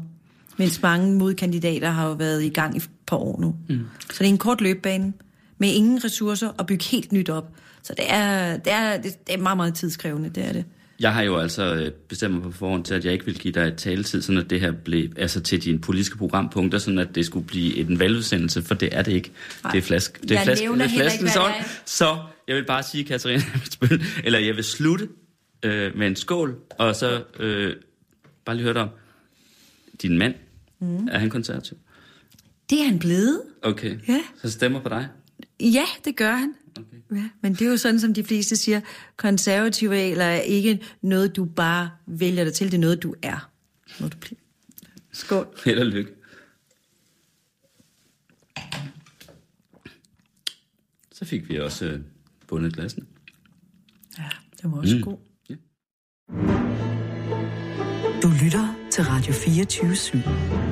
Mens 0.56 0.82
mange 0.82 1.18
modkandidater 1.18 1.90
har 1.90 2.06
jo 2.06 2.12
været 2.12 2.42
i 2.42 2.48
gang 2.48 2.76
i 2.76 2.80
par 3.06 3.16
år 3.16 3.40
nu. 3.40 3.56
Mm. 3.68 3.86
Så 4.00 4.16
det 4.18 4.24
er 4.24 4.28
en 4.28 4.38
kort 4.38 4.60
løbebane 4.60 5.12
med 5.58 5.68
ingen 5.68 6.04
ressourcer 6.04 6.48
og 6.48 6.66
bygge 6.66 6.84
helt 6.84 7.12
nyt 7.12 7.30
op. 7.30 7.50
Så 7.82 7.94
det 7.96 8.04
er, 8.08 8.56
det 8.56 8.72
er, 8.72 8.96
det 9.00 9.16
er 9.28 9.38
meget, 9.38 9.56
meget 9.56 9.74
tidskrævende, 9.74 10.30
det 10.30 10.48
er 10.48 10.52
det. 10.52 10.64
Jeg 11.00 11.14
har 11.14 11.22
jo 11.22 11.38
altså 11.38 11.74
øh, 11.74 11.90
bestemt 11.90 12.34
mig 12.34 12.42
på 12.42 12.50
forhånd 12.50 12.84
til, 12.84 12.94
at 12.94 13.04
jeg 13.04 13.12
ikke 13.12 13.24
vil 13.24 13.38
give 13.38 13.52
dig 13.52 13.68
et 13.68 13.76
taletid, 13.76 14.22
sådan 14.22 14.38
at 14.38 14.50
det 14.50 14.60
her 14.60 14.72
blev, 14.72 15.10
altså 15.16 15.40
til 15.40 15.64
dine 15.64 15.78
politiske 15.78 16.16
programpunkter, 16.16 16.78
sådan 16.78 16.98
at 16.98 17.14
det 17.14 17.26
skulle 17.26 17.46
blive 17.46 17.76
en 17.76 17.98
valgudsendelse, 17.98 18.62
for 18.62 18.74
det 18.74 18.88
er 18.92 19.02
det 19.02 19.12
ikke. 19.12 19.32
Det 19.72 19.78
er 19.78 19.82
flask. 19.82 20.22
Det 20.22 20.30
er 20.30 20.34
Jeg 20.34 20.44
flask, 20.44 20.62
det 20.62 20.68
er 20.68 20.86
heller 20.86 21.12
ikke, 21.12 21.30
sådan. 21.30 21.64
Så 21.84 22.18
jeg 22.48 22.56
vil 22.56 22.64
bare 22.64 22.82
sige, 22.82 23.04
Katarina, 23.04 23.42
eller 24.24 24.38
jeg 24.38 24.56
vil 24.56 24.64
slutte 24.64 25.08
øh, 25.62 25.96
med 25.96 26.06
en 26.06 26.16
skål, 26.16 26.58
og 26.78 26.96
så 26.96 27.22
øh, 27.40 27.76
bare 28.44 28.56
lige 28.56 28.64
høre 28.64 28.74
dig 28.74 28.82
om, 28.82 28.88
din 30.02 30.18
mand, 30.18 30.34
mm. 30.80 31.08
er 31.08 31.18
han 31.18 31.30
konservativ? 31.30 31.78
Det 32.72 32.80
er 32.80 32.84
han 32.84 32.98
blevet. 32.98 33.42
Okay, 33.62 33.98
Ja. 34.08 34.22
så 34.42 34.50
stemmer 34.50 34.82
på 34.82 34.88
dig? 34.88 35.08
Ja, 35.60 35.84
det 36.04 36.16
gør 36.16 36.32
han. 36.34 36.54
Okay. 36.78 37.16
Ja, 37.22 37.28
men 37.40 37.52
det 37.52 37.62
er 37.62 37.70
jo 37.70 37.76
sådan, 37.76 38.00
som 38.00 38.14
de 38.14 38.24
fleste 38.24 38.56
siger, 38.56 38.80
konservative 39.16 39.90
regler 39.90 40.24
er 40.24 40.40
ikke 40.40 40.82
noget, 41.02 41.36
du 41.36 41.44
bare 41.44 41.90
vælger 42.06 42.44
dig 42.44 42.54
til, 42.54 42.66
det 42.66 42.74
er 42.74 42.80
noget, 42.80 43.02
du 43.02 43.14
er. 43.22 43.50
Må 44.00 44.08
du 44.08 44.16
blive. 44.16 44.36
Skål. 45.12 45.46
Held 45.64 45.78
og 45.78 45.86
lykke. 45.86 46.10
Så 51.12 51.24
fik 51.24 51.48
vi 51.48 51.58
også 51.60 51.84
øh, 51.84 52.00
bundet 52.48 52.74
glassene. 52.74 53.06
Ja, 54.18 54.28
det 54.62 54.70
var 54.72 54.78
også 54.78 54.96
mm. 54.96 55.02
god. 55.02 55.18
Du 58.22 58.28
lytter 58.44 58.88
til 58.90 59.04
Radio 59.04 59.32
24 59.32 59.92
/7. 59.92 60.71